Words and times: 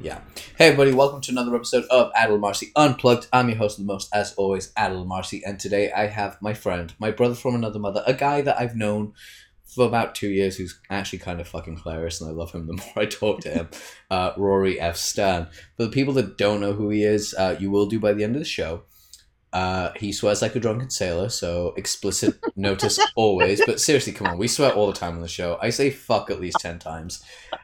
Yeah. 0.00 0.20
Hey, 0.58 0.66
everybody, 0.66 0.92
welcome 0.92 1.20
to 1.20 1.30
another 1.30 1.54
episode 1.54 1.84
of 1.84 2.12
Adil 2.14 2.38
Amarsi 2.38 2.72
Unplugged. 2.74 3.28
I'm 3.32 3.48
your 3.48 3.58
host 3.58 3.78
the 3.78 3.84
most, 3.84 4.12
as 4.12 4.34
always, 4.34 4.72
Adil 4.72 5.06
Amarsi, 5.06 5.42
and 5.46 5.58
today 5.58 5.92
I 5.92 6.08
have 6.08 6.36
my 6.42 6.52
friend, 6.52 6.92
my 6.98 7.12
brother 7.12 7.34
from 7.34 7.54
another 7.54 7.78
mother, 7.78 8.02
a 8.04 8.12
guy 8.12 8.40
that 8.40 8.60
I've 8.60 8.74
known 8.74 9.12
for 9.64 9.86
about 9.86 10.14
two 10.14 10.28
years 10.28 10.56
who's 10.56 10.78
actually 10.90 11.20
kind 11.20 11.40
of 11.40 11.48
fucking 11.48 11.78
hilarious, 11.78 12.20
and 12.20 12.28
I 12.28 12.32
love 12.32 12.50
him 12.52 12.66
the 12.66 12.72
more 12.74 12.92
I 12.96 13.06
talk 13.06 13.40
to 13.42 13.50
him, 13.50 13.68
uh, 14.10 14.32
Rory 14.36 14.80
F. 14.80 14.96
Stern. 14.96 15.46
For 15.76 15.84
the 15.84 15.92
people 15.92 16.14
that 16.14 16.36
don't 16.36 16.60
know 16.60 16.72
who 16.72 16.90
he 16.90 17.04
is, 17.04 17.32
uh, 17.34 17.56
you 17.58 17.70
will 17.70 17.86
do 17.86 18.00
by 18.00 18.12
the 18.12 18.24
end 18.24 18.34
of 18.34 18.40
the 18.40 18.46
show. 18.46 18.82
Uh, 19.54 19.92
he 19.94 20.10
swears 20.10 20.42
like 20.42 20.56
a 20.56 20.60
drunken 20.60 20.90
sailor, 20.90 21.28
so 21.28 21.74
explicit 21.76 22.34
notice 22.56 22.98
always. 23.14 23.62
But 23.64 23.80
seriously, 23.80 24.12
come 24.12 24.26
on, 24.26 24.36
we 24.36 24.48
swear 24.48 24.72
all 24.72 24.88
the 24.88 24.98
time 24.98 25.14
on 25.14 25.20
the 25.20 25.28
show. 25.28 25.58
I 25.62 25.70
say 25.70 25.90
fuck 25.90 26.28
at 26.28 26.40
least 26.40 26.56
10 26.58 26.80
times. 26.80 27.22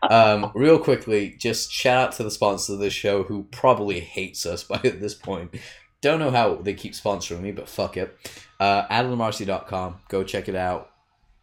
Um, 0.09 0.52
real 0.55 0.79
quickly, 0.79 1.34
just 1.37 1.73
shout 1.73 1.98
out 1.98 2.12
to 2.12 2.23
the 2.23 2.30
sponsor 2.30 2.74
of 2.74 2.79
this 2.79 2.92
show 2.92 3.24
who 3.24 3.42
probably 3.50 3.98
hates 3.98 4.47
us 4.47 4.62
by 4.70 4.78
this 4.78 5.14
point. 5.14 5.56
Don't 6.00 6.20
know 6.20 6.30
how 6.30 6.55
they 6.55 6.74
keep 6.74 6.92
sponsoring 6.92 7.41
me, 7.41 7.50
but 7.50 7.69
fuck 7.69 7.97
it. 7.97 8.16
Uh, 8.61 8.86
AdilAmarsi.com, 8.86 10.00
go 10.09 10.22
check 10.22 10.48
it 10.48 10.55
out. 10.55 10.92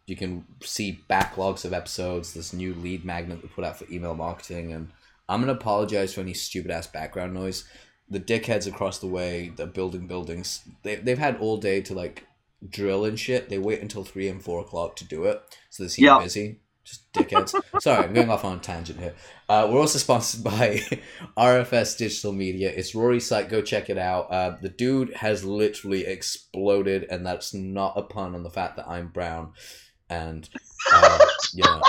You 0.06 0.16
can 0.16 0.46
see 0.62 1.04
backlogs 1.10 1.66
of 1.66 1.74
episodes, 1.74 2.32
this 2.32 2.54
new 2.54 2.72
lead 2.72 3.04
magnet 3.04 3.42
we 3.42 3.50
put 3.50 3.64
out 3.64 3.78
for 3.78 3.84
email 3.92 4.14
marketing, 4.14 4.72
and 4.72 4.88
I'm 5.28 5.42
going 5.42 5.54
to 5.54 5.60
apologize 5.60 6.14
for 6.14 6.22
any 6.22 6.32
stupid 6.32 6.70
ass 6.70 6.86
background 6.86 7.34
noise 7.34 7.68
the 8.10 8.20
dickheads 8.20 8.66
across 8.66 8.98
the 8.98 9.06
way 9.06 9.52
that 9.56 9.74
building 9.74 10.06
buildings 10.06 10.62
they, 10.82 10.96
they've 10.96 11.18
had 11.18 11.36
all 11.38 11.56
day 11.58 11.80
to 11.82 11.94
like 11.94 12.26
drill 12.68 13.04
and 13.04 13.18
shit. 13.20 13.48
They 13.48 13.58
wait 13.58 13.80
until 13.80 14.02
3 14.04 14.28
and 14.28 14.42
4 14.42 14.60
o'clock 14.60 14.96
to 14.96 15.04
do 15.04 15.24
it 15.24 15.42
so 15.70 15.82
they 15.82 15.88
seem 15.88 16.06
Yeah. 16.06 16.18
busy. 16.22 16.60
Just 16.84 17.12
dickheads. 17.12 17.54
Sorry 17.82 18.04
i'm 18.04 18.14
going 18.14 18.30
off 18.30 18.44
on 18.46 18.56
a 18.56 18.60
tangent 18.60 18.98
here. 18.98 19.14
Uh, 19.48 19.68
we're 19.70 19.78
also 19.80 19.98
sponsored 20.06 20.42
by 20.42 20.80
rfs 21.36 21.98
digital 21.98 22.32
media. 22.32 22.70
It's 22.74 22.94
rory's 22.94 23.26
site. 23.26 23.48
Go 23.50 23.60
check 23.60 23.90
it 23.90 23.98
out. 23.98 24.30
Uh, 24.32 24.56
the 24.62 24.70
dude 24.70 25.12
has 25.14 25.44
literally 25.44 26.06
exploded 26.06 27.06
and 27.10 27.26
that's 27.26 27.52
not 27.52 27.92
a 27.96 28.02
pun 28.02 28.34
on 28.34 28.42
the 28.42 28.50
fact 28.50 28.76
that 28.76 28.88
i'm 28.88 29.08
brown 29.08 29.52
and 30.10 30.48
uh, 30.92 31.18
you 31.52 31.62
know 31.64 31.82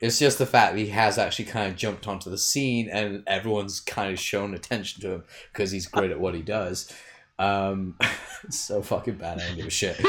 it's 0.00 0.18
just 0.18 0.38
the 0.38 0.46
fact 0.46 0.74
that 0.74 0.78
he 0.78 0.88
has 0.88 1.18
actually 1.18 1.46
kind 1.46 1.70
of 1.70 1.76
jumped 1.76 2.06
onto 2.06 2.30
the 2.30 2.38
scene 2.38 2.88
and 2.88 3.24
everyone's 3.26 3.80
kind 3.80 4.12
of 4.12 4.18
shown 4.18 4.54
attention 4.54 5.02
to 5.02 5.10
him 5.10 5.24
because 5.52 5.70
he's 5.70 5.86
great 5.86 6.10
at 6.10 6.20
what 6.20 6.34
he 6.34 6.42
does. 6.42 6.92
Um, 7.38 7.96
so 8.50 8.82
fucking 8.82 9.16
bad. 9.16 9.38
I 9.38 9.46
don't 9.46 9.56
give 9.56 9.66
a 9.66 9.70
shit. 9.70 10.00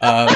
Um, 0.00 0.28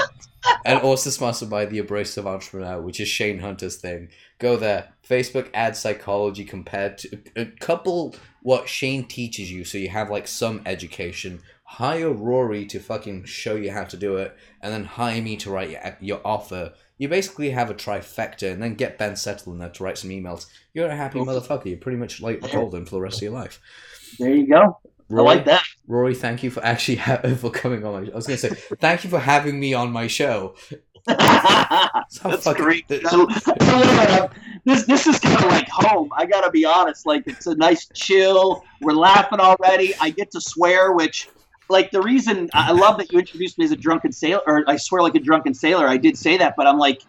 and 0.65 0.81
also 0.81 1.11
sponsored 1.11 1.51
by 1.51 1.67
the 1.67 1.79
Abrasive 1.79 2.27
Entrepreneur, 2.27 2.81
which 2.81 3.01
is 3.01 3.09
Shane 3.09 3.39
Hunter's 3.39 3.77
thing. 3.77 4.09
Go 4.39 4.57
there. 4.57 4.93
Facebook 5.09 5.49
ad 5.55 5.77
psychology 5.77 6.45
compared 6.45 6.99
to 6.99 7.19
a 7.37 7.47
couple 7.47 8.15
what 8.43 8.69
Shane 8.69 9.05
teaches 9.05 9.53
you, 9.53 9.65
so 9.65 9.79
you 9.79 9.89
have 9.89 10.11
like 10.11 10.27
some 10.27 10.63
education. 10.67 11.43
Hire 11.65 12.11
Rory 12.11 12.67
to 12.67 12.81
fucking 12.81 13.25
show 13.25 13.55
you 13.55 13.71
how 13.71 13.85
to 13.85 13.97
do 13.97 14.17
it, 14.17 14.37
and 14.61 14.73
then 14.73 14.85
hire 14.85 15.23
me 15.23 15.37
to 15.39 15.51
write 15.51 15.71
your, 15.71 15.97
your 16.01 16.21
offer. 16.25 16.73
You 16.99 17.09
basically 17.09 17.51
have 17.51 17.71
a 17.71 17.75
trifecta, 17.75 18.53
and 18.53 18.63
then 18.63 18.75
get 18.75 18.99
Ben 18.99 19.17
Settle 19.17 19.53
in 19.53 19.59
there 19.59 19.71
to 19.71 19.83
write 19.85 19.99
some 19.99 20.11
emails. 20.11 20.47
You're 20.75 20.89
a 20.89 20.97
happy 20.97 21.19
motherfucker. 21.19 21.67
You're 21.67 21.79
pretty 21.79 21.99
much 21.99 22.21
like 22.21 22.41
golden 22.53 22.85
for 22.85 22.93
the 22.93 23.01
rest 23.01 23.17
of 23.17 23.23
your 23.23 23.33
life. 23.33 23.61
There 24.19 24.35
you 24.35 24.47
go. 24.47 24.79
Rory, 25.09 25.29
I 25.29 25.35
like 25.35 25.45
that. 25.47 25.65
Rory, 25.89 26.15
thank 26.15 26.43
you 26.43 26.51
for 26.51 26.65
actually 26.65 26.97
ha- 27.07 27.21
for 27.39 27.51
coming 27.51 27.85
on. 27.85 28.05
My, 28.05 28.11
I 28.13 28.15
was 28.15 28.27
gonna 28.27 28.39
say 28.39 28.51
thank 28.81 29.05
you 29.05 29.11
for 29.11 29.19
having 29.19 29.59
me 29.59 29.75
on 29.75 29.91
my 29.91 30.07
show. 30.07 30.55
That's 31.07 32.19
That's 32.21 32.45
fucking- 32.45 32.65
great. 32.65 32.89
th- 32.89 33.05
I 33.05 33.17
love 33.17 34.31
it. 34.33 34.39
This 34.65 34.85
this 34.87 35.07
is 35.09 35.19
kind 35.19 35.37
of 35.45 35.51
like 35.51 35.69
home. 35.69 36.11
I 36.17 36.25
gotta 36.27 36.51
be 36.51 36.65
honest. 36.65 37.05
Like 37.07 37.25
it's 37.27 37.47
a 37.47 37.55
nice 37.57 37.89
chill. 37.95 38.65
We're 38.81 38.93
laughing 38.93 39.41
already. 39.41 39.93
I 40.01 40.11
get 40.11 40.31
to 40.33 40.41
swear, 40.41 40.93
which 40.93 41.29
like 41.69 41.91
the 41.91 42.03
reason 42.03 42.51
I 42.53 42.73
love 42.73 42.99
that 42.99 43.13
you 43.13 43.19
introduced 43.19 43.59
me 43.59 43.65
as 43.65 43.73
a 43.73 43.77
drunken 43.77 44.13
sailor, 44.13 44.43
or 44.47 44.65
I 44.67 44.77
swear 44.77 45.03
like 45.03 45.15
a 45.15 45.21
drunken 45.21 45.55
sailor. 45.55 45.89
I 45.89 45.97
did 45.97 46.19
say 46.19 46.37
that, 46.39 46.55
but 46.57 46.67
I'm 46.67 46.79
like, 46.79 47.01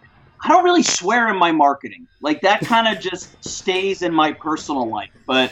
I 0.44 0.50
don't 0.50 0.64
really 0.64 0.84
swear 0.84 1.30
in 1.30 1.38
my 1.38 1.52
marketing. 1.52 2.08
Like 2.22 2.42
that 2.42 2.62
kind 2.66 2.88
of 2.88 3.02
just 3.02 3.44
stays 3.44 4.02
in 4.02 4.14
my 4.14 4.34
personal 4.34 4.88
life. 4.90 5.12
But 5.26 5.52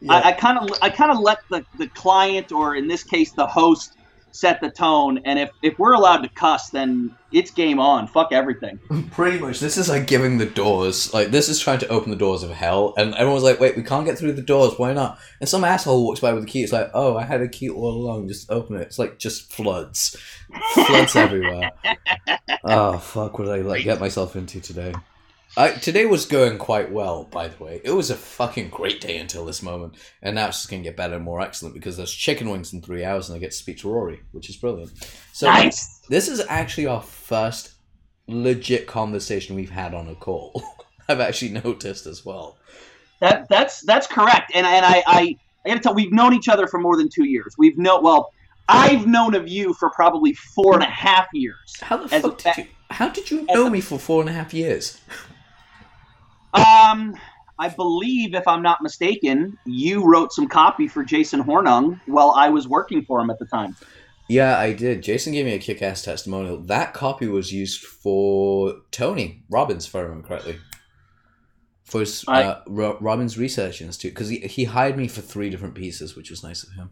Yeah. 0.00 0.20
I 0.24 0.32
kind 0.32 0.58
of 0.58 0.76
I 0.82 0.90
kind 0.90 1.10
of 1.12 1.20
let 1.20 1.38
the, 1.48 1.64
the 1.78 1.86
client 1.88 2.50
or 2.50 2.74
in 2.74 2.88
this 2.88 3.04
case 3.04 3.32
the 3.32 3.46
host 3.46 3.96
set 4.32 4.60
the 4.60 4.70
tone 4.70 5.20
and 5.24 5.38
if, 5.38 5.50
if 5.62 5.78
we're 5.78 5.94
allowed 5.94 6.18
to 6.18 6.28
cuss 6.30 6.70
then 6.70 7.14
it's 7.32 7.50
game 7.50 7.78
on 7.78 8.06
fuck 8.06 8.32
everything 8.32 8.78
Pretty 9.12 9.38
much, 9.38 9.60
this 9.60 9.76
is 9.76 9.88
like 9.90 10.06
giving 10.06 10.38
the 10.38 10.46
doors. 10.46 11.12
Like 11.12 11.28
this 11.30 11.48
is 11.50 11.60
trying 11.60 11.78
to 11.80 11.88
open 11.88 12.10
the 12.10 12.16
doors 12.16 12.42
of 12.42 12.50
hell, 12.50 12.94
and 12.96 13.14
everyone's 13.14 13.42
like, 13.42 13.60
"Wait, 13.60 13.76
we 13.76 13.82
can't 13.82 14.06
get 14.06 14.16
through 14.16 14.32
the 14.32 14.42
doors. 14.42 14.78
Why 14.78 14.94
not?" 14.94 15.18
And 15.40 15.48
some 15.48 15.64
asshole 15.64 16.02
walks 16.04 16.20
by 16.20 16.32
with 16.32 16.44
a 16.44 16.46
key. 16.46 16.62
It's 16.62 16.72
like, 16.72 16.90
"Oh, 16.94 17.16
I 17.16 17.24
had 17.24 17.42
a 17.42 17.48
key 17.48 17.68
all 17.68 17.90
along. 17.92 18.28
Just 18.28 18.50
open 18.50 18.76
it." 18.76 18.82
It's 18.82 18.98
like 18.98 19.18
just 19.18 19.52
floods, 19.52 20.16
floods 20.74 21.14
everywhere. 21.16 21.72
Oh 22.64 22.96
fuck! 22.98 23.38
What 23.38 23.46
did 23.46 23.54
I 23.54 23.62
like 23.62 23.82
get 23.82 23.98
myself 23.98 24.36
into 24.36 24.60
today? 24.60 24.94
I, 25.56 25.72
today 25.72 26.06
was 26.06 26.24
going 26.24 26.56
quite 26.56 26.90
well, 26.90 27.24
by 27.24 27.48
the 27.48 27.62
way. 27.62 27.80
It 27.84 27.90
was 27.90 28.10
a 28.10 28.14
fucking 28.14 28.70
great 28.70 29.00
day 29.02 29.18
until 29.18 29.44
this 29.44 29.62
moment, 29.62 29.96
and 30.22 30.34
now 30.34 30.48
it's 30.48 30.58
just 30.58 30.70
gonna 30.70 30.82
get 30.82 30.96
better 30.96 31.16
and 31.16 31.24
more 31.24 31.42
excellent 31.42 31.74
because 31.74 31.96
there's 31.98 32.12
chicken 32.12 32.48
wings 32.48 32.72
in 32.72 32.80
three 32.80 33.04
hours, 33.04 33.28
and 33.28 33.36
I 33.36 33.38
get 33.38 33.50
to 33.50 33.56
speak 33.56 33.78
to 33.80 33.90
Rory, 33.92 34.20
which 34.32 34.48
is 34.48 34.56
brilliant. 34.56 34.92
So 35.32 35.46
nice 35.46 36.00
this 36.08 36.28
is 36.28 36.42
actually 36.48 36.86
our 36.86 37.02
first 37.02 37.74
legit 38.28 38.86
conversation 38.86 39.54
we've 39.54 39.70
had 39.70 39.92
on 39.94 40.08
a 40.08 40.14
call. 40.14 40.62
I've 41.08 41.20
actually 41.20 41.50
noticed 41.52 42.06
as 42.06 42.24
well. 42.24 42.56
that 43.20 43.46
that's 43.50 43.82
that's 43.82 44.06
correct 44.06 44.52
and 44.54 44.66
and 44.66 44.86
I, 44.86 45.02
I 45.06 45.36
I 45.64 45.68
gotta 45.68 45.80
tell 45.80 45.94
we've 45.94 46.12
known 46.12 46.32
each 46.32 46.48
other 46.48 46.66
for 46.66 46.78
more 46.80 46.96
than 46.96 47.08
two 47.08 47.24
years 47.24 47.54
we've 47.58 47.76
known 47.76 48.02
well 48.02 48.32
I've 48.68 49.06
known 49.06 49.34
of 49.34 49.48
you 49.48 49.74
for 49.74 49.90
probably 49.90 50.32
four 50.32 50.74
and 50.74 50.82
a 50.82 50.86
half 50.86 51.26
years 51.34 51.76
How 51.80 51.98
the 51.98 52.08
fuck 52.08 52.38
did 52.38 52.56
you? 52.56 52.66
How 52.90 53.08
did 53.10 53.30
you 53.30 53.42
know 53.46 53.66
a- 53.66 53.70
me 53.70 53.80
for 53.80 53.98
four 53.98 54.20
and 54.22 54.30
a 54.30 54.32
half 54.32 54.54
years? 54.54 54.98
um 56.54 57.14
I 57.58 57.68
believe 57.68 58.34
if 58.34 58.48
I'm 58.48 58.62
not 58.62 58.82
mistaken 58.82 59.58
you 59.64 60.04
wrote 60.04 60.32
some 60.32 60.48
copy 60.48 60.88
for 60.88 61.04
Jason 61.04 61.42
Hornung 61.42 62.00
while 62.06 62.32
I 62.36 62.48
was 62.48 62.66
working 62.66 63.04
for 63.04 63.20
him 63.20 63.30
at 63.30 63.38
the 63.38 63.46
time 63.46 63.76
Yeah, 64.28 64.56
I 64.58 64.72
did. 64.72 65.02
Jason 65.02 65.32
gave 65.34 65.44
me 65.44 65.52
a 65.52 65.58
kick-ass 65.58 66.02
testimonial. 66.02 66.58
That 66.58 66.94
copy 66.94 67.26
was 67.26 67.52
used 67.52 67.82
for 67.82 68.76
Tony 68.90 69.42
Robbins, 69.50 69.86
if 69.86 69.94
I 69.94 70.00
remember 70.00 70.26
correctly, 70.26 70.58
for 71.84 72.00
his 72.00 72.24
uh, 72.28 72.60
Ro- 72.66 72.96
Robbins 73.00 73.36
Research 73.36 73.82
Institute, 73.82 74.14
because 74.14 74.28
he, 74.28 74.38
he 74.38 74.64
hired 74.64 74.96
me 74.96 75.08
for 75.08 75.20
three 75.20 75.50
different 75.50 75.74
pieces, 75.74 76.16
which 76.16 76.30
was 76.30 76.42
nice 76.42 76.62
of 76.62 76.72
him. 76.72 76.90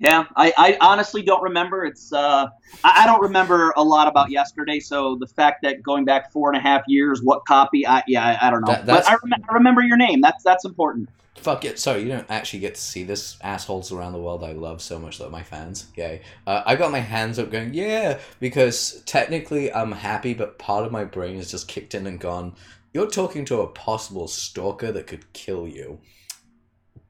Yeah, 0.00 0.24
I, 0.34 0.52
I 0.56 0.78
honestly 0.80 1.20
don't 1.22 1.42
remember. 1.42 1.84
It's 1.84 2.10
uh, 2.10 2.48
I, 2.82 3.02
I 3.02 3.06
don't 3.06 3.20
remember 3.20 3.72
a 3.76 3.84
lot 3.84 4.08
about 4.08 4.30
yesterday. 4.30 4.80
So 4.80 5.16
the 5.16 5.26
fact 5.26 5.62
that 5.62 5.82
going 5.82 6.06
back 6.06 6.32
four 6.32 6.48
and 6.50 6.56
a 6.56 6.60
half 6.60 6.82
years, 6.88 7.20
what 7.22 7.44
copy? 7.44 7.86
I 7.86 8.02
yeah, 8.08 8.24
I, 8.40 8.48
I 8.48 8.50
don't 8.50 8.62
know. 8.62 8.72
That- 8.72 8.86
but 8.86 9.06
I, 9.06 9.12
rem- 9.22 9.44
I 9.48 9.54
remember 9.54 9.82
your 9.82 9.98
name. 9.98 10.22
That's 10.22 10.42
that's 10.42 10.64
important. 10.64 11.10
Fuck 11.36 11.64
it. 11.64 11.78
Sorry, 11.78 12.02
you 12.02 12.08
don't 12.08 12.30
actually 12.30 12.60
get 12.60 12.74
to 12.74 12.80
see 12.80 13.02
this. 13.02 13.38
Assholes 13.42 13.92
around 13.92 14.12
the 14.12 14.18
world 14.20 14.44
I 14.44 14.52
love 14.52 14.82
so 14.82 14.98
much, 14.98 15.18
though, 15.18 15.30
my 15.30 15.42
fans. 15.42 15.86
Yay. 15.96 16.20
Uh, 16.46 16.62
I 16.66 16.76
got 16.76 16.92
my 16.92 16.98
hands 16.98 17.38
up 17.38 17.50
going, 17.50 17.72
yeah, 17.72 18.18
because 18.40 19.02
technically 19.06 19.72
I'm 19.72 19.92
happy, 19.92 20.34
but 20.34 20.58
part 20.58 20.84
of 20.84 20.92
my 20.92 21.04
brain 21.04 21.36
has 21.36 21.50
just 21.50 21.66
kicked 21.66 21.94
in 21.94 22.06
and 22.06 22.20
gone, 22.20 22.54
you're 22.92 23.06
talking 23.08 23.46
to 23.46 23.60
a 23.62 23.66
possible 23.68 24.28
stalker 24.28 24.92
that 24.92 25.06
could 25.06 25.32
kill 25.32 25.66
you. 25.66 26.00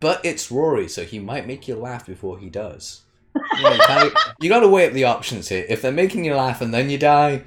But 0.01 0.25
it's 0.25 0.51
Rory, 0.51 0.89
so 0.89 1.05
he 1.05 1.19
might 1.19 1.47
make 1.47 1.69
you 1.69 1.75
laugh 1.75 2.07
before 2.07 2.39
he 2.39 2.49
does. 2.49 3.03
You, 3.35 3.63
know, 3.63 3.79
kinda- 3.87 4.15
you 4.41 4.49
gotta 4.49 4.69
weigh 4.69 4.87
up 4.87 4.93
the 4.93 5.05
options 5.05 5.49
here. 5.49 5.67
If 5.69 5.83
they're 5.83 5.93
making 5.93 6.25
you 6.25 6.35
laugh 6.35 6.61
and 6.61 6.73
then 6.73 6.91
you 6.91 6.99
die, 6.99 7.45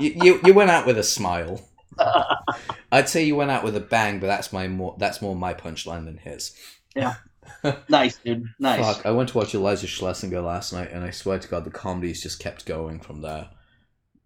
you, 0.00 0.12
you, 0.22 0.40
you 0.44 0.54
went 0.54 0.70
out 0.70 0.86
with 0.86 0.98
a 0.98 1.02
smile. 1.02 1.60
I'd 2.92 3.08
say 3.08 3.24
you 3.24 3.36
went 3.36 3.50
out 3.52 3.62
with 3.64 3.76
a 3.76 3.80
bang, 3.80 4.18
but 4.18 4.26
that's 4.26 4.52
my 4.52 4.66
more 4.66 4.96
that's 4.98 5.22
more 5.22 5.36
my 5.36 5.54
punchline 5.54 6.04
than 6.04 6.18
his. 6.18 6.56
Yeah. 6.96 7.14
nice, 7.88 8.16
dude. 8.18 8.46
Nice. 8.58 8.80
Fuck, 8.96 9.06
I 9.06 9.12
went 9.12 9.28
to 9.30 9.38
watch 9.38 9.54
Eliza 9.54 9.86
Schlesinger 9.86 10.40
last 10.40 10.72
night, 10.72 10.90
and 10.92 11.04
I 11.04 11.10
swear 11.10 11.38
to 11.38 11.48
God, 11.48 11.64
the 11.64 11.70
comedies 11.70 12.22
just 12.22 12.40
kept 12.40 12.66
going 12.66 13.00
from 13.00 13.20
there. 13.22 13.50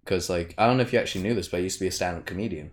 Because, 0.05 0.31
like, 0.31 0.55
I 0.57 0.67
don't 0.67 0.79
know 0.79 0.83
if 0.83 0.93
you 0.93 0.99
actually 0.99 1.23
knew 1.23 1.35
this, 1.35 1.49
but 1.49 1.59
I 1.59 1.65
used 1.65 1.79
to 1.79 1.85
be 1.85 1.89
a 1.89 1.93
stand-up 1.93 2.25
comedian. 2.25 2.71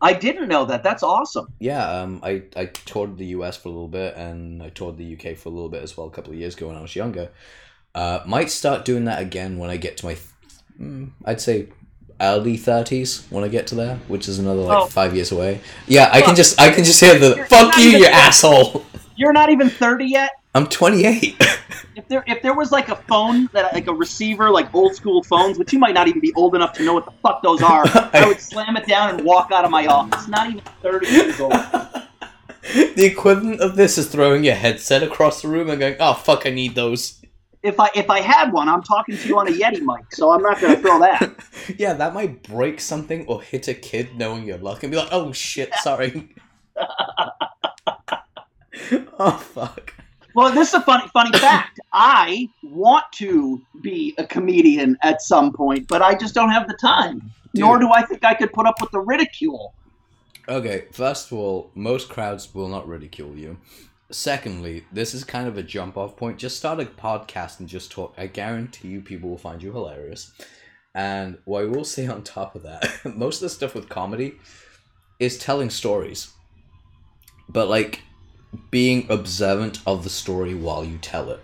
I 0.00 0.12
didn't 0.12 0.48
know 0.48 0.64
that. 0.66 0.82
That's 0.82 1.02
awesome. 1.02 1.52
Yeah, 1.58 1.84
um, 2.02 2.20
I, 2.22 2.42
I 2.56 2.66
toured 2.66 3.16
the 3.18 3.26
US 3.26 3.56
for 3.56 3.68
a 3.68 3.72
little 3.72 3.88
bit, 3.88 4.14
and 4.16 4.62
I 4.62 4.68
toured 4.70 4.96
the 4.96 5.14
UK 5.16 5.36
for 5.36 5.48
a 5.48 5.52
little 5.52 5.68
bit 5.68 5.82
as 5.82 5.96
well 5.96 6.06
a 6.06 6.10
couple 6.10 6.32
of 6.32 6.38
years 6.38 6.54
ago 6.56 6.68
when 6.68 6.76
I 6.76 6.80
was 6.82 6.94
younger. 6.94 7.30
Uh, 7.94 8.20
might 8.26 8.50
start 8.50 8.84
doing 8.84 9.06
that 9.06 9.20
again 9.20 9.58
when 9.58 9.70
I 9.70 9.76
get 9.76 9.96
to 9.98 10.06
my, 10.06 10.16
mm, 10.80 11.10
I'd 11.24 11.40
say, 11.40 11.68
early 12.20 12.56
thirties 12.56 13.26
when 13.30 13.42
I 13.44 13.48
get 13.48 13.66
to 13.68 13.74
there, 13.74 13.96
which 14.08 14.28
is 14.28 14.38
another 14.38 14.60
like 14.62 14.78
Oh. 14.78 14.86
five 14.86 15.14
years 15.14 15.32
away. 15.32 15.60
Yeah, 15.86 16.08
I 16.12 16.20
can 16.20 16.34
just 16.36 16.60
I 16.60 16.70
can 16.70 16.84
just 16.84 17.00
hear 17.00 17.18
the 17.18 17.34
You're 17.36 17.46
fuck 17.46 17.76
you, 17.76 17.88
even- 17.88 18.00
you 18.00 18.06
asshole. 18.06 18.84
You're 19.16 19.32
not 19.32 19.50
even 19.50 19.68
30 19.68 20.04
yet. 20.06 20.30
I'm 20.54 20.66
28. 20.66 21.36
If 21.94 22.06
there 22.06 22.22
if 22.28 22.42
there 22.42 22.54
was 22.54 22.70
like 22.70 22.88
a 22.90 22.94
phone 22.94 23.50
that 23.52 23.74
like 23.74 23.88
a 23.88 23.92
receiver 23.92 24.50
like 24.50 24.72
old 24.72 24.94
school 24.94 25.24
phones, 25.24 25.58
which 25.58 25.72
you 25.72 25.80
might 25.80 25.94
not 25.94 26.06
even 26.06 26.20
be 26.20 26.32
old 26.34 26.54
enough 26.54 26.72
to 26.74 26.84
know 26.84 26.94
what 26.94 27.04
the 27.04 27.10
fuck 27.22 27.42
those 27.42 27.60
are, 27.60 27.82
I 28.12 28.24
would 28.26 28.40
slam 28.40 28.76
it 28.76 28.86
down 28.86 29.16
and 29.16 29.24
walk 29.24 29.50
out 29.50 29.64
of 29.64 29.72
my 29.72 29.86
office. 29.86 30.28
Not 30.28 30.48
even 30.48 30.62
30 30.80 31.06
years 31.08 31.40
old. 31.40 31.52
the 32.62 33.04
equivalent 33.04 33.60
of 33.60 33.74
this 33.74 33.98
is 33.98 34.06
throwing 34.08 34.44
your 34.44 34.54
headset 34.54 35.02
across 35.02 35.42
the 35.42 35.48
room 35.48 35.68
and 35.70 35.80
going, 35.80 35.96
"Oh 35.98 36.14
fuck, 36.14 36.46
I 36.46 36.50
need 36.50 36.76
those." 36.76 37.20
If 37.64 37.80
I 37.80 37.90
if 37.96 38.08
I 38.08 38.20
had 38.20 38.52
one, 38.52 38.68
I'm 38.68 38.84
talking 38.84 39.16
to 39.16 39.28
you 39.28 39.36
on 39.40 39.48
a 39.48 39.50
Yeti 39.50 39.80
mic, 39.82 40.14
so 40.14 40.30
I'm 40.30 40.42
not 40.42 40.60
going 40.60 40.76
to 40.76 40.80
throw 40.80 41.00
that. 41.00 41.34
yeah, 41.76 41.94
that 41.94 42.14
might 42.14 42.44
break 42.44 42.80
something 42.80 43.26
or 43.26 43.42
hit 43.42 43.66
a 43.66 43.74
kid 43.74 44.16
knowing 44.16 44.44
your 44.44 44.58
luck 44.58 44.84
and 44.84 44.92
be 44.92 44.98
like, 44.98 45.08
"Oh 45.10 45.32
shit, 45.32 45.74
sorry." 45.82 46.28
oh 49.18 49.36
fuck. 49.52 49.94
Well, 50.38 50.52
this 50.52 50.68
is 50.68 50.74
a 50.74 50.80
funny 50.82 51.04
funny 51.12 51.36
fact. 51.40 51.80
I 51.92 52.48
want 52.62 53.06
to 53.14 53.60
be 53.82 54.14
a 54.18 54.24
comedian 54.24 54.96
at 55.02 55.20
some 55.20 55.52
point, 55.52 55.88
but 55.88 56.00
I 56.00 56.14
just 56.14 56.32
don't 56.32 56.50
have 56.50 56.68
the 56.68 56.74
time. 56.74 57.18
Dude. 57.54 57.62
Nor 57.62 57.80
do 57.80 57.90
I 57.90 58.02
think 58.02 58.24
I 58.24 58.34
could 58.34 58.52
put 58.52 58.64
up 58.64 58.80
with 58.80 58.92
the 58.92 59.00
ridicule. 59.00 59.74
Okay, 60.48 60.84
first 60.92 61.32
of 61.32 61.38
all, 61.38 61.72
most 61.74 62.08
crowds 62.08 62.54
will 62.54 62.68
not 62.68 62.86
ridicule 62.86 63.36
you. 63.36 63.58
Secondly, 64.12 64.84
this 64.92 65.12
is 65.12 65.24
kind 65.24 65.48
of 65.48 65.58
a 65.58 65.62
jump 65.64 65.96
off 65.96 66.16
point. 66.16 66.38
Just 66.38 66.56
start 66.56 66.78
a 66.78 66.84
podcast 66.84 67.58
and 67.58 67.68
just 67.68 67.90
talk. 67.90 68.14
I 68.16 68.28
guarantee 68.28 68.86
you 68.86 69.00
people 69.00 69.28
will 69.28 69.38
find 69.38 69.60
you 69.60 69.72
hilarious. 69.72 70.30
And 70.94 71.38
what 71.46 71.62
I 71.62 71.66
will 71.66 71.84
say 71.84 72.06
on 72.06 72.22
top 72.22 72.54
of 72.54 72.62
that, 72.62 72.86
most 73.16 73.38
of 73.38 73.40
the 73.40 73.48
stuff 73.48 73.74
with 73.74 73.88
comedy 73.88 74.38
is 75.18 75.36
telling 75.36 75.68
stories. 75.68 76.32
But 77.48 77.68
like 77.68 78.02
being 78.70 79.06
observant 79.10 79.80
of 79.86 80.04
the 80.04 80.10
story 80.10 80.54
while 80.54 80.84
you 80.84 80.98
tell 80.98 81.30
it. 81.30 81.40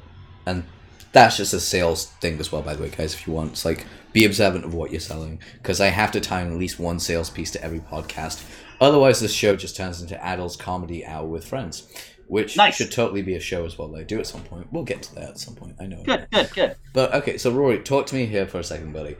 And 0.46 0.64
that's 1.12 1.36
just 1.36 1.54
a 1.54 1.60
sales 1.60 2.06
thing 2.06 2.38
as 2.40 2.50
well, 2.50 2.62
by 2.62 2.74
the 2.74 2.82
way, 2.82 2.90
guys, 2.90 3.14
if 3.14 3.26
you 3.26 3.32
want. 3.32 3.52
It's 3.52 3.64
like 3.64 3.86
be 4.12 4.24
observant 4.24 4.64
of 4.64 4.74
what 4.74 4.90
you're 4.90 5.00
selling. 5.00 5.40
Because 5.54 5.80
I 5.80 5.86
have 5.88 6.12
to 6.12 6.20
time 6.20 6.52
at 6.52 6.58
least 6.58 6.78
one 6.78 6.98
sales 6.98 7.30
piece 7.30 7.50
to 7.52 7.62
every 7.64 7.80
podcast. 7.80 8.44
Otherwise, 8.80 9.20
this 9.20 9.32
show 9.32 9.54
just 9.56 9.76
turns 9.76 10.00
into 10.02 10.16
Adil's 10.24 10.56
comedy 10.56 11.06
hour 11.06 11.26
with 11.26 11.46
friends, 11.46 11.86
which 12.26 12.56
Nice. 12.56 12.76
should 12.76 12.90
totally 12.90 13.22
be 13.22 13.34
a 13.36 13.40
show 13.40 13.64
as 13.64 13.78
well. 13.78 13.94
I 13.96 14.02
do 14.02 14.18
at 14.18 14.26
some 14.26 14.42
point. 14.42 14.66
We'll 14.72 14.82
get 14.84 15.02
to 15.04 15.14
that 15.14 15.30
at 15.30 15.38
some 15.38 15.54
point. 15.54 15.76
I 15.80 15.86
know. 15.86 16.02
Good, 16.02 16.26
good, 16.32 16.50
good. 16.52 16.76
But 16.92 17.14
okay, 17.14 17.38
so 17.38 17.52
Rory, 17.52 17.78
talk 17.78 18.06
to 18.06 18.14
me 18.14 18.26
here 18.26 18.46
for 18.46 18.58
a 18.58 18.64
second, 18.64 18.92
buddy. 18.92 19.16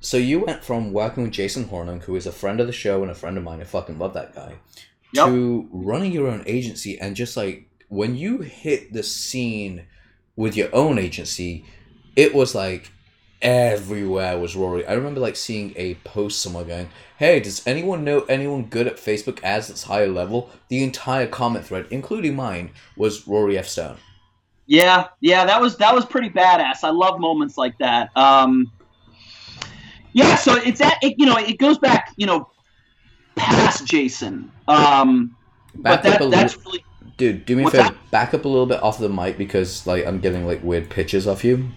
So 0.00 0.16
you 0.16 0.40
went 0.40 0.62
from 0.62 0.92
working 0.92 1.22
with 1.24 1.32
Jason 1.32 1.64
Hornung, 1.66 2.02
who 2.02 2.16
is 2.16 2.26
a 2.26 2.32
friend 2.32 2.60
of 2.60 2.66
the 2.66 2.72
show 2.72 3.02
and 3.02 3.10
a 3.10 3.14
friend 3.14 3.36
of 3.38 3.44
mine. 3.44 3.60
I 3.60 3.64
fucking 3.64 3.98
love 3.98 4.14
that 4.14 4.34
guy. 4.34 4.56
Yep. 5.12 5.26
To 5.26 5.68
running 5.72 6.12
your 6.12 6.28
own 6.28 6.42
agency 6.46 6.98
and 6.98 7.16
just 7.16 7.36
like 7.36 7.68
when 7.88 8.16
you 8.16 8.38
hit 8.38 8.92
the 8.92 9.02
scene 9.02 9.86
with 10.34 10.56
your 10.56 10.68
own 10.74 10.98
agency, 10.98 11.64
it 12.16 12.34
was 12.34 12.54
like 12.54 12.90
everywhere 13.42 14.38
was 14.38 14.56
Rory. 14.56 14.86
I 14.86 14.94
remember 14.94 15.20
like 15.20 15.36
seeing 15.36 15.72
a 15.76 15.94
post 15.96 16.40
somewhere 16.40 16.64
going, 16.64 16.88
"Hey, 17.18 17.40
does 17.40 17.66
anyone 17.66 18.04
know 18.04 18.22
anyone 18.22 18.64
good 18.64 18.86
at 18.86 18.96
Facebook 18.96 19.42
ads 19.42 19.68
that's 19.68 19.84
higher 19.84 20.08
level?" 20.08 20.50
The 20.68 20.82
entire 20.82 21.26
comment 21.26 21.66
thread, 21.66 21.86
including 21.90 22.36
mine, 22.36 22.70
was 22.96 23.26
Rory 23.26 23.58
F. 23.58 23.66
Stern. 23.68 23.96
Yeah, 24.66 25.06
yeah, 25.20 25.44
that 25.46 25.60
was 25.60 25.76
that 25.76 25.94
was 25.94 26.04
pretty 26.04 26.30
badass. 26.30 26.82
I 26.82 26.90
love 26.90 27.20
moments 27.20 27.56
like 27.56 27.78
that. 27.78 28.10
Um, 28.16 28.72
yeah, 30.12 30.34
so 30.34 30.56
it's 30.56 30.80
that 30.80 30.98
it, 31.02 31.14
you 31.18 31.26
know 31.26 31.36
it 31.36 31.58
goes 31.58 31.78
back 31.78 32.12
you 32.16 32.26
know 32.26 32.48
past 33.36 33.84
Jason. 33.86 34.50
Um, 34.68 35.36
Back 35.76 36.02
but 36.02 36.12
up 36.12 36.18
that 36.20 36.26
a 36.26 36.28
that's 36.30 36.56
really 36.64 36.84
dude. 37.16 37.44
Do 37.46 37.54
me 37.56 37.64
a 37.64 37.70
favor. 37.70 37.84
that? 37.84 38.10
Back 38.10 38.34
up 38.34 38.44
a 38.44 38.48
little 38.48 38.66
bit 38.66 38.82
off 38.82 38.98
the 38.98 39.08
mic 39.08 39.38
because 39.38 39.86
like 39.86 40.06
I'm 40.06 40.20
getting 40.20 40.46
like 40.46 40.62
weird 40.62 40.88
pitches 40.90 41.26
off 41.26 41.44
you. 41.44 41.68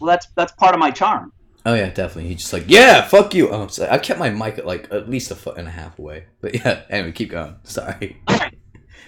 well 0.00 0.08
that's 0.08 0.26
that's 0.34 0.52
part 0.52 0.74
of 0.74 0.80
my 0.80 0.90
charm. 0.90 1.32
Oh 1.64 1.74
yeah, 1.74 1.90
definitely. 1.90 2.28
He's 2.30 2.40
just 2.40 2.52
like, 2.52 2.64
yeah, 2.66 3.02
fuck 3.02 3.34
you. 3.34 3.48
Oh, 3.50 3.66
sorry. 3.68 3.90
I 3.90 3.98
kept 3.98 4.18
my 4.18 4.30
mic 4.30 4.58
at 4.58 4.66
like 4.66 4.88
at 4.90 5.08
least 5.08 5.30
a 5.30 5.36
foot 5.36 5.58
and 5.58 5.68
a 5.68 5.70
half 5.70 5.98
away. 5.98 6.24
But 6.40 6.54
yeah, 6.56 6.82
anyway, 6.90 7.12
keep 7.12 7.30
going. 7.30 7.54
Sorry. 7.62 8.16
All 8.26 8.36
right. 8.38 8.58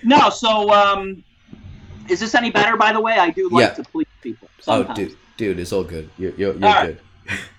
No, 0.05 0.31
so 0.31 0.71
um, 0.71 1.25
is 2.09 2.21
this 2.21 2.35
any 2.37 2.51
better? 2.51 2.77
By 2.77 2.93
the 2.93 3.01
way, 3.01 3.15
I 3.15 3.31
do 3.31 3.49
like 3.49 3.63
Yeah. 3.71 3.75
to 3.75 3.83
please 3.83 4.07
people. 4.23 4.49
Oh, 4.69 4.85
dude, 4.95 5.17
dude, 5.37 5.59
it's 5.59 5.73
all 5.73 5.83
good. 5.83 6.09
You're 6.19 6.33
you're, 6.37 6.55
you're 6.55 6.69
All 6.69 6.75
right. 6.75 6.99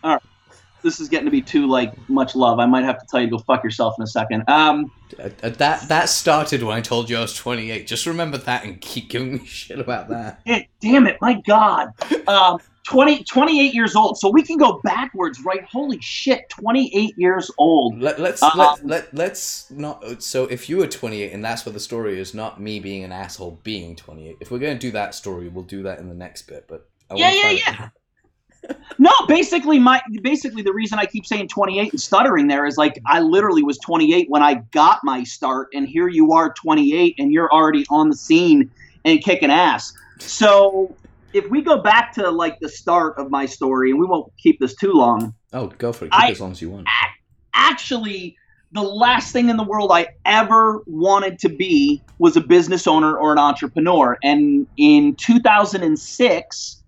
good. 0.04 0.20
This 0.86 1.00
is 1.00 1.10
getting 1.10 1.26
to 1.26 1.32
be 1.32 1.42
too 1.42 1.66
like 1.68 1.92
much 2.08 2.36
love. 2.36 2.60
I 2.60 2.68
might 2.68 2.84
have 2.84 3.00
to 3.00 3.06
tell 3.10 3.20
you 3.20 3.26
to 3.26 3.32
go 3.32 3.40
fuck 3.40 3.64
yourself 3.64 3.96
in 3.98 4.04
a 4.04 4.08
second. 4.08 4.44
Um, 4.48 4.92
Uh, 5.20 5.30
that 5.50 5.88
that 5.90 6.10
started 6.10 6.62
when 6.62 6.78
I 6.78 6.82
told 6.82 7.10
you 7.10 7.18
I 7.18 7.22
was 7.22 7.36
28. 7.36 7.88
Just 7.88 8.06
remember 8.06 8.38
that 8.38 8.64
and 8.64 8.80
keep 8.80 9.10
giving 9.10 9.34
me 9.34 9.46
shit 9.46 9.80
about 9.80 10.10
that. 10.10 10.42
eh, 10.46 10.62
damn 10.82 11.08
it, 11.08 11.18
my 11.22 11.42
God. 11.42 11.90
Um, 12.28 12.60
20, 12.88 13.24
28 13.24 13.74
years 13.74 13.96
old. 13.96 14.20
So 14.20 14.30
we 14.30 14.44
can 14.44 14.58
go 14.58 14.80
backwards, 14.84 15.42
right? 15.44 15.64
Holy 15.66 16.00
shit, 16.02 16.48
28 16.52 17.16
years 17.18 17.50
old. 17.58 18.00
Let, 18.00 18.20
let's 18.20 18.44
Um, 18.44 18.52
let, 18.56 18.86
let 18.86 19.14
let's 19.14 19.72
not. 19.72 20.22
So 20.22 20.44
if 20.46 20.70
you 20.70 20.78
were 20.78 20.88
28 20.88 21.34
and 21.34 21.44
that's 21.44 21.66
what 21.66 21.74
the 21.74 21.80
story 21.80 22.20
is, 22.20 22.36
not 22.36 22.62
me 22.62 22.80
being 22.80 23.04
an 23.04 23.12
asshole 23.12 23.60
being 23.64 23.96
28. 23.96 24.38
If 24.40 24.52
we're 24.52 24.60
gonna 24.60 24.78
do 24.78 24.92
that 24.92 25.16
story, 25.16 25.48
we'll 25.48 25.64
do 25.64 25.82
that 25.82 25.98
in 25.98 26.10
the 26.10 26.16
next 26.16 26.44
bit. 26.44 26.66
But 26.68 26.88
I 27.10 27.16
Yeah, 27.16 27.32
yeah, 27.32 27.50
yeah. 27.50 27.90
No, 28.98 29.12
basically 29.28 29.80
my 29.80 30.02
basically 30.22 30.62
the 30.62 30.74
reason 30.74 31.00
I 31.00 31.06
keep 31.06 31.26
saying 31.26 31.50
28 31.50 31.92
and 31.92 32.02
stuttering 32.02 32.48
there 32.48 32.66
is 32.66 32.78
like 32.78 33.00
I 33.06 33.20
literally 33.20 33.64
was 33.64 33.78
28 33.80 34.30
when 34.30 34.42
I 34.42 34.56
got 34.72 35.00
my 35.04 35.24
start 35.24 35.70
and 35.74 35.88
here 35.88 36.08
you 36.08 36.34
are 36.34 36.54
28 36.54 37.16
and 37.20 37.32
you're 37.32 37.52
already 37.52 37.86
on 37.90 38.10
the 38.10 38.16
scene 38.16 38.72
and 39.04 39.22
kicking 39.24 39.52
ass. 39.52 39.94
So 40.20 40.96
if 41.34 41.50
we 41.50 41.62
go 41.62 41.82
back 41.82 42.14
to 42.14 42.30
like 42.30 42.60
the 42.60 42.70
start 42.70 43.18
of 43.18 43.30
my 43.30 43.46
story 43.46 43.92
and 43.92 44.00
we 44.00 44.06
won't 44.06 44.32
keep 44.38 44.60
this 44.60 44.74
too 44.76 44.94
long. 44.94 45.34
Oh, 45.52 45.68
go 45.68 45.92
for 45.92 46.06
it. 46.06 46.12
Keep 46.12 46.20
I- 46.20 46.28
it 46.28 46.32
as 46.32 46.42
long 46.42 46.52
as 46.52 46.62
you 46.62 46.70
want. 46.70 46.88
Actually, 47.54 48.38
the 48.72 48.82
last 48.82 49.32
thing 49.32 49.50
in 49.50 49.58
the 49.58 49.64
world 49.64 49.92
I 49.92 50.08
ever 50.26 50.84
wanted 50.86 51.40
to 51.40 51.50
be 51.50 52.02
was 52.20 52.36
a 52.36 52.42
business 52.42 52.88
owner 52.88 53.18
or 53.18 53.32
an 53.32 53.38
entrepreneur. 53.38 54.18
And 54.24 54.68
in 54.78 55.16
2006, 55.16 56.84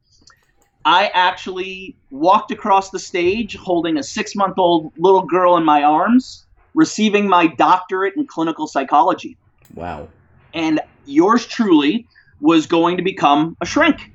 I 0.88 1.12
actually 1.14 1.98
walked 2.12 2.50
across 2.50 2.92
the 2.92 3.00
stage 3.00 3.58
holding 3.58 3.98
a 3.98 4.04
six 4.04 4.38
month 4.38 4.58
old 4.58 4.94
little 4.98 5.24
girl 5.24 5.58
in 5.58 5.66
my 5.66 5.84
arms, 5.84 6.46
receiving 6.74 7.28
my 7.28 7.48
doctorate 7.48 8.16
in 8.16 8.26
clinical 8.26 8.68
psychology. 8.68 9.36
Wow. 9.76 10.08
And 10.54 10.80
yours 11.06 11.46
truly 11.46 12.08
was 12.40 12.68
going 12.68 12.96
to 12.96 13.04
become 13.04 13.58
a 13.60 13.66
shrink. 13.66 14.14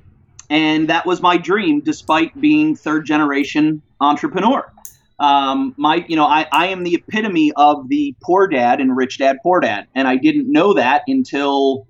And 0.49 0.89
that 0.89 1.05
was 1.05 1.21
my 1.21 1.37
dream, 1.37 1.81
despite 1.81 2.41
being 2.41 2.75
third 2.75 3.05
generation 3.05 3.83
entrepreneur. 4.01 4.73
Um, 5.19 5.75
my, 5.77 6.03
you 6.07 6.15
know, 6.15 6.25
I, 6.25 6.47
I 6.51 6.67
am 6.67 6.83
the 6.83 6.95
epitome 6.95 7.51
of 7.55 7.87
the 7.87 8.15
poor 8.23 8.47
dad 8.47 8.81
and 8.81 8.97
rich 8.97 9.19
dad, 9.19 9.37
poor 9.43 9.59
dad. 9.59 9.85
And 9.93 10.07
I 10.07 10.15
didn't 10.15 10.51
know 10.51 10.73
that 10.73 11.03
until 11.05 11.85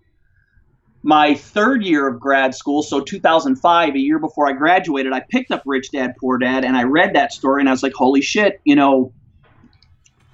my 1.04 1.36
third 1.36 1.84
year 1.84 2.08
of 2.08 2.20
grad 2.20 2.56
school. 2.56 2.82
So 2.82 3.02
2005, 3.02 3.94
a 3.94 4.00
year 4.00 4.20
before 4.20 4.50
I 4.50 4.54
graduated, 4.54 5.12
I 5.12 5.20
picked 5.30 5.52
up 5.52 5.62
Rich 5.66 5.92
Dad, 5.92 6.16
Poor 6.20 6.38
Dad, 6.38 6.64
and 6.64 6.78
I 6.78 6.84
read 6.84 7.14
that 7.16 7.34
story 7.34 7.62
and 7.62 7.70
I 7.70 7.74
was 7.74 7.84
like, 7.84 7.94
holy 7.94 8.22
shit, 8.22 8.62
you 8.64 8.76
know, 8.76 9.12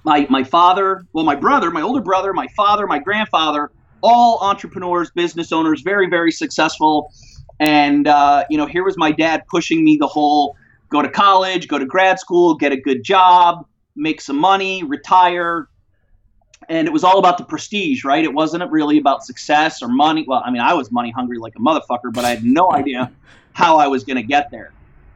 my, 0.04 0.26
my 0.30 0.44
father, 0.44 1.04
well, 1.12 1.24
my 1.24 1.34
brother, 1.34 1.70
my 1.70 1.82
older 1.82 2.00
brother, 2.00 2.32
my 2.32 2.46
father, 2.56 2.86
my 2.86 3.00
grandfather, 3.00 3.70
all 4.02 4.38
entrepreneurs, 4.40 5.10
business 5.10 5.52
owners, 5.52 5.82
very, 5.82 6.08
very 6.08 6.32
successful. 6.32 7.12
And, 7.58 8.06
uh, 8.06 8.44
you 8.48 8.56
know, 8.56 8.66
here 8.66 8.84
was 8.84 8.96
my 8.96 9.12
dad 9.12 9.42
pushing 9.50 9.84
me 9.84 9.98
the 10.00 10.06
whole 10.06 10.56
go 10.88 11.02
to 11.02 11.10
college, 11.10 11.68
go 11.68 11.78
to 11.78 11.84
grad 11.84 12.18
school, 12.18 12.54
get 12.54 12.72
a 12.72 12.76
good 12.76 13.02
job, 13.02 13.66
make 13.96 14.20
some 14.20 14.38
money, 14.38 14.82
retire. 14.82 15.68
And 16.68 16.86
it 16.86 16.92
was 16.92 17.04
all 17.04 17.18
about 17.18 17.38
the 17.38 17.44
prestige, 17.44 18.04
right? 18.04 18.22
It 18.22 18.32
wasn't 18.32 18.70
really 18.70 18.98
about 18.98 19.24
success 19.24 19.82
or 19.82 19.88
money. 19.88 20.24
Well, 20.28 20.42
I 20.44 20.50
mean, 20.50 20.60
I 20.60 20.74
was 20.74 20.92
money 20.92 21.10
hungry 21.10 21.38
like 21.38 21.54
a 21.56 21.58
motherfucker, 21.58 22.12
but 22.12 22.24
I 22.24 22.30
had 22.30 22.44
no 22.44 22.70
idea 22.72 23.10
how 23.52 23.78
I 23.78 23.86
was 23.88 24.04
going 24.04 24.16
to 24.16 24.22
get 24.22 24.50
there. 24.50 24.72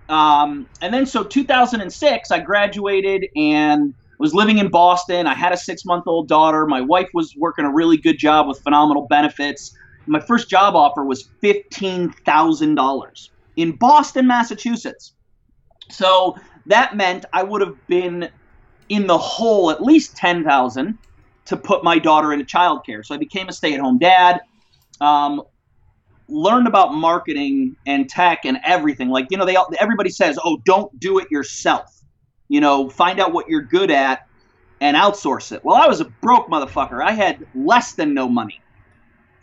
Um, 0.09 0.67
and 0.81 0.93
then, 0.93 1.07
so 1.07 1.23
2006, 1.23 2.31
I 2.31 2.39
graduated 2.41 3.27
and 3.37 3.95
was 4.19 4.35
living 4.35 4.59
in 4.59 4.69
Boston. 4.69 5.27
I 5.27 5.35
had 5.35 5.53
a 5.53 5.57
six 5.57 5.85
month 5.85 6.07
old 6.07 6.29
daughter. 6.29 6.67
My 6.67 6.81
wife 6.81 7.09
was 7.15 7.35
working 7.37 7.65
a 7.65 7.73
really 7.73 7.97
good 7.97 8.19
job 8.19 8.49
with 8.49 8.61
phenomenal 8.61 9.07
benefits. 9.09 9.77
My 10.07 10.21
first 10.21 10.51
job 10.51 10.75
offer 10.77 11.05
was 11.05 11.29
$15,000 11.43 13.29
in 13.57 13.73
Boston, 13.77 14.27
Massachusetts. 14.27 15.15
So 15.91 16.37
that 16.67 16.97
meant 16.97 17.25
I 17.33 17.43
would 17.43 17.61
have 17.61 17.87
been 17.87 18.29
in 18.89 19.07
the 19.07 19.19
hole 19.19 19.71
at 19.71 19.83
least 19.83 20.17
10,000 20.17 20.99
to 21.47 21.57
put 21.57 21.85
my 21.85 21.99
daughter 21.99 22.33
into 22.33 22.45
childcare. 22.45 23.05
So 23.05 23.15
I 23.15 23.19
became 23.19 23.49
a 23.49 23.53
stay-at-home 23.53 23.99
dad. 23.99 24.41
Um, 25.01 25.43
learned 26.29 26.67
about 26.67 26.95
marketing 26.95 27.77
and 27.87 28.09
tech 28.09 28.45
and 28.45 28.59
everything. 28.65 29.09
Like 29.09 29.27
you 29.31 29.37
know, 29.37 29.45
they 29.45 29.57
all, 29.57 29.71
everybody 29.79 30.11
says, 30.11 30.39
"Oh, 30.43 30.61
don't 30.65 30.99
do 30.99 31.19
it 31.19 31.31
yourself." 31.31 31.91
You 32.49 32.61
know, 32.61 32.89
find 32.89 33.21
out 33.21 33.33
what 33.33 33.49
you're 33.49 33.63
good 33.63 33.91
at 33.91 34.27
and 34.81 34.97
outsource 34.97 35.53
it. 35.53 35.65
Well, 35.65 35.77
I 35.77 35.87
was 35.87 36.01
a 36.01 36.05
broke 36.05 36.49
motherfucker. 36.49 37.03
I 37.03 37.13
had 37.13 37.47
less 37.55 37.93
than 37.93 38.15
no 38.15 38.29
money. 38.29 38.61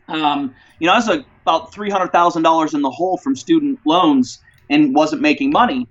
Um, 0.07 0.53
you 0.79 0.87
know, 0.87 0.93
I 0.93 0.97
was 0.97 1.09
a, 1.09 1.25
about 1.43 1.73
three 1.73 1.89
hundred 1.89 2.11
thousand 2.11 2.43
dollars 2.43 2.73
in 2.73 2.81
the 2.81 2.91
hole 2.91 3.17
from 3.17 3.35
student 3.35 3.79
loans 3.85 4.39
and 4.69 4.93
wasn't 4.93 5.21
making 5.21 5.51
money. 5.51 5.87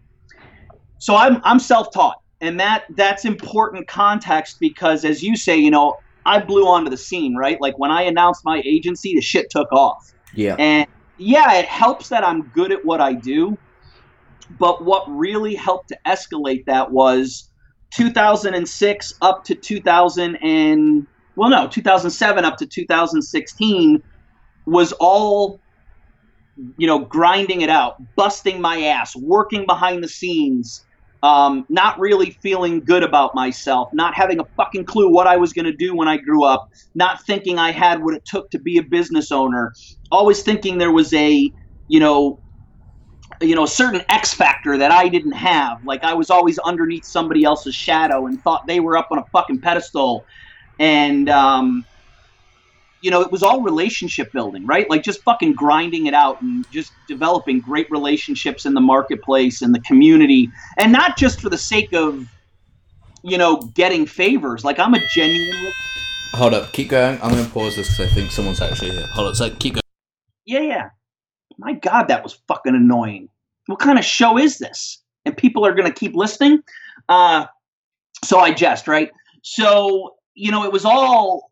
So 0.98 1.16
I'm 1.16 1.40
I'm 1.44 1.58
self-taught, 1.58 2.19
and 2.40 2.58
that 2.60 2.84
that's 2.90 3.24
important 3.24 3.86
context 3.86 4.58
because, 4.60 5.04
as 5.04 5.22
you 5.22 5.36
say, 5.36 5.56
you 5.56 5.70
know, 5.70 5.98
I 6.24 6.40
blew 6.40 6.66
onto 6.66 6.90
the 6.90 6.96
scene, 6.96 7.36
right? 7.36 7.60
Like 7.60 7.78
when 7.78 7.90
I 7.90 8.02
announced 8.02 8.44
my 8.44 8.62
agency, 8.64 9.14
the 9.14 9.20
shit 9.20 9.50
took 9.50 9.70
off. 9.72 10.12
Yeah. 10.34 10.56
And 10.58 10.86
yeah, 11.18 11.54
it 11.54 11.66
helps 11.66 12.08
that 12.08 12.24
I'm 12.24 12.42
good 12.54 12.72
at 12.72 12.84
what 12.84 13.00
I 13.00 13.12
do. 13.12 13.58
But 14.58 14.84
what 14.84 15.04
really 15.08 15.54
helped 15.54 15.88
to 15.88 15.98
escalate 16.06 16.64
that 16.66 16.90
was 16.90 17.48
2006 17.90 19.14
up 19.20 19.44
to 19.44 19.54
2000 19.54 20.36
and 20.36 21.06
well 21.34 21.50
no 21.50 21.66
2007 21.66 22.44
up 22.44 22.56
to 22.56 22.66
2016 22.66 24.02
was 24.66 24.92
all 25.00 25.60
you 26.76 26.86
know 26.86 27.00
grinding 27.00 27.62
it 27.62 27.70
out 27.70 28.00
busting 28.14 28.60
my 28.60 28.82
ass 28.82 29.16
working 29.16 29.66
behind 29.66 30.04
the 30.04 30.08
scenes 30.08 30.84
um, 31.22 31.64
not 31.68 31.98
really 32.00 32.36
feeling 32.42 32.84
good 32.84 33.02
about 33.02 33.32
myself 33.34 33.88
not 33.92 34.14
having 34.14 34.40
a 34.40 34.44
fucking 34.56 34.84
clue 34.84 35.12
what 35.12 35.26
i 35.26 35.36
was 35.36 35.52
going 35.52 35.66
to 35.66 35.76
do 35.76 35.94
when 35.96 36.08
i 36.08 36.16
grew 36.16 36.44
up 36.44 36.66
not 36.94 37.18
thinking 37.26 37.58
i 37.58 37.72
had 37.72 38.02
what 38.02 38.14
it 38.14 38.22
took 38.26 38.50
to 38.50 38.58
be 38.60 38.78
a 38.78 38.82
business 38.82 39.32
owner 39.32 39.72
always 40.12 40.42
thinking 40.42 40.78
there 40.78 40.92
was 40.92 41.12
a 41.14 41.50
you 41.88 42.00
know 42.00 42.38
you 43.42 43.56
know 43.56 43.64
a 43.64 43.68
certain 43.68 44.02
X 44.10 44.34
factor 44.34 44.78
that 44.78 44.92
I 44.92 45.08
didn't 45.08 45.34
have. 45.34 45.78
Like 45.84 46.04
I 46.04 46.14
was 46.14 46.30
always 46.30 46.58
underneath 46.60 47.06
somebody 47.06 47.44
else's 47.44 47.76
shadow 47.76 48.26
and 48.26 48.42
thought 48.44 48.62
they 48.68 48.80
were 48.80 48.98
up 48.98 49.08
on 49.12 49.20
a 49.20 49.24
fucking 49.32 49.62
pedestal, 49.62 50.26
and 50.80 51.30
um, 51.30 51.84
you 53.02 53.10
know 53.10 53.20
it 53.20 53.30
was 53.32 53.42
all 53.42 53.62
relationship 53.62 54.32
building, 54.32 54.66
right? 54.66 54.88
Like 54.90 55.02
just 55.02 55.22
fucking 55.22 55.54
grinding 55.54 56.06
it 56.06 56.14
out 56.14 56.40
and 56.42 56.64
just 56.70 56.92
developing 57.08 57.60
great 57.60 57.90
relationships 57.90 58.66
in 58.66 58.74
the 58.74 58.80
marketplace 58.80 59.62
and 59.62 59.74
the 59.74 59.80
community, 59.80 60.50
and 60.78 60.92
not 60.92 61.16
just 61.16 61.40
for 61.40 61.50
the 61.50 61.58
sake 61.58 61.92
of 61.92 62.26
you 63.22 63.38
know 63.38 63.56
getting 63.74 64.06
favors. 64.06 64.64
Like 64.64 64.78
I'm 64.78 64.94
a 64.94 65.00
genuine. 65.14 65.72
Hold 66.34 66.54
up, 66.54 66.72
keep 66.72 66.90
going. 66.90 67.18
I'm 67.22 67.30
gonna 67.30 67.48
pause 67.48 67.76
this 67.76 67.88
because 67.88 68.12
I 68.12 68.14
think 68.14 68.30
someone's 68.30 68.60
actually 68.60 68.92
here. 68.92 69.06
Hold 69.14 69.28
up, 69.28 69.34
so 69.34 69.50
keep 69.50 69.74
going. 69.74 69.80
Yeah, 70.44 70.60
yeah 70.60 70.90
my 71.60 71.74
God, 71.74 72.08
that 72.08 72.22
was 72.22 72.40
fucking 72.48 72.74
annoying. 72.74 73.28
What 73.66 73.78
kind 73.78 73.98
of 73.98 74.04
show 74.04 74.38
is 74.38 74.58
this? 74.58 75.02
And 75.24 75.36
people 75.36 75.64
are 75.64 75.74
going 75.74 75.86
to 75.86 75.96
keep 75.96 76.14
listening. 76.14 76.62
Uh, 77.08 77.46
so 78.24 78.40
I 78.40 78.52
jest, 78.52 78.88
right? 78.88 79.10
So, 79.42 80.16
you 80.34 80.50
know, 80.50 80.64
it 80.64 80.72
was 80.72 80.84
all 80.84 81.49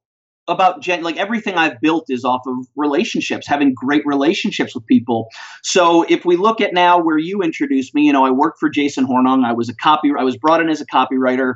about 0.48 0.80
gen- 0.80 1.02
like 1.02 1.16
everything 1.16 1.54
I've 1.54 1.80
built 1.80 2.06
is 2.08 2.24
off 2.24 2.42
of 2.46 2.66
relationships, 2.74 3.46
having 3.46 3.74
great 3.74 4.02
relationships 4.06 4.74
with 4.74 4.86
people. 4.86 5.28
So 5.62 6.04
if 6.08 6.24
we 6.24 6.36
look 6.36 6.60
at 6.60 6.72
now 6.72 6.98
where 6.98 7.18
you 7.18 7.42
introduced 7.42 7.94
me, 7.94 8.02
you 8.02 8.12
know, 8.12 8.24
I 8.24 8.30
worked 8.30 8.58
for 8.58 8.68
Jason 8.68 9.06
Hornung. 9.06 9.44
I 9.44 9.52
was 9.52 9.68
a 9.68 9.74
copy. 9.74 10.10
I 10.18 10.24
was 10.24 10.36
brought 10.36 10.60
in 10.60 10.68
as 10.68 10.80
a 10.80 10.86
copywriter. 10.86 11.54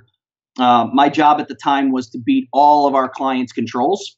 Uh, 0.59 0.87
my 0.93 1.09
job 1.09 1.41
at 1.41 1.49
the 1.49 1.55
time 1.55 1.91
was 1.91 2.11
to 2.11 2.19
beat 2.19 2.49
all 2.53 2.87
of 2.87 2.95
our 2.95 3.09
clients' 3.09 3.53
controls, 3.53 4.17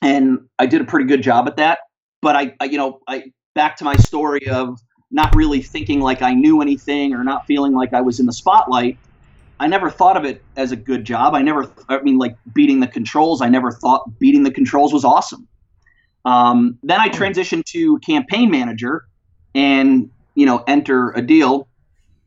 and 0.00 0.38
I 0.58 0.66
did 0.66 0.80
a 0.80 0.84
pretty 0.84 1.06
good 1.06 1.22
job 1.22 1.46
at 1.46 1.56
that. 1.58 1.80
But 2.22 2.36
I, 2.36 2.54
I 2.60 2.64
you 2.64 2.78
know, 2.78 3.00
I 3.06 3.24
back 3.54 3.76
to 3.76 3.84
my 3.84 3.96
story 3.96 4.48
of 4.48 4.78
not 5.10 5.34
really 5.34 5.60
thinking 5.60 6.00
like 6.00 6.22
I 6.22 6.32
knew 6.34 6.62
anything 6.62 7.14
or 7.14 7.24
not 7.24 7.46
feeling 7.46 7.74
like 7.74 7.92
I 7.92 8.00
was 8.00 8.20
in 8.20 8.26
the 8.26 8.32
spotlight. 8.32 8.96
I 9.60 9.66
never 9.66 9.90
thought 9.90 10.16
of 10.16 10.24
it 10.24 10.42
as 10.56 10.72
a 10.72 10.76
good 10.76 11.04
job. 11.04 11.34
I 11.34 11.42
never, 11.42 11.70
I 11.90 12.00
mean, 12.00 12.16
like 12.16 12.34
beating 12.54 12.80
the 12.80 12.86
controls. 12.86 13.42
I 13.42 13.50
never 13.50 13.70
thought 13.70 14.18
beating 14.18 14.42
the 14.42 14.50
controls 14.50 14.90
was 14.90 15.04
awesome. 15.04 15.46
Um, 16.24 16.78
then 16.82 16.98
I 16.98 17.10
transitioned 17.10 17.66
to 17.66 17.98
campaign 17.98 18.50
manager, 18.50 19.04
and 19.54 20.10
you 20.34 20.46
know, 20.46 20.64
enter 20.66 21.12
Adil 21.12 21.66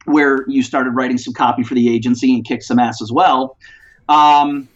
where 0.06 0.46
you 0.48 0.62
started 0.62 0.92
writing 0.92 1.18
some 1.18 1.34
copy 1.34 1.64
for 1.64 1.74
the 1.74 1.94
agency 1.94 2.36
and 2.36 2.46
kicked 2.46 2.64
some 2.64 2.78
ass 2.78 3.02
as 3.02 3.12
well. 3.12 3.58
Um, 4.10 4.68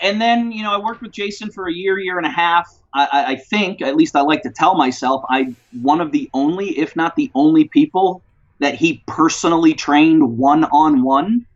and 0.00 0.20
then 0.20 0.50
you 0.50 0.64
know, 0.64 0.72
I 0.72 0.78
worked 0.78 1.00
with 1.00 1.12
Jason 1.12 1.52
for 1.52 1.68
a 1.68 1.72
year, 1.72 1.98
year 2.00 2.18
and 2.18 2.26
a 2.26 2.30
half. 2.30 2.68
I, 2.92 3.24
I 3.28 3.36
think, 3.36 3.82
at 3.82 3.94
least 3.94 4.16
I 4.16 4.22
like 4.22 4.42
to 4.42 4.50
tell 4.50 4.74
myself, 4.74 5.24
I 5.30 5.54
one 5.80 6.00
of 6.00 6.10
the 6.10 6.28
only, 6.34 6.76
if 6.76 6.96
not 6.96 7.14
the 7.14 7.30
only 7.36 7.68
people 7.68 8.20
that 8.60 8.74
he 8.74 9.02
personally 9.06 9.74
trained 9.74 10.38
one 10.38 10.64
on 10.64 11.02
one 11.02 11.46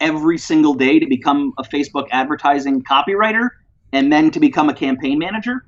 every 0.00 0.36
single 0.36 0.74
day 0.74 0.98
to 0.98 1.06
become 1.06 1.54
a 1.58 1.62
Facebook 1.62 2.08
advertising 2.10 2.82
copywriter 2.82 3.50
and 3.92 4.12
then 4.12 4.30
to 4.32 4.40
become 4.40 4.68
a 4.68 4.74
campaign 4.74 5.18
manager. 5.18 5.64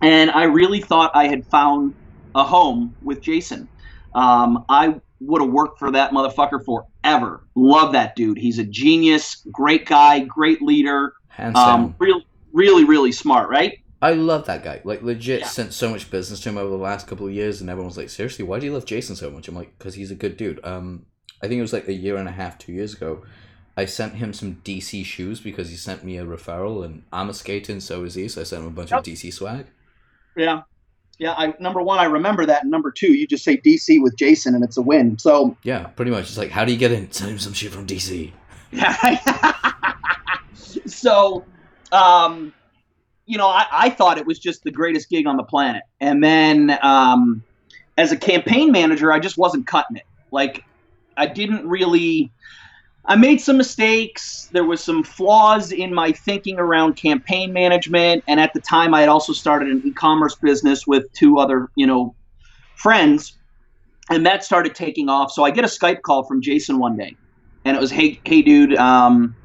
And 0.00 0.30
I 0.30 0.44
really 0.44 0.80
thought 0.80 1.10
I 1.14 1.26
had 1.26 1.44
found 1.46 1.94
a 2.34 2.44
home 2.44 2.94
with 3.02 3.20
Jason. 3.20 3.68
Um, 4.14 4.64
I 4.68 5.00
would 5.20 5.42
have 5.42 5.50
worked 5.50 5.78
for 5.78 5.90
that 5.90 6.12
motherfucker 6.12 6.64
forever. 6.64 7.42
Love 7.54 7.92
that 7.92 8.14
dude. 8.14 8.38
He's 8.38 8.58
a 8.58 8.64
genius, 8.64 9.42
great 9.50 9.86
guy, 9.86 10.20
great 10.20 10.62
leader. 10.62 11.14
Hands 11.28 11.54
down. 11.54 11.80
Um, 11.80 11.94
real, 11.98 12.22
really, 12.52 12.84
really 12.84 13.12
smart, 13.12 13.48
right? 13.48 13.80
I 14.00 14.12
love 14.12 14.46
that 14.46 14.62
guy. 14.62 14.80
Like 14.84 15.02
legit, 15.02 15.40
Yeah. 15.40 15.46
sent 15.48 15.72
so 15.72 15.90
much 15.90 16.10
business 16.10 16.40
to 16.40 16.48
him 16.50 16.58
over 16.58 16.70
the 16.70 16.76
last 16.76 17.06
couple 17.08 17.26
of 17.26 17.32
years, 17.32 17.60
and 17.60 17.68
everyone 17.68 17.88
was 17.88 17.96
like, 17.96 18.10
"Seriously, 18.10 18.44
why 18.44 18.60
do 18.60 18.66
you 18.66 18.72
love 18.72 18.84
Jason 18.86 19.16
so 19.16 19.30
much?" 19.30 19.48
I'm 19.48 19.56
like, 19.56 19.76
"Cause 19.78 19.94
he's 19.94 20.10
a 20.10 20.14
good 20.14 20.36
dude." 20.36 20.64
Um, 20.64 21.06
I 21.42 21.48
think 21.48 21.58
it 21.58 21.62
was 21.62 21.72
like 21.72 21.88
a 21.88 21.92
year 21.92 22.16
and 22.16 22.28
a 22.28 22.32
half, 22.32 22.58
two 22.58 22.72
years 22.72 22.94
ago. 22.94 23.22
I 23.76 23.84
sent 23.84 24.14
him 24.14 24.32
some 24.32 24.60
DC 24.64 25.04
shoes 25.04 25.40
because 25.40 25.68
he 25.70 25.76
sent 25.76 26.02
me 26.04 26.16
a 26.18 26.24
referral, 26.24 26.84
and 26.84 27.02
I'm 27.12 27.28
a 27.28 27.34
skater, 27.34 27.72
and 27.72 27.82
so 27.82 28.04
is 28.04 28.14
he. 28.14 28.28
So 28.28 28.40
I 28.40 28.44
sent 28.44 28.62
him 28.62 28.68
a 28.68 28.72
bunch 28.72 28.90
Yep. 28.90 29.00
of 29.00 29.04
DC 29.04 29.30
swag. 29.32 29.66
Yeah. 30.36 30.62
Yeah, 31.20 31.32
I 31.36 31.54
number 31.58 31.82
one, 31.82 31.98
I 31.98 32.04
remember 32.04 32.46
that. 32.46 32.62
And 32.62 32.70
number 32.70 32.92
two, 32.92 33.12
you 33.12 33.26
just 33.26 33.42
say 33.42 33.56
DC 33.56 34.00
with 34.00 34.16
Jason 34.16 34.54
and 34.54 34.62
it's 34.62 34.76
a 34.76 34.82
win. 34.82 35.18
So 35.18 35.56
Yeah, 35.64 35.88
pretty 35.88 36.12
much. 36.12 36.28
It's 36.28 36.38
like, 36.38 36.50
how 36.52 36.64
do 36.64 36.70
you 36.70 36.78
get 36.78 36.92
in? 36.92 37.10
Send 37.10 37.32
him 37.32 37.38
some 37.40 37.52
shit 37.52 37.72
from 37.72 37.86
DC. 37.88 38.30
Yeah. 38.70 39.18
so 40.86 41.44
um 41.92 42.52
you 43.28 43.36
know, 43.36 43.46
I, 43.46 43.66
I 43.70 43.90
thought 43.90 44.18
it 44.18 44.26
was 44.26 44.38
just 44.38 44.64
the 44.64 44.70
greatest 44.70 45.10
gig 45.10 45.26
on 45.26 45.36
the 45.36 45.44
planet. 45.44 45.82
And 46.00 46.24
then 46.24 46.76
um 46.82 47.44
as 47.96 48.10
a 48.10 48.16
campaign 48.16 48.72
manager, 48.72 49.12
I 49.12 49.20
just 49.20 49.36
wasn't 49.36 49.66
cutting 49.66 49.96
it. 49.98 50.04
Like 50.32 50.64
I 51.16 51.26
didn't 51.26 51.68
really 51.68 52.32
I 53.04 53.16
made 53.16 53.40
some 53.40 53.56
mistakes. 53.56 54.48
There 54.52 54.64
was 54.64 54.82
some 54.82 55.02
flaws 55.02 55.72
in 55.72 55.94
my 55.94 56.12
thinking 56.12 56.58
around 56.58 56.94
campaign 56.94 57.54
management, 57.54 58.22
and 58.28 58.38
at 58.38 58.52
the 58.52 58.60
time, 58.60 58.92
I 58.92 59.00
had 59.00 59.08
also 59.08 59.32
started 59.32 59.68
an 59.68 59.80
e-commerce 59.86 60.36
business 60.42 60.86
with 60.86 61.10
two 61.14 61.38
other, 61.38 61.68
you 61.74 61.86
know, 61.86 62.14
friends, 62.74 63.38
and 64.10 64.26
that 64.26 64.44
started 64.44 64.74
taking 64.74 65.08
off. 65.08 65.32
So 65.32 65.42
I 65.42 65.50
get 65.50 65.64
a 65.64 65.68
Skype 65.68 66.02
call 66.02 66.24
from 66.24 66.42
Jason 66.42 66.78
one 66.78 66.98
day, 66.98 67.16
and 67.64 67.74
it 67.74 67.80
was, 67.80 67.90
"Hey, 67.90 68.20
hey, 68.26 68.42
dude, 68.42 68.76
um, 68.76 69.37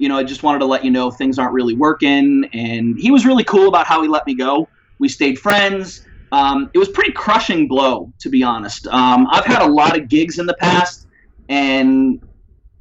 you 0.00 0.08
know, 0.08 0.16
I 0.16 0.24
just 0.24 0.42
wanted 0.42 0.60
to 0.60 0.66
let 0.66 0.84
you 0.84 0.90
know 0.90 1.10
things 1.10 1.38
aren't 1.38 1.52
really 1.52 1.74
working." 1.74 2.48
And 2.52 2.98
he 2.98 3.10
was 3.10 3.26
really 3.26 3.44
cool 3.44 3.68
about 3.68 3.86
how 3.86 4.02
he 4.02 4.08
let 4.08 4.26
me 4.26 4.34
go. 4.34 4.68
We 4.98 5.08
stayed 5.08 5.38
friends. 5.38 6.00
Um, 6.32 6.70
it 6.74 6.78
was 6.78 6.88
pretty 6.88 7.12
crushing 7.12 7.66
blow, 7.66 8.12
to 8.20 8.28
be 8.28 8.42
honest. 8.42 8.86
Um, 8.86 9.26
I've 9.30 9.44
had 9.44 9.62
a 9.62 9.66
lot 9.66 9.98
of 9.98 10.08
gigs 10.08 10.38
in 10.38 10.46
the 10.46 10.56
past, 10.60 11.06
and 11.48 12.20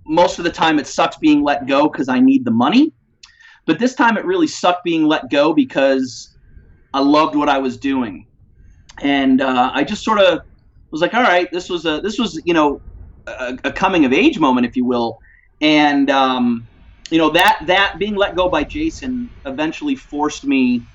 most 0.05 0.39
of 0.39 0.45
the 0.45 0.51
time 0.51 0.79
it 0.79 0.87
sucks 0.87 1.17
being 1.17 1.43
let 1.43 1.67
go 1.67 1.89
because 1.89 2.09
I 2.09 2.19
need 2.19 2.45
the 2.45 2.51
money. 2.51 2.93
But 3.65 3.79
this 3.79 3.95
time 3.95 4.17
it 4.17 4.25
really 4.25 4.47
sucked 4.47 4.83
being 4.83 5.03
let 5.03 5.29
go 5.29 5.53
because 5.53 6.35
I 6.93 6.99
loved 6.99 7.35
what 7.35 7.49
I 7.49 7.57
was 7.57 7.77
doing, 7.77 8.25
and 9.01 9.41
uh, 9.41 9.71
I 9.73 9.83
just 9.83 10.03
sort 10.03 10.19
of 10.19 10.41
was 10.91 11.01
like, 11.01 11.13
all 11.13 11.21
right, 11.21 11.51
this 11.51 11.69
was 11.69 11.85
a 11.85 12.01
this 12.01 12.17
was 12.17 12.41
you 12.45 12.53
know 12.53 12.81
a, 13.27 13.57
a 13.63 13.71
coming 13.71 14.05
of 14.05 14.13
age 14.13 14.39
moment, 14.39 14.65
if 14.65 14.75
you 14.75 14.85
will, 14.85 15.19
and 15.61 16.09
um, 16.09 16.67
you 17.11 17.19
know 17.19 17.31
that 17.31 17.59
that 17.67 17.93
being 17.99 18.15
let 18.15 18.35
go 18.35 18.49
by 18.49 18.63
Jason 18.65 19.31
eventually 19.45 19.95
forced 19.95 20.45
me 20.45 20.85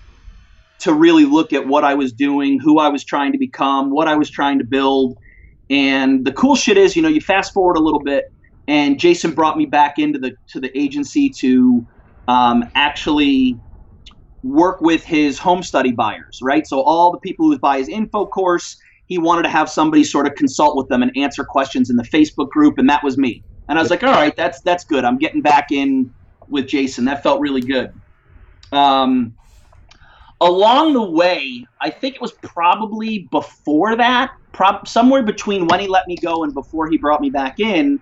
to 0.80 0.94
really 0.94 1.26
look 1.26 1.54
at 1.54 1.68
what 1.68 1.84
I 1.84 1.94
was 1.94 2.12
doing, 2.12 2.60
who 2.60 2.80
I 2.80 2.90
was 2.90 3.04
trying 3.04 3.32
to 3.32 3.38
become, 3.38 3.90
what 3.92 4.08
I 4.08 4.16
was 4.16 4.30
trying 4.30 4.60
to 4.60 4.66
build. 4.66 5.16
And 5.70 6.26
the 6.26 6.32
cool 6.32 6.56
shit 6.56 6.78
is, 6.78 6.96
you 6.96 7.02
know, 7.02 7.08
you 7.08 7.20
fast 7.22 7.52
forward 7.54 7.76
a 7.76 7.80
little 7.82 8.02
bit, 8.04 8.24
and 8.68 9.00
Jason 9.00 9.32
brought 9.32 9.56
me 9.58 9.66
back 9.66 9.98
into 9.98 10.18
the 10.18 10.32
to 10.50 10.60
the 10.60 10.70
agency 10.78 11.32
to 11.40 11.86
um, 12.28 12.64
actually 12.76 13.60
work 14.42 14.80
with 14.80 15.04
his 15.04 15.38
home 15.38 15.62
study 15.62 15.92
buyers, 15.92 16.38
right? 16.42 16.66
So 16.66 16.82
all 16.82 17.12
the 17.12 17.20
people 17.20 17.46
who 17.50 17.58
buy 17.60 17.78
his 17.78 17.88
info 17.88 18.26
course, 18.26 18.76
he 19.06 19.18
wanted 19.18 19.44
to 19.44 19.50
have 19.50 19.70
somebody 19.70 20.04
sort 20.04 20.26
of 20.26 20.34
consult 20.36 20.76
with 20.76 20.88
them 20.88 21.02
and 21.02 21.12
answer 21.16 21.44
questions 21.48 21.90
in 21.90 21.96
the 21.96 22.04
Facebook 22.04 22.50
group, 22.50 22.76
and 22.78 22.88
that 22.90 23.04
was 23.04 23.18
me. 23.18 23.44
And 23.68 23.78
I 23.78 23.82
was 23.82 23.90
like, 23.90 24.02
all 24.02 24.12
right, 24.12 24.34
that's 24.36 24.60
that's 24.62 24.84
good. 24.84 25.04
I'm 25.04 25.18
getting 25.18 25.42
back 25.42 25.72
in 25.72 26.12
with 26.48 26.66
Jason. 26.66 27.06
That 27.06 27.22
felt 27.22 27.40
really 27.40 27.62
good. 27.62 27.90
Um, 28.72 29.34
along 30.40 30.92
the 30.92 31.10
way, 31.10 31.64
I 31.80 31.90
think 31.90 32.16
it 32.16 32.20
was 32.20 32.32
probably 32.42 33.28
before 33.30 33.96
that, 33.96 34.30
prob- 34.52 34.86
somewhere 34.86 35.22
between 35.22 35.66
when 35.66 35.80
he 35.80 35.88
let 35.88 36.06
me 36.06 36.16
go 36.16 36.44
and 36.44 36.52
before 36.52 36.88
he 36.90 36.98
brought 36.98 37.20
me 37.20 37.30
back 37.30 37.58
in, 37.58 37.98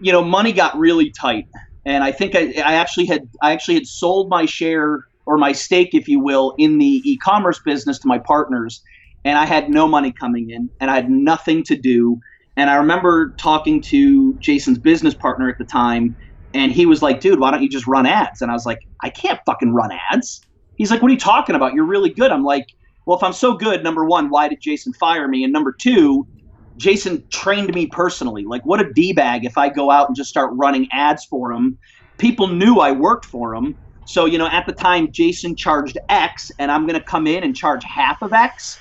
you 0.00 0.12
know, 0.12 0.22
money 0.24 0.52
got 0.52 0.78
really 0.78 1.12
tight, 1.20 1.44
and 1.84 2.04
I 2.04 2.12
think 2.12 2.34
I, 2.34 2.54
I 2.64 2.74
actually 2.74 3.06
had 3.06 3.28
I 3.42 3.52
actually 3.52 3.74
had 3.74 3.86
sold 3.86 4.30
my 4.30 4.46
share 4.46 5.04
or 5.26 5.36
my 5.36 5.52
stake, 5.52 5.90
if 5.92 6.08
you 6.08 6.20
will, 6.20 6.54
in 6.58 6.78
the 6.78 7.02
e-commerce 7.04 7.60
business 7.64 7.98
to 7.98 8.08
my 8.08 8.18
partners, 8.18 8.80
and 9.24 9.36
I 9.36 9.44
had 9.44 9.68
no 9.68 9.86
money 9.86 10.12
coming 10.18 10.50
in, 10.50 10.70
and 10.80 10.90
I 10.90 10.94
had 10.94 11.10
nothing 11.10 11.62
to 11.64 11.76
do. 11.76 12.18
And 12.58 12.70
I 12.70 12.74
remember 12.74 13.34
talking 13.38 13.80
to 13.88 14.36
Jason's 14.40 14.78
business 14.78 15.14
partner 15.14 15.48
at 15.48 15.56
the 15.58 15.64
time, 15.64 16.16
and 16.54 16.72
he 16.72 16.86
was 16.86 17.02
like, 17.02 17.20
dude, 17.20 17.38
why 17.38 17.52
don't 17.52 17.62
you 17.62 17.68
just 17.68 17.86
run 17.86 18.04
ads? 18.04 18.42
And 18.42 18.50
I 18.50 18.54
was 18.54 18.66
like, 18.66 18.80
I 19.02 19.10
can't 19.10 19.38
fucking 19.46 19.72
run 19.72 19.90
ads. 20.10 20.40
He's 20.74 20.90
like, 20.90 21.00
what 21.00 21.08
are 21.10 21.14
you 21.14 21.20
talking 21.20 21.54
about? 21.54 21.74
You're 21.74 21.86
really 21.86 22.12
good. 22.12 22.32
I'm 22.32 22.42
like, 22.42 22.66
well, 23.06 23.16
if 23.16 23.22
I'm 23.22 23.32
so 23.32 23.54
good, 23.54 23.84
number 23.84 24.04
one, 24.04 24.28
why 24.28 24.48
did 24.48 24.58
Jason 24.60 24.92
fire 24.94 25.28
me? 25.28 25.44
And 25.44 25.52
number 25.52 25.72
two, 25.80 26.26
Jason 26.78 27.24
trained 27.32 27.72
me 27.74 27.86
personally. 27.86 28.44
Like, 28.44 28.66
what 28.66 28.80
a 28.80 28.92
d 28.92 29.12
bag 29.12 29.44
if 29.44 29.56
I 29.56 29.68
go 29.68 29.92
out 29.92 30.08
and 30.08 30.16
just 30.16 30.28
start 30.28 30.50
running 30.54 30.88
ads 30.92 31.24
for 31.26 31.52
him. 31.52 31.78
People 32.18 32.48
knew 32.48 32.80
I 32.80 32.90
worked 32.90 33.26
for 33.26 33.54
him. 33.54 33.76
So, 34.06 34.24
you 34.24 34.36
know, 34.36 34.48
at 34.48 34.66
the 34.66 34.72
time, 34.72 35.12
Jason 35.12 35.54
charged 35.54 35.96
X, 36.08 36.50
and 36.58 36.72
I'm 36.72 36.86
going 36.86 36.98
to 36.98 37.04
come 37.04 37.28
in 37.28 37.44
and 37.44 37.54
charge 37.54 37.84
half 37.84 38.20
of 38.20 38.32
X. 38.32 38.78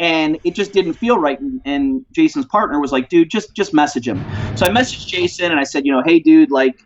And 0.00 0.38
it 0.42 0.56
just 0.56 0.72
didn't 0.72 0.94
feel 0.94 1.18
right. 1.18 1.38
And, 1.64 2.04
Jason's 2.12 2.46
partner 2.46 2.80
was 2.80 2.90
like, 2.90 3.08
dude, 3.08 3.30
just 3.30 3.54
just 3.54 3.72
message 3.72 4.08
him. 4.08 4.18
So 4.56 4.66
I 4.66 4.70
messaged 4.70 5.06
Jason 5.06 5.52
and 5.52 5.60
I 5.60 5.64
said, 5.64 5.86
you 5.86 5.92
know, 5.92 6.02
hey, 6.04 6.18
dude, 6.18 6.50
like, 6.50 6.82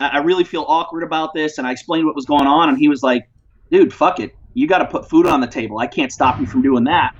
I, 0.00 0.08
I 0.08 0.18
really 0.18 0.44
feel 0.44 0.64
awkward 0.66 1.04
about 1.04 1.34
this. 1.34 1.58
And 1.58 1.66
I 1.66 1.70
explained 1.72 2.06
what 2.06 2.16
was 2.16 2.24
going 2.24 2.46
on. 2.48 2.68
And 2.68 2.78
he 2.78 2.88
was 2.88 3.02
like, 3.02 3.28
dude, 3.70 3.94
fuck 3.94 4.18
it. 4.18 4.32
You 4.54 4.66
got 4.66 4.78
to 4.78 4.86
put 4.86 5.08
food 5.08 5.26
on 5.26 5.40
the 5.40 5.46
table. 5.46 5.78
I 5.78 5.86
can't 5.86 6.10
stop 6.10 6.40
you 6.40 6.46
from 6.46 6.62
doing 6.62 6.84
that 6.84 7.14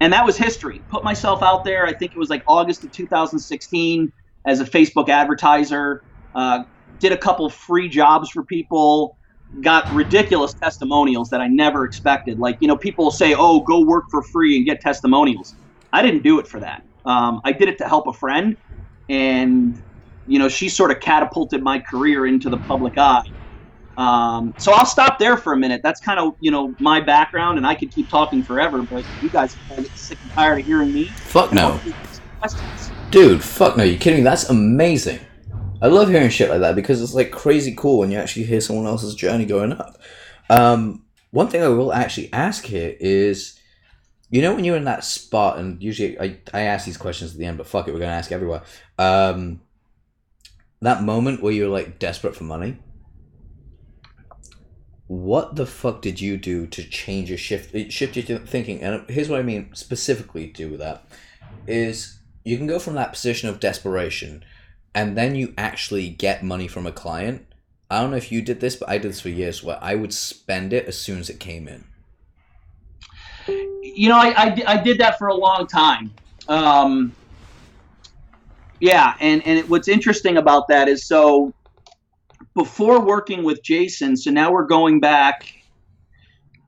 and 0.00 0.12
that 0.12 0.24
was 0.24 0.36
history. 0.36 0.80
Put 0.90 1.04
myself 1.04 1.42
out 1.42 1.64
there. 1.64 1.86
I 1.86 1.92
think 1.92 2.12
it 2.12 2.18
was 2.18 2.30
like 2.30 2.42
August 2.46 2.84
of 2.84 2.92
2016 2.92 4.12
as 4.44 4.60
a 4.60 4.64
Facebook 4.64 5.08
advertiser. 5.08 6.02
Uh, 6.34 6.64
did 6.98 7.12
a 7.12 7.16
couple 7.16 7.48
free 7.48 7.88
jobs 7.88 8.30
for 8.30 8.44
people. 8.44 9.16
Got 9.62 9.90
ridiculous 9.94 10.52
testimonials 10.52 11.30
that 11.30 11.40
I 11.40 11.48
never 11.48 11.84
expected. 11.84 12.38
Like 12.38 12.58
you 12.60 12.68
know, 12.68 12.76
people 12.76 13.10
say, 13.10 13.34
"Oh, 13.34 13.60
go 13.60 13.80
work 13.80 14.04
for 14.10 14.22
free 14.22 14.56
and 14.56 14.66
get 14.66 14.80
testimonials." 14.80 15.54
I 15.92 16.02
didn't 16.02 16.22
do 16.22 16.38
it 16.38 16.46
for 16.46 16.60
that. 16.60 16.82
Um, 17.06 17.40
I 17.44 17.52
did 17.52 17.68
it 17.68 17.78
to 17.78 17.88
help 17.88 18.06
a 18.06 18.12
friend, 18.12 18.56
and 19.08 19.82
you 20.26 20.38
know, 20.38 20.48
she 20.48 20.68
sort 20.68 20.90
of 20.90 21.00
catapulted 21.00 21.62
my 21.62 21.78
career 21.78 22.26
into 22.26 22.50
the 22.50 22.58
public 22.58 22.98
eye. 22.98 23.30
Um, 23.96 24.52
so 24.58 24.72
I'll 24.72 24.84
stop 24.84 25.18
there 25.18 25.36
for 25.36 25.54
a 25.54 25.56
minute. 25.56 25.80
That's 25.82 26.00
kind 26.00 26.20
of 26.20 26.36
you 26.40 26.50
know 26.50 26.74
my 26.78 27.00
background, 27.00 27.56
and 27.56 27.66
I 27.66 27.74
could 27.74 27.90
keep 27.90 28.08
talking 28.08 28.42
forever, 28.42 28.82
but 28.82 29.04
you 29.22 29.30
guys 29.30 29.56
are 29.70 29.82
get 29.82 29.96
sick 29.96 30.18
and 30.22 30.32
tired 30.32 30.60
of 30.60 30.66
hearing 30.66 30.92
me. 30.92 31.04
Fuck 31.04 31.52
no, 31.52 31.80
dude. 33.10 33.42
Fuck 33.42 33.76
no. 33.76 33.84
You 33.84 33.96
kidding? 33.96 34.20
Me. 34.20 34.24
That's 34.24 34.50
amazing. 34.50 35.20
I 35.82 35.88
love 35.88 36.08
hearing 36.08 36.30
shit 36.30 36.50
like 36.50 36.60
that 36.60 36.74
because 36.74 37.02
it's 37.02 37.14
like 37.14 37.30
crazy 37.30 37.74
cool 37.76 37.98
when 37.98 38.10
you 38.10 38.18
actually 38.18 38.44
hear 38.44 38.60
someone 38.60 38.86
else's 38.86 39.14
journey 39.14 39.44
going 39.44 39.72
up. 39.72 39.98
Um, 40.48 41.04
one 41.30 41.48
thing 41.48 41.62
I 41.62 41.68
will 41.68 41.92
actually 41.92 42.32
ask 42.32 42.64
here 42.64 42.96
is, 42.98 43.58
you 44.30 44.40
know, 44.40 44.54
when 44.54 44.64
you're 44.64 44.76
in 44.76 44.84
that 44.84 45.04
spot, 45.04 45.58
and 45.58 45.82
usually 45.82 46.18
I, 46.18 46.38
I 46.54 46.62
ask 46.62 46.86
these 46.86 46.96
questions 46.96 47.32
at 47.32 47.38
the 47.38 47.44
end, 47.44 47.58
but 47.58 47.66
fuck 47.66 47.88
it, 47.88 47.92
we're 47.92 48.00
gonna 48.00 48.12
ask 48.12 48.32
everywhere. 48.32 48.62
Um, 48.98 49.60
that 50.80 51.02
moment 51.02 51.42
where 51.42 51.52
you're 51.52 51.68
like 51.68 51.98
desperate 51.98 52.36
for 52.36 52.44
money 52.44 52.78
what 55.08 55.54
the 55.54 55.66
fuck 55.66 56.02
did 56.02 56.20
you 56.20 56.36
do 56.36 56.66
to 56.66 56.82
change 56.82 57.28
your 57.28 57.38
shift 57.38 57.74
shift 57.92 58.16
your 58.16 58.38
thinking 58.40 58.82
and 58.82 59.08
here's 59.08 59.28
what 59.28 59.38
i 59.38 59.42
mean 59.42 59.72
specifically 59.72 60.48
do 60.48 60.68
with 60.70 60.80
that 60.80 61.04
is 61.66 62.18
you 62.44 62.56
can 62.56 62.66
go 62.66 62.78
from 62.78 62.94
that 62.94 63.12
position 63.12 63.48
of 63.48 63.60
desperation 63.60 64.44
and 64.96 65.16
then 65.16 65.36
you 65.36 65.54
actually 65.56 66.08
get 66.08 66.42
money 66.42 66.66
from 66.66 66.86
a 66.86 66.92
client 66.92 67.46
i 67.90 68.00
don't 68.00 68.10
know 68.10 68.16
if 68.16 68.32
you 68.32 68.42
did 68.42 68.60
this 68.60 68.74
but 68.74 68.88
i 68.88 68.98
did 68.98 69.10
this 69.10 69.20
for 69.20 69.28
years 69.28 69.62
where 69.62 69.78
i 69.80 69.94
would 69.94 70.12
spend 70.12 70.72
it 70.72 70.86
as 70.86 70.98
soon 70.98 71.20
as 71.20 71.30
it 71.30 71.38
came 71.38 71.68
in 71.68 71.84
you 73.82 74.08
know 74.08 74.18
i, 74.18 74.34
I, 74.36 74.62
I 74.66 74.82
did 74.82 74.98
that 74.98 75.18
for 75.18 75.28
a 75.28 75.34
long 75.34 75.68
time 75.68 76.12
um, 76.48 77.12
yeah 78.80 79.14
and, 79.20 79.46
and 79.46 79.58
it, 79.58 79.68
what's 79.68 79.88
interesting 79.88 80.36
about 80.36 80.68
that 80.68 80.88
is 80.88 81.06
so 81.06 81.52
before 82.56 83.00
working 83.00 83.44
with 83.44 83.62
Jason, 83.62 84.16
so 84.16 84.30
now 84.30 84.50
we're 84.50 84.64
going 84.64 84.98
back, 84.98 85.52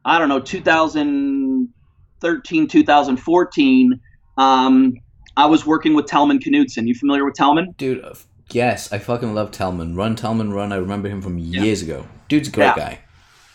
I 0.04 0.18
don't 0.18 0.28
know, 0.28 0.38
2013, 0.38 2.68
2014. 2.68 4.00
Um, 4.36 4.94
I 5.38 5.46
was 5.46 5.64
working 5.64 5.94
with 5.94 6.06
Telman 6.06 6.40
Knudson. 6.40 6.88
You 6.88 6.96
familiar 6.96 7.24
with 7.24 7.34
Telman? 7.34 7.76
Dude, 7.76 8.04
yes, 8.50 8.92
I 8.92 8.98
fucking 8.98 9.34
love 9.34 9.52
Telman. 9.52 9.96
Run 9.96 10.16
Telman 10.16 10.52
Run. 10.52 10.72
I 10.72 10.76
remember 10.76 11.08
him 11.08 11.22
from 11.22 11.38
years 11.38 11.80
yeah. 11.80 11.94
ago. 11.94 12.06
Dude's 12.28 12.48
a 12.48 12.50
great 12.50 12.64
yeah. 12.64 12.76
guy. 12.76 12.98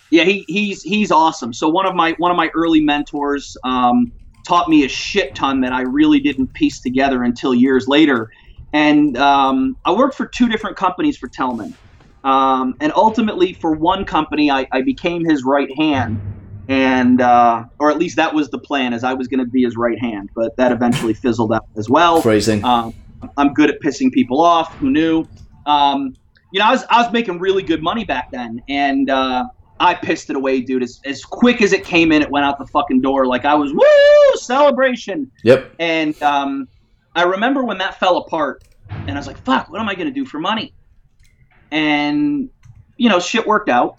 Yeah, 0.09 0.23
he, 0.23 0.45
he's 0.47 0.81
he's 0.81 1.11
awesome. 1.11 1.51
So 1.51 1.67
one 1.67 1.85
of 1.85 1.93
my 1.93 2.13
one 2.19 2.31
of 2.31 2.37
my 2.37 2.49
early 2.55 2.79
mentors 2.79 3.57
um, 3.65 4.13
taught 4.47 4.69
me 4.69 4.85
a 4.85 4.87
shit 4.87 5.35
ton 5.35 5.59
that 5.61 5.73
I 5.73 5.81
really 5.81 6.21
didn't 6.21 6.53
piece 6.53 6.79
together 6.79 7.21
until 7.21 7.53
years 7.53 7.89
later. 7.89 8.31
And 8.71 9.17
um, 9.17 9.75
I 9.83 9.91
worked 9.91 10.15
for 10.15 10.25
two 10.25 10.47
different 10.47 10.77
companies 10.77 11.17
for 11.17 11.27
Telman. 11.27 11.73
Um, 12.23 12.77
and 12.79 12.93
ultimately, 12.95 13.51
for 13.51 13.73
one 13.73 14.05
company, 14.05 14.49
I, 14.49 14.67
I 14.71 14.83
became 14.83 15.25
his 15.25 15.43
right 15.43 15.69
hand, 15.77 16.21
and 16.67 17.21
uh, 17.21 17.65
or 17.79 17.91
at 17.91 17.97
least 17.97 18.15
that 18.17 18.33
was 18.33 18.49
the 18.49 18.59
plan, 18.59 18.93
as 18.93 19.03
I 19.03 19.13
was 19.13 19.27
going 19.27 19.39
to 19.39 19.45
be 19.45 19.63
his 19.63 19.75
right 19.75 19.99
hand. 19.99 20.29
But 20.35 20.55
that 20.57 20.71
eventually 20.71 21.13
fizzled 21.13 21.53
out 21.53 21.67
as 21.77 21.89
well. 21.89 22.21
Phrasing. 22.21 22.63
Um, 22.63 22.93
I'm 23.37 23.53
good 23.53 23.69
at 23.69 23.79
pissing 23.81 24.11
people 24.11 24.41
off. 24.41 24.75
Who 24.77 24.89
knew? 24.89 25.25
Um, 25.65 26.15
you 26.51 26.59
know, 26.59 26.65
I 26.65 26.71
was 26.71 26.85
I 26.89 27.01
was 27.01 27.11
making 27.11 27.39
really 27.39 27.63
good 27.63 27.81
money 27.81 28.05
back 28.05 28.31
then, 28.31 28.61
and 28.69 29.09
uh, 29.09 29.45
I 29.79 29.93
pissed 29.93 30.29
it 30.29 30.35
away, 30.35 30.61
dude. 30.61 30.83
As 30.83 31.01
as 31.05 31.23
quick 31.23 31.61
as 31.61 31.73
it 31.73 31.83
came 31.83 32.11
in, 32.11 32.21
it 32.21 32.29
went 32.29 32.45
out 32.45 32.59
the 32.59 32.67
fucking 32.67 33.01
door. 33.01 33.25
Like 33.25 33.45
I 33.45 33.55
was 33.55 33.73
woo 33.73 34.37
celebration. 34.39 35.31
Yep. 35.43 35.75
And 35.79 36.21
um, 36.21 36.67
I 37.15 37.23
remember 37.23 37.63
when 37.63 37.77
that 37.79 37.99
fell 37.99 38.17
apart, 38.17 38.63
and 38.89 39.11
I 39.11 39.15
was 39.15 39.27
like, 39.27 39.37
"Fuck, 39.39 39.69
what 39.69 39.81
am 39.81 39.89
I 39.89 39.95
going 39.95 40.07
to 40.07 40.13
do 40.13 40.25
for 40.25 40.39
money?" 40.39 40.73
and 41.73 42.49
you 42.97 43.09
know 43.09 43.19
shit 43.19 43.45
worked 43.45 43.67
out 43.67 43.97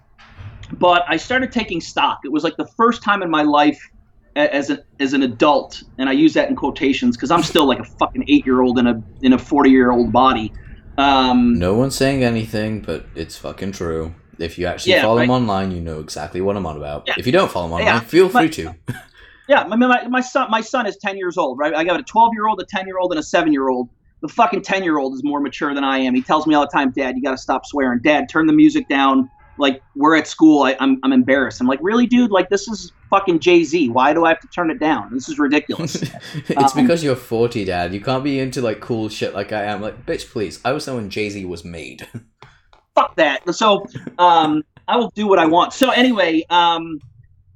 but 0.73 1.05
i 1.09 1.17
started 1.17 1.53
taking 1.53 1.81
stock 1.81 2.21
it 2.25 2.33
was 2.33 2.45
like 2.45 2.57
the 2.57 2.67
first 2.67 3.03
time 3.03 3.23
in 3.23 3.31
my 3.31 3.43
life 3.43 3.91
as 4.37 4.71
an 4.71 4.83
as 5.01 5.13
an 5.13 5.23
adult 5.23 5.83
and 5.99 6.09
i 6.09 6.13
use 6.13 6.35
that 6.35 6.49
in 6.49 6.57
quotations 6.57 7.17
because 7.17 7.31
i'm 7.31 7.43
still 7.43 7.67
like 7.67 7.79
a 7.79 7.85
fucking 7.85 8.25
eight 8.29 8.45
year 8.45 8.63
old 8.63 8.79
in 8.79 8.87
a 8.87 9.03
in 9.23 9.33
a 9.33 9.39
40 9.39 9.71
year 9.71 9.91
old 9.91 10.13
body 10.13 10.53
um, 10.97 11.59
no 11.59 11.75
one's 11.75 11.97
saying 11.97 12.23
anything 12.23 12.81
but 12.81 13.05
it's 13.17 13.37
fucking 13.37 13.73
true 13.73 14.15
if 14.39 14.59
you 14.59 14.67
actually 14.67 14.93
yeah, 14.93 15.03
follow 15.03 15.19
right? 15.19 15.25
him 15.25 15.31
online 15.31 15.73
you 15.73 15.81
know 15.81 15.99
exactly 15.99 16.41
what 16.41 16.57
i'm 16.57 16.67
on 16.67 16.77
about 16.77 17.05
yeah. 17.07 17.15
if 17.17 17.27
you 17.27 17.33
don't 17.33 17.51
follow 17.51 17.67
him 17.67 17.73
online 17.73 17.87
yeah. 17.87 18.01
feel 18.01 18.29
free 18.29 18.43
my, 18.43 18.49
to 18.49 18.75
yeah 19.49 19.65
my, 19.65 19.75
my, 19.75 20.07
my 20.07 20.21
son 20.21 20.49
my 20.51 20.61
son 20.61 20.87
is 20.87 20.97
10 20.99 21.17
years 21.17 21.37
old 21.37 21.59
right 21.59 21.75
i 21.75 21.83
got 21.83 21.99
a 21.99 22.03
12 22.05 22.33
year 22.33 22.47
old 22.47 22.61
a 22.61 22.65
10 22.65 22.87
year 22.87 22.99
old 22.99 23.11
and 23.11 23.19
a 23.19 23.25
7 23.25 23.53
year 23.53 23.69
old 23.69 23.89
the 24.25 24.29
fucking 24.29 24.63
10 24.63 24.83
year 24.83 24.97
old 24.97 25.13
is 25.13 25.23
more 25.23 25.39
mature 25.39 25.75
than 25.75 25.85
I 25.85 25.99
am. 25.99 26.15
He 26.15 26.23
tells 26.23 26.47
me 26.47 26.55
all 26.55 26.63
the 26.63 26.73
time, 26.73 26.91
Dad, 26.93 27.15
you 27.15 27.23
got 27.23 27.33
to 27.33 27.37
stop 27.37 27.67
swearing. 27.67 28.01
Dad, 28.03 28.27
turn 28.31 28.47
the 28.47 28.55
music 28.55 28.89
down. 28.89 29.29
Like, 29.59 29.83
we're 29.95 30.17
at 30.17 30.27
school. 30.27 30.63
I, 30.65 30.73
am 30.73 30.77
I'm, 30.81 31.01
I'm 31.05 31.13
embarrassed. 31.13 31.61
I'm 31.61 31.67
like, 31.67 31.79
really, 31.83 32.07
dude? 32.07 32.31
Like, 32.31 32.49
this 32.49 32.69
is 32.69 32.93
fucking 33.11 33.41
Jay 33.41 33.65
Z. 33.65 33.89
Why 33.89 34.13
do 34.13 34.25
I 34.25 34.31
have 34.31 34.41
to 34.41 34.49
turn 34.49 34.71
it 34.71 34.79
down? 34.79 35.13
This 35.13 35.29
is 35.29 35.39
ridiculous. 35.39 35.95
it's 36.35 36.77
um, 36.77 36.83
because 36.83 37.05
you're 37.05 37.17
40, 37.17 37.65
Dad. 37.65 37.95
You 37.95 38.01
can't 38.01 38.25
be 38.25 38.41
into, 38.41 38.61
like, 38.61 38.81
cool 38.81 39.09
shit 39.09 39.35
like 39.35 39.53
I 39.53 39.65
am. 39.65 39.81
Like, 39.81 40.07
bitch, 40.07 40.31
please. 40.31 40.61
I 40.65 40.73
was 40.73 40.85
there 40.85 40.95
when 40.95 41.11
Jay 41.11 41.31
Z 41.31 41.45
was 41.45 41.65
made. 41.65 42.07
fuck 42.95 43.17
that. 43.17 43.55
So, 43.55 43.87
um, 44.19 44.63
I 44.89 44.97
will 44.97 45.13
do 45.15 45.27
what 45.27 45.39
I 45.39 45.47
want. 45.47 45.73
So, 45.73 45.91
anyway, 45.91 46.45
um, 46.51 47.01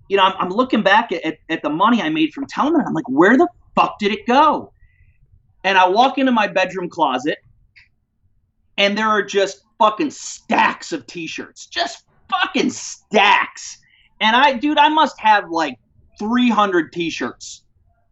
you 0.08 0.16
know, 0.16 0.24
I'm, 0.24 0.34
I'm 0.38 0.50
looking 0.50 0.82
back 0.82 1.12
at, 1.12 1.24
at, 1.24 1.38
at 1.48 1.62
the 1.62 1.70
money 1.70 2.00
I 2.00 2.08
made 2.08 2.32
from 2.32 2.46
Telman. 2.46 2.86
I'm 2.86 2.94
like, 2.94 3.08
where 3.08 3.36
the 3.36 3.48
fuck 3.74 3.98
did 3.98 4.12
it 4.12 4.26
go? 4.26 4.72
and 5.64 5.76
I 5.76 5.88
walk 5.88 6.18
into 6.18 6.32
my 6.32 6.46
bedroom 6.46 6.88
closet, 6.88 7.38
and 8.76 8.96
there 8.96 9.08
are 9.08 9.22
just 9.22 9.64
fucking 9.78 10.10
stacks 10.10 10.92
of 10.92 11.06
t-shirts, 11.06 11.66
just 11.66 12.04
fucking 12.28 12.70
stacks. 12.70 13.78
And 14.20 14.34
I, 14.34 14.54
dude, 14.54 14.78
I 14.78 14.88
must 14.88 15.18
have 15.20 15.50
like 15.50 15.78
300 16.18 16.92
t-shirts. 16.92 17.62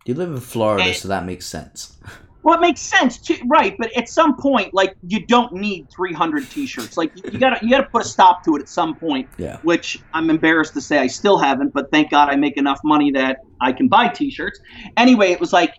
You 0.04 0.14
live 0.14 0.30
in 0.30 0.40
Florida, 0.40 0.84
and, 0.84 0.96
so 0.96 1.08
that 1.08 1.24
makes 1.24 1.46
sense. 1.46 1.96
Well, 2.42 2.58
it 2.58 2.60
makes 2.60 2.80
sense 2.80 3.18
too, 3.18 3.38
right? 3.48 3.76
But 3.76 3.90
at 3.96 4.08
some 4.08 4.36
point, 4.36 4.72
like 4.72 4.94
you 5.08 5.26
don't 5.26 5.52
need 5.52 5.90
300 5.90 6.48
t-shirts. 6.48 6.96
Like 6.96 7.10
you 7.32 7.40
gotta 7.40 7.58
you 7.60 7.70
gotta 7.70 7.88
put 7.88 8.02
a 8.02 8.04
stop 8.04 8.44
to 8.44 8.54
it 8.54 8.62
at 8.62 8.68
some 8.68 8.94
point. 8.94 9.28
Yeah. 9.36 9.58
Which 9.64 9.98
I'm 10.14 10.30
embarrassed 10.30 10.72
to 10.74 10.80
say 10.80 10.98
I 10.98 11.08
still 11.08 11.38
haven't, 11.38 11.74
but 11.74 11.90
thank 11.90 12.12
God 12.12 12.28
I 12.28 12.36
make 12.36 12.56
enough 12.56 12.78
money 12.84 13.10
that 13.10 13.38
I 13.60 13.72
can 13.72 13.88
buy 13.88 14.06
t-shirts. 14.06 14.60
Anyway, 14.96 15.32
it 15.32 15.40
was 15.40 15.52
like 15.52 15.74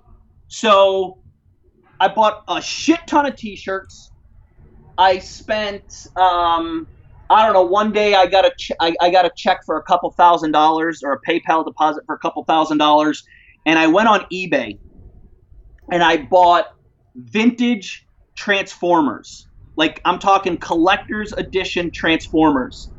so 0.49 1.19
I 1.99 2.07
bought 2.07 2.43
a 2.47 2.61
shit 2.61 2.99
ton 3.07 3.25
of 3.25 3.35
T-shirts. 3.35 4.11
I 4.97 5.19
spent, 5.19 6.07
um, 6.15 6.87
I 7.29 7.45
don't 7.45 7.53
know, 7.53 7.63
one 7.63 7.91
day 7.91 8.15
I 8.15 8.25
got 8.25 8.45
a 8.45 8.51
ch- 8.57 8.71
I, 8.79 8.95
I 9.01 9.09
got 9.11 9.25
a 9.25 9.31
check 9.35 9.59
for 9.65 9.77
a 9.77 9.83
couple 9.83 10.11
thousand 10.11 10.51
dollars 10.51 11.01
or 11.03 11.13
a 11.13 11.21
PayPal 11.21 11.65
deposit 11.65 12.03
for 12.05 12.15
a 12.15 12.19
couple 12.19 12.43
thousand 12.45 12.77
dollars, 12.77 13.23
and 13.65 13.77
I 13.77 13.87
went 13.87 14.07
on 14.07 14.25
eBay 14.31 14.77
and 15.91 16.03
I 16.03 16.17
bought 16.17 16.67
vintage 17.15 18.05
Transformers, 18.35 19.47
like 19.75 19.99
I'm 20.05 20.19
talking 20.19 20.57
collector's 20.57 21.33
edition 21.33 21.89
Transformers, 21.91 22.91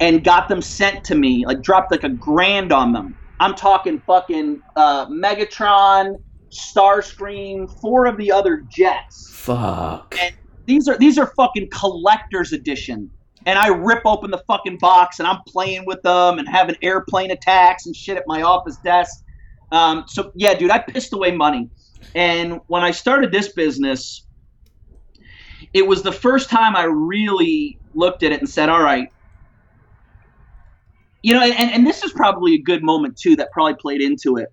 and 0.00 0.22
got 0.22 0.48
them 0.48 0.62
sent 0.62 1.02
to 1.04 1.14
me. 1.16 1.44
Like 1.44 1.60
dropped 1.62 1.90
like 1.90 2.04
a 2.04 2.08
grand 2.08 2.72
on 2.72 2.92
them. 2.92 3.16
I'm 3.40 3.54
talking 3.54 4.00
fucking 4.06 4.62
uh, 4.76 5.06
Megatron, 5.06 6.16
Starscream, 6.50 7.68
four 7.80 8.06
of 8.06 8.16
the 8.16 8.30
other 8.32 8.62
jets. 8.68 9.30
Fuck. 9.32 10.16
And 10.20 10.34
these 10.66 10.88
are 10.88 10.98
these 10.98 11.18
are 11.18 11.32
fucking 11.36 11.68
collector's 11.70 12.52
edition. 12.52 13.10
And 13.44 13.58
I 13.58 13.68
rip 13.68 14.02
open 14.04 14.32
the 14.32 14.42
fucking 14.48 14.78
box 14.78 15.20
and 15.20 15.28
I'm 15.28 15.40
playing 15.46 15.84
with 15.86 16.02
them 16.02 16.38
and 16.40 16.48
having 16.48 16.74
airplane 16.82 17.30
attacks 17.30 17.86
and 17.86 17.94
shit 17.94 18.16
at 18.16 18.24
my 18.26 18.42
office 18.42 18.76
desk. 18.78 19.24
Um, 19.70 20.04
so 20.08 20.32
yeah, 20.34 20.54
dude, 20.54 20.70
I 20.70 20.80
pissed 20.80 21.12
away 21.12 21.30
money. 21.30 21.70
And 22.14 22.60
when 22.66 22.82
I 22.82 22.90
started 22.90 23.30
this 23.30 23.52
business, 23.52 24.26
it 25.72 25.86
was 25.86 26.02
the 26.02 26.12
first 26.12 26.50
time 26.50 26.74
I 26.74 26.84
really 26.84 27.78
looked 27.94 28.22
at 28.22 28.32
it 28.32 28.40
and 28.40 28.48
said, 28.48 28.68
all 28.68 28.82
right, 28.82 29.12
you 31.22 31.34
know, 31.34 31.42
and, 31.42 31.72
and 31.72 31.86
this 31.86 32.02
is 32.04 32.12
probably 32.12 32.54
a 32.54 32.62
good 32.62 32.82
moment 32.82 33.16
too 33.16 33.36
that 33.36 33.50
probably 33.52 33.74
played 33.74 34.00
into 34.00 34.36
it. 34.36 34.52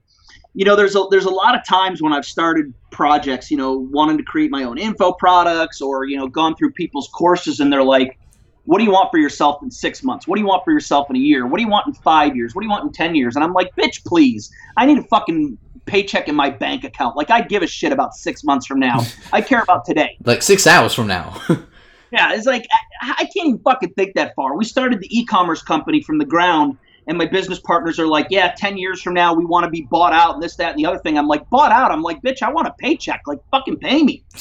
You 0.54 0.66
know, 0.66 0.76
there's 0.76 0.96
a 0.96 1.06
there's 1.10 1.26
a 1.26 1.32
lot 1.32 1.56
of 1.56 1.66
times 1.66 2.02
when 2.02 2.14
I've 2.14 2.26
started 2.26 2.74
projects, 2.94 3.52
you 3.52 3.58
know, 3.58 3.74
wanting 3.74 4.18
to 4.18 4.24
create 4.24 4.50
my 4.50 4.64
own 4.64 4.78
info 4.78 5.12
products 5.12 5.82
or, 5.82 6.06
you 6.06 6.16
know, 6.16 6.28
gone 6.28 6.56
through 6.56 6.72
people's 6.72 7.10
courses 7.10 7.60
and 7.60 7.74
they're 7.74 7.84
like, 7.84 8.18
what 8.66 8.78
do 8.78 8.86
you 8.86 8.92
want 8.92 9.12
for 9.12 9.18
yourself 9.18 9.62
in 9.62 9.70
six 9.70 10.04
months? 10.04 10.28
What 10.28 10.36
do 10.36 10.42
you 10.42 10.48
want 10.48 10.64
for 10.64 10.72
yourself 10.72 11.10
in 11.10 11.16
a 11.16 11.20
year? 11.20 11.46
What 11.46 11.58
do 11.58 11.64
you 11.64 11.70
want 11.70 11.88
in 11.88 11.94
five 11.94 12.36
years? 12.36 12.56
What 12.56 12.62
do 12.62 12.66
you 12.66 12.72
want 12.72 12.86
in 12.86 12.92
10 12.94 13.16
years? 13.16 13.36
And 13.36 13.44
I'm 13.44 13.54
like, 13.54 13.76
bitch, 13.76 14.06
please. 14.06 14.50
I 14.78 14.86
need 14.86 14.98
a 14.98 15.04
fucking 15.04 15.58
paycheck 15.86 16.30
in 16.30 16.36
my 16.36 16.50
bank 16.50 16.86
account. 16.86 17.18
Like, 17.18 17.30
I 17.30 17.42
give 17.42 17.62
a 17.62 17.68
shit 17.68 17.92
about 17.92 18.14
six 18.14 18.44
months 18.44 18.66
from 18.66 18.80
now. 18.80 19.02
I 19.34 19.42
care 19.42 19.62
about 19.62 19.84
today. 19.86 20.18
Like 20.26 20.42
six 20.42 20.66
hours 20.66 20.94
from 20.94 21.08
now. 21.08 21.42
yeah, 22.12 22.34
it's 22.34 22.46
like, 22.46 22.66
I, 23.02 23.16
I 23.20 23.24
can't 23.26 23.48
even 23.50 23.60
fucking 23.60 23.94
think 23.94 24.16
that 24.16 24.34
far. 24.36 24.56
We 24.56 24.64
started 24.64 25.02
the 25.02 25.18
e 25.18 25.26
commerce 25.26 25.62
company 25.62 26.02
from 26.02 26.18
the 26.18 26.26
ground. 26.26 26.78
And 27.08 27.18
my 27.18 27.26
business 27.26 27.60
partners 27.60 28.00
are 28.00 28.08
like, 28.08 28.28
yeah, 28.30 28.54
10 28.56 28.78
years 28.78 29.02
from 29.02 29.14
now, 29.14 29.34
we 29.34 29.46
want 29.46 29.66
to 29.66 29.70
be 29.70 29.82
bought 29.82 30.14
out 30.14 30.36
and 30.36 30.44
this, 30.44 30.56
that, 30.56 30.72
and 30.72 30.80
the 30.80 30.86
other 30.86 31.00
thing. 31.00 31.18
I'm 31.18 31.28
like, 31.28 31.50
bought 31.50 31.72
out? 31.72 31.92
I'm 31.92 32.02
like, 32.02 32.22
bitch, 32.22 32.42
I 32.42 32.52
want 32.52 32.68
a 32.68 32.74
paycheck. 32.80 33.24
Like, 33.28 33.40
fucking 33.52 33.78
pay 33.78 34.04
me. 34.04 34.24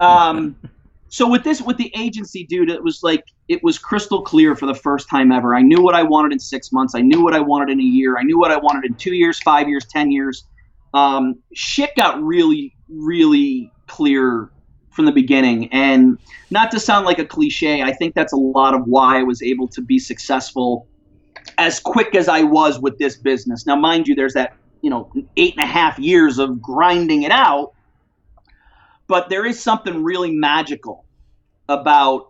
Um, 0.00 0.56
so 1.10 1.28
with 1.28 1.44
this 1.44 1.60
with 1.60 1.76
the 1.76 1.92
agency 1.94 2.44
dude 2.44 2.70
it 2.70 2.82
was 2.82 3.02
like 3.02 3.24
it 3.48 3.62
was 3.62 3.78
crystal 3.78 4.22
clear 4.22 4.56
for 4.56 4.66
the 4.66 4.74
first 4.74 5.08
time 5.10 5.30
ever 5.30 5.54
i 5.54 5.60
knew 5.60 5.82
what 5.82 5.94
i 5.94 6.02
wanted 6.02 6.32
in 6.32 6.38
six 6.38 6.72
months 6.72 6.94
i 6.94 7.00
knew 7.00 7.22
what 7.22 7.34
i 7.34 7.40
wanted 7.40 7.70
in 7.70 7.80
a 7.80 7.84
year 7.84 8.16
i 8.16 8.22
knew 8.22 8.38
what 8.38 8.50
i 8.50 8.56
wanted 8.56 8.88
in 8.88 8.94
two 8.94 9.12
years 9.12 9.38
five 9.40 9.68
years 9.68 9.84
ten 9.84 10.10
years 10.10 10.44
um, 10.92 11.36
shit 11.52 11.94
got 11.96 12.20
really 12.22 12.74
really 12.88 13.70
clear 13.86 14.50
from 14.90 15.04
the 15.04 15.12
beginning 15.12 15.68
and 15.72 16.18
not 16.50 16.70
to 16.70 16.80
sound 16.80 17.04
like 17.04 17.18
a 17.18 17.24
cliche 17.24 17.82
i 17.82 17.92
think 17.92 18.14
that's 18.14 18.32
a 18.32 18.36
lot 18.36 18.74
of 18.74 18.86
why 18.86 19.18
i 19.18 19.22
was 19.22 19.42
able 19.42 19.68
to 19.68 19.82
be 19.82 19.98
successful 19.98 20.86
as 21.58 21.80
quick 21.80 22.14
as 22.14 22.28
i 22.28 22.42
was 22.42 22.80
with 22.80 22.98
this 22.98 23.16
business. 23.16 23.66
Now 23.66 23.76
mind 23.76 24.06
you 24.06 24.14
there's 24.14 24.34
that 24.34 24.56
you 24.82 24.90
know 24.90 25.12
eight 25.36 25.54
and 25.56 25.64
a 25.64 25.66
half 25.66 25.98
years 25.98 26.38
of 26.38 26.60
grinding 26.60 27.22
it 27.22 27.32
out 27.32 27.72
but 29.06 29.28
there 29.28 29.44
is 29.44 29.60
something 29.60 30.04
really 30.04 30.30
magical 30.30 31.04
about 31.68 32.28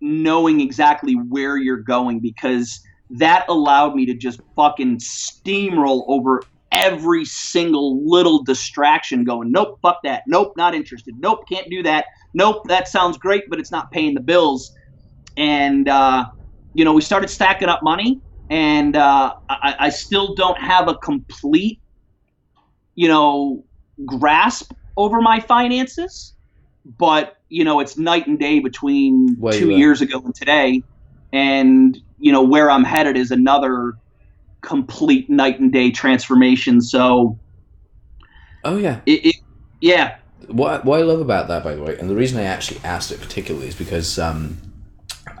knowing 0.00 0.60
exactly 0.60 1.12
where 1.12 1.58
you're 1.58 1.76
going 1.76 2.20
because 2.20 2.80
that 3.10 3.44
allowed 3.48 3.94
me 3.94 4.06
to 4.06 4.14
just 4.14 4.40
fucking 4.56 4.96
steamroll 4.98 6.04
over 6.08 6.42
every 6.72 7.24
single 7.24 8.02
little 8.08 8.42
distraction 8.42 9.24
going 9.24 9.50
nope 9.50 9.78
fuck 9.82 9.98
that. 10.04 10.22
Nope 10.26 10.54
not 10.56 10.74
interested. 10.74 11.14
Nope 11.18 11.40
can't 11.48 11.68
do 11.68 11.82
that. 11.82 12.06
Nope 12.34 12.62
that 12.68 12.88
sounds 12.88 13.18
great 13.18 13.44
but 13.48 13.58
it's 13.58 13.70
not 13.70 13.90
paying 13.90 14.14
the 14.14 14.20
bills. 14.20 14.74
And 15.36 15.88
uh, 15.88 16.26
you 16.74 16.84
know 16.84 16.92
we 16.92 17.00
started 17.00 17.28
stacking 17.28 17.68
up 17.68 17.82
money 17.82 18.20
and 18.50 18.96
uh, 18.96 19.34
I, 19.48 19.76
I 19.78 19.88
still 19.90 20.34
don't 20.34 20.58
have 20.58 20.88
a 20.88 20.94
complete 20.94 21.80
you 22.94 23.08
know 23.08 23.64
grasp 24.04 24.72
over 24.96 25.20
my 25.20 25.40
finances, 25.40 26.34
but 26.98 27.36
you 27.48 27.64
know 27.64 27.80
it's 27.80 27.96
night 27.96 28.26
and 28.26 28.38
day 28.38 28.58
between 28.60 29.36
two 29.52 29.70
years 29.70 30.00
ago 30.00 30.20
and 30.24 30.34
today, 30.34 30.82
and 31.32 31.98
you 32.18 32.32
know 32.32 32.42
where 32.42 32.70
I'm 32.70 32.84
headed 32.84 33.16
is 33.16 33.30
another 33.30 33.94
complete 34.60 35.30
night 35.30 35.60
and 35.60 35.72
day 35.72 35.90
transformation. 35.90 36.80
So, 36.80 37.38
oh 38.64 38.76
yeah, 38.76 39.00
it, 39.06 39.26
it 39.26 39.36
yeah. 39.80 40.16
What 40.48 40.84
what 40.84 41.00
I 41.00 41.02
love 41.02 41.20
about 41.20 41.48
that, 41.48 41.62
by 41.62 41.74
the 41.74 41.82
way, 41.82 41.98
and 41.98 42.08
the 42.08 42.16
reason 42.16 42.40
I 42.40 42.44
actually 42.44 42.80
asked 42.82 43.12
it 43.12 43.20
particularly 43.20 43.68
is 43.68 43.74
because 43.74 44.18
um, 44.18 44.56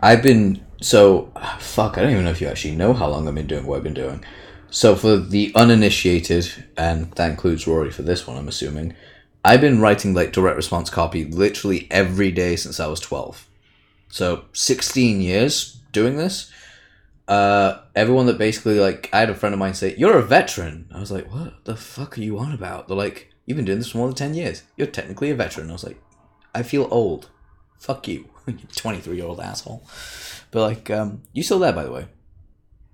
I've 0.02 0.22
been 0.22 0.64
so 0.80 1.32
fuck. 1.58 1.98
I 1.98 2.02
don't 2.02 2.12
even 2.12 2.24
know 2.24 2.30
if 2.30 2.40
you 2.40 2.48
actually 2.48 2.76
know 2.76 2.92
how 2.92 3.08
long 3.08 3.28
I've 3.28 3.34
been 3.34 3.46
doing 3.46 3.66
what 3.66 3.76
I've 3.76 3.82
been 3.84 3.94
doing. 3.94 4.24
So 4.70 4.94
for 4.94 5.16
the 5.16 5.52
uninitiated, 5.54 6.66
and 6.76 7.10
that 7.12 7.30
includes 7.30 7.66
Rory 7.66 7.90
for 7.90 8.02
this 8.02 8.26
one, 8.26 8.36
I'm 8.36 8.48
assuming. 8.48 8.94
I've 9.44 9.60
been 9.60 9.80
writing 9.80 10.14
like 10.14 10.32
direct 10.32 10.56
response 10.56 10.90
copy 10.90 11.24
literally 11.24 11.86
every 11.90 12.30
day 12.30 12.56
since 12.56 12.80
I 12.80 12.86
was 12.86 13.00
12. 13.00 13.48
So 14.08 14.44
16 14.52 15.20
years 15.20 15.80
doing 15.92 16.16
this. 16.16 16.52
Uh, 17.26 17.82
everyone 17.94 18.26
that 18.26 18.38
basically 18.38 18.80
like 18.80 19.10
I 19.12 19.20
had 19.20 19.30
a 19.30 19.34
friend 19.34 19.52
of 19.52 19.58
mine 19.58 19.74
say, 19.74 19.94
"You're 19.96 20.18
a 20.18 20.22
veteran." 20.22 20.86
I 20.94 20.98
was 20.98 21.10
like, 21.12 21.30
"What 21.30 21.64
the 21.64 21.76
fuck 21.76 22.16
are 22.16 22.22
you 22.22 22.38
on 22.38 22.52
about?" 22.52 22.88
They're 22.88 22.96
like, 22.96 23.28
"You've 23.44 23.56
been 23.56 23.66
doing 23.66 23.78
this 23.78 23.90
for 23.90 23.98
more 23.98 24.08
than 24.08 24.16
10 24.16 24.34
years. 24.34 24.62
You're 24.76 24.86
technically 24.86 25.30
a 25.30 25.34
veteran." 25.34 25.68
I 25.68 25.74
was 25.74 25.84
like, 25.84 26.00
"I 26.54 26.62
feel 26.62 26.88
old. 26.90 27.28
Fuck 27.78 28.08
you, 28.08 28.30
you 28.46 28.58
23 28.74 29.16
year 29.16 29.26
old 29.26 29.40
asshole." 29.40 29.86
But 30.50 30.62
like, 30.62 30.90
um, 30.90 31.22
you 31.32 31.42
still 31.42 31.58
there 31.58 31.72
by 31.72 31.84
the 31.84 31.92
way? 31.92 32.06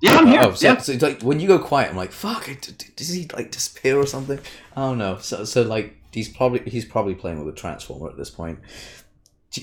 Yeah, 0.01 0.19
I'm 0.19 0.27
here. 0.27 0.41
Oh, 0.45 0.53
so, 0.53 0.67
yeah. 0.67 0.79
so 0.79 0.93
like 1.01 1.23
when 1.23 1.41
you 1.41 1.49
go 1.49 1.59
quiet, 1.59 1.91
I'm 1.91 1.97
like, 1.97 2.13
"Fuck!" 2.13 2.49
Does 2.97 3.09
he 3.09 3.27
like 3.35 3.51
disappear 3.51 3.97
or 3.97 4.07
something? 4.07 4.39
I 4.77 4.81
don't 4.83 4.99
know. 4.99 5.19
So 5.19 5.45
so 5.45 5.63
like 5.63 5.97
he's 6.13 6.29
probably 6.29 6.69
he's 6.71 6.85
probably 6.85 7.15
playing 7.15 7.43
with 7.43 7.55
a 7.55 7.57
transformer 7.57 8.11
at 8.11 8.17
this 8.17 8.31
point. 8.31 8.59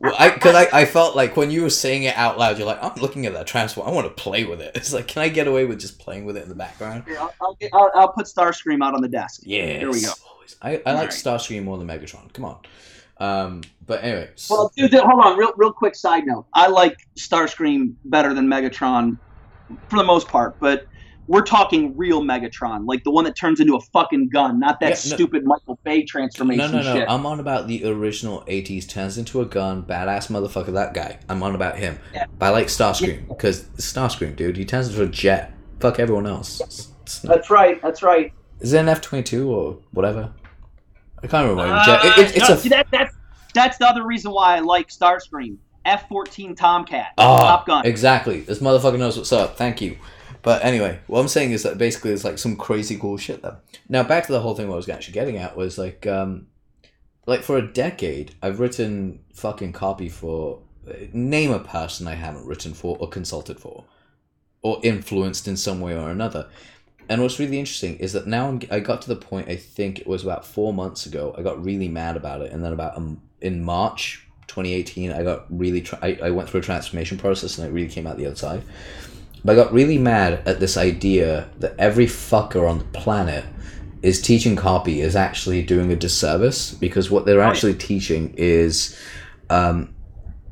well, 0.00 0.14
I 0.18 0.30
because 0.30 0.54
I, 0.54 0.80
I 0.80 0.84
felt 0.86 1.14
like 1.14 1.36
when 1.36 1.50
you 1.50 1.62
were 1.62 1.70
saying 1.70 2.04
it 2.04 2.16
out 2.16 2.38
loud, 2.38 2.58
you're 2.58 2.66
like, 2.66 2.82
I'm 2.82 2.94
looking 3.00 3.26
at 3.26 3.34
that 3.34 3.46
transformer. 3.46 3.90
I 3.90 3.92
want 3.92 4.06
to 4.06 4.22
play 4.22 4.44
with 4.44 4.60
it. 4.60 4.72
It's 4.76 4.92
like, 4.94 5.08
can 5.08 5.22
I 5.22 5.28
get 5.28 5.46
away 5.46 5.66
with 5.66 5.78
just 5.78 5.98
playing 5.98 6.24
with 6.24 6.36
it 6.36 6.42
in 6.42 6.48
the 6.48 6.54
background? 6.54 7.04
Yeah, 7.06 7.20
I'll, 7.20 7.34
I'll, 7.40 7.56
I'll, 7.72 7.90
I'll 7.94 8.12
put 8.12 8.26
Starscream 8.26 8.82
out 8.82 8.94
on 8.94 9.02
the 9.02 9.08
desk. 9.08 9.42
Yeah, 9.44 9.78
here 9.78 9.90
we 9.90 10.00
go. 10.00 10.12
I, 10.62 10.82
I 10.86 10.92
like 10.92 10.94
right. 10.94 11.10
Starscream 11.10 11.64
more 11.64 11.78
than 11.78 11.86
Megatron. 11.86 12.32
Come 12.32 12.44
on. 12.44 12.58
Um, 13.20 13.62
but 13.86 14.02
anyway. 14.02 14.30
Well, 14.48 14.72
dude, 14.76 14.92
hold 14.94 15.24
on. 15.24 15.38
Real, 15.38 15.52
real 15.56 15.72
quick 15.72 15.94
side 15.94 16.26
note. 16.26 16.46
I 16.54 16.68
like 16.68 16.96
Starscream 17.16 17.94
better 18.06 18.34
than 18.34 18.46
Megatron 18.46 19.18
for 19.88 19.96
the 19.96 20.04
most 20.04 20.26
part, 20.26 20.58
but 20.58 20.86
we're 21.30 21.42
talking 21.42 21.96
real 21.96 22.22
Megatron, 22.22 22.86
like 22.86 23.04
the 23.04 23.10
one 23.12 23.22
that 23.24 23.36
turns 23.36 23.60
into 23.60 23.76
a 23.76 23.80
fucking 23.80 24.30
gun, 24.30 24.58
not 24.58 24.80
that 24.80 24.86
yeah, 24.86 25.10
no, 25.10 25.16
stupid 25.16 25.44
Michael 25.44 25.78
Bay 25.84 26.02
transformation. 26.02 26.72
No, 26.72 26.78
no, 26.78 26.82
no. 26.82 26.98
Shit. 26.98 27.08
I'm 27.08 27.24
on 27.24 27.38
about 27.38 27.68
the 27.68 27.88
original 27.88 28.42
'80s 28.48 28.88
turns 28.88 29.16
into 29.16 29.40
a 29.40 29.44
gun, 29.44 29.84
badass 29.84 30.28
motherfucker. 30.28 30.72
That 30.72 30.92
guy. 30.92 31.20
I'm 31.28 31.40
on 31.44 31.54
about 31.54 31.78
him. 31.78 32.00
Yeah. 32.12 32.26
But 32.36 32.46
I 32.46 32.48
like 32.50 32.66
Starscream 32.66 33.28
because 33.28 33.62
yeah. 33.62 33.76
Starscream, 33.76 34.34
dude, 34.34 34.56
he 34.56 34.64
turns 34.64 34.88
into 34.88 35.04
a 35.04 35.06
jet. 35.06 35.54
Fuck 35.78 36.00
everyone 36.00 36.26
else. 36.26 36.60
It's. 36.60 37.20
That's 37.20 37.48
right. 37.48 37.80
That's 37.80 38.02
right. 38.02 38.32
Is 38.58 38.72
it 38.72 38.80
an 38.80 38.88
F 38.88 39.00
twenty 39.00 39.22
two 39.22 39.50
or 39.50 39.78
whatever? 39.92 40.32
I 41.22 41.28
can't 41.28 41.48
remember. 41.48 41.72
Uh, 41.72 42.00
it, 42.02 42.18
it, 42.18 42.36
it's 42.38 42.48
no, 42.64 42.76
a... 42.76 42.82
that, 42.90 43.09
that's 43.52 43.78
the 43.78 43.86
other 43.86 44.06
reason 44.06 44.32
why 44.32 44.56
I 44.56 44.60
like 44.60 44.88
Starscream. 44.88 45.56
F 45.84 46.08
fourteen 46.08 46.54
Tomcat. 46.54 47.14
Oh, 47.16 47.38
Top 47.38 47.66
Gun. 47.66 47.86
Exactly. 47.86 48.40
This 48.40 48.58
motherfucker 48.58 48.98
knows 48.98 49.16
what's 49.16 49.32
up. 49.32 49.56
Thank 49.56 49.80
you. 49.80 49.96
But 50.42 50.64
anyway, 50.64 51.00
what 51.06 51.20
I'm 51.20 51.28
saying 51.28 51.52
is 51.52 51.62
that 51.62 51.78
basically 51.78 52.12
it's 52.12 52.24
like 52.24 52.38
some 52.38 52.56
crazy 52.56 52.98
cool 52.98 53.16
shit 53.16 53.42
there. 53.42 53.58
Now 53.88 54.02
back 54.02 54.26
to 54.26 54.32
the 54.32 54.40
whole 54.40 54.54
thing. 54.54 54.68
What 54.68 54.74
I 54.74 54.76
was 54.76 54.88
actually 54.88 55.14
getting 55.14 55.38
at 55.38 55.56
was 55.56 55.78
like, 55.78 56.06
um, 56.06 56.48
like 57.26 57.42
for 57.42 57.56
a 57.56 57.66
decade, 57.66 58.34
I've 58.42 58.60
written 58.60 59.20
fucking 59.34 59.72
copy 59.72 60.08
for 60.08 60.60
name 61.12 61.50
a 61.50 61.60
person 61.60 62.06
I 62.06 62.14
haven't 62.14 62.46
written 62.46 62.74
for 62.74 62.96
or 62.98 63.08
consulted 63.08 63.58
for, 63.58 63.84
or 64.62 64.80
influenced 64.82 65.48
in 65.48 65.56
some 65.56 65.80
way 65.80 65.96
or 65.96 66.10
another. 66.10 66.48
And 67.10 67.20
what's 67.20 67.40
really 67.40 67.58
interesting 67.58 67.98
is 67.98 68.12
that 68.12 68.28
now 68.28 68.48
I'm, 68.48 68.60
I 68.70 68.78
got 68.78 69.02
to 69.02 69.08
the 69.08 69.16
point. 69.16 69.48
I 69.48 69.56
think 69.56 69.98
it 69.98 70.06
was 70.06 70.22
about 70.22 70.46
four 70.46 70.72
months 70.72 71.06
ago. 71.06 71.34
I 71.36 71.42
got 71.42 71.62
really 71.62 71.88
mad 71.88 72.16
about 72.16 72.40
it, 72.40 72.52
and 72.52 72.64
then 72.64 72.72
about 72.72 72.96
um, 72.96 73.20
in 73.40 73.64
March 73.64 74.24
2018, 74.46 75.10
I 75.10 75.24
got 75.24 75.44
really. 75.50 75.80
Tra- 75.80 75.98
I, 76.00 76.18
I 76.22 76.30
went 76.30 76.48
through 76.48 76.60
a 76.60 76.62
transformation 76.62 77.18
process, 77.18 77.58
and 77.58 77.66
I 77.66 77.70
really 77.70 77.88
came 77.88 78.06
out 78.06 78.16
the 78.16 78.26
other 78.26 78.36
side. 78.36 78.62
But 79.44 79.54
I 79.54 79.56
got 79.56 79.72
really 79.72 79.98
mad 79.98 80.46
at 80.46 80.60
this 80.60 80.76
idea 80.76 81.48
that 81.58 81.74
every 81.80 82.06
fucker 82.06 82.70
on 82.70 82.78
the 82.78 82.84
planet 82.84 83.44
is 84.02 84.22
teaching 84.22 84.54
copy 84.54 85.00
is 85.00 85.16
actually 85.16 85.62
doing 85.62 85.90
a 85.90 85.96
disservice 85.96 86.72
because 86.72 87.10
what 87.10 87.26
they're 87.26 87.42
actually 87.42 87.74
teaching 87.74 88.32
is 88.36 88.96
um, 89.50 89.92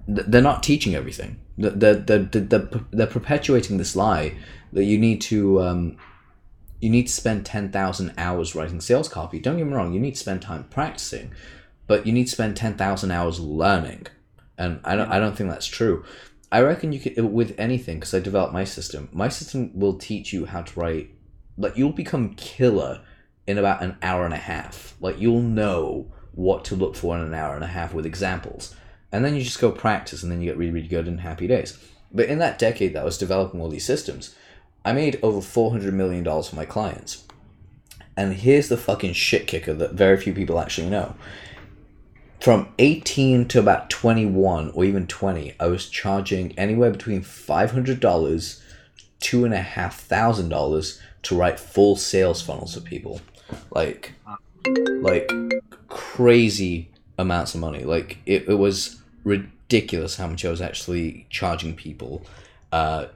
they're 0.09 0.42
not 0.42 0.64
teaching 0.64 0.97
everything. 0.97 1.38
They're, 1.57 1.94
they're, 1.94 2.18
they're, 2.18 2.68
they're 2.90 3.07
perpetuating 3.07 3.79
this 3.79 3.94
lie 3.94 4.35
that 4.73 4.85
you 4.85 4.99
need 4.99 5.21
to 5.23 5.62
um, 5.62 5.97
you 6.81 6.91
need 6.91 7.07
to 7.07 7.12
spend 7.12 7.45
10,000 7.45 8.14
hours 8.17 8.55
writing 8.55 8.81
sales 8.81 9.09
copy. 9.09 9.41
Don't 9.41 9.57
get 9.57 9.67
me 9.67 9.73
wrong, 9.73 9.93
you 9.93 10.01
need 10.01 10.14
to 10.14 10.21
spend 10.21 10.43
time 10.43 10.64
practicing, 10.64 11.33
but 11.87 12.07
you 12.07 12.12
need 12.12 12.27
to 12.27 12.33
spend 12.33 12.57
10,000 12.57 13.11
hours 13.11 13.41
learning. 13.41 14.07
And 14.57 14.81
I 14.85 14.97
don't, 14.97 15.11
I 15.11 15.19
don't 15.19 15.37
think 15.37 15.51
that's 15.51 15.67
true. 15.67 16.05
I 16.51 16.62
reckon 16.62 16.93
you 16.93 17.01
could 17.01 17.19
uh, 17.19 17.27
with 17.27 17.55
anything 17.59 17.99
because 17.99 18.14
I 18.14 18.21
developed 18.21 18.53
my 18.53 18.64
system. 18.64 19.09
My 19.12 19.29
system 19.29 19.71
will 19.75 19.99
teach 19.99 20.33
you 20.33 20.47
how 20.47 20.62
to 20.62 20.81
write. 20.81 21.11
Like 21.57 21.77
you'll 21.77 21.93
become 21.93 22.35
killer 22.35 23.03
in 23.47 23.59
about 23.59 23.83
an 23.83 23.97
hour 24.03 24.25
and 24.25 24.35
a 24.35 24.38
half. 24.38 24.97
Like 25.01 25.21
you'll 25.21 25.43
know 25.43 26.11
what 26.33 26.64
to 26.67 26.77
look 26.77 26.97
for 26.97 27.17
in 27.17 27.23
an 27.23 27.35
hour 27.35 27.55
and 27.55 27.64
a 27.64 27.69
half 27.69 27.93
with 27.93 28.07
examples. 28.07 28.75
And 29.12 29.25
then 29.25 29.35
you 29.35 29.43
just 29.43 29.61
go 29.61 29.73
practice 29.73 30.23
and 30.23 30.31
then 30.31 30.41
you 30.41 30.47
get 30.51 30.57
really, 30.57 30.73
really 30.73 30.88
good 30.88 31.09
in 31.09 31.19
happy 31.19 31.47
days. 31.47 31.79
But 32.12 32.27
in 32.27 32.38
that 32.38 32.59
decade 32.59 32.95
that 32.95 33.03
I 33.03 33.05
was 33.05 33.19
developing 33.19 33.61
all 33.61 33.69
these 33.69 33.85
systems, 33.85 34.35
I 34.88 34.92
made 34.92 35.20
over 35.22 35.40
$400 35.40 35.92
million 35.92 36.24
for 36.24 36.57
my 36.57 36.64
clients. 36.64 37.24
And 38.16 38.33
here's 38.33 38.70
the 38.70 38.79
fucking 38.79 39.12
shit 39.12 39.46
kicker 39.46 39.74
that 39.74 39.92
very 39.92 40.16
few 40.16 40.33
people 40.33 40.59
actually 40.59 40.88
know. 40.88 41.14
From 42.40 42.72
18 42.79 43.48
to 43.48 43.59
about 43.59 43.90
21 43.90 44.70
or 44.70 44.87
even 44.87 45.07
20, 45.07 45.53
I 45.61 45.66
was 45.66 45.90
charging 45.90 46.59
anywhere 46.59 46.90
between 46.90 47.20
$500, 47.20 48.01
$2,500 48.01 51.01
to 51.22 51.37
write 51.37 51.61
full 51.61 51.94
sales 51.94 52.40
funnels 52.40 52.72
for 52.72 52.81
people. 52.81 53.20
Like, 53.70 54.14
like 55.03 55.31
crazy 55.88 56.88
amounts 57.18 57.55
of 57.55 57.61
money. 57.61 57.85
Like, 57.85 58.16
it, 58.24 58.48
it 58.48 58.55
was 58.55 59.03
ridiculous 59.22 60.16
how 60.16 60.29
much 60.29 60.46
I 60.46 60.51
was 60.51 60.62
actually 60.62 61.27
charging 61.29 61.74
people 61.74 62.22
uh, 62.72 63.09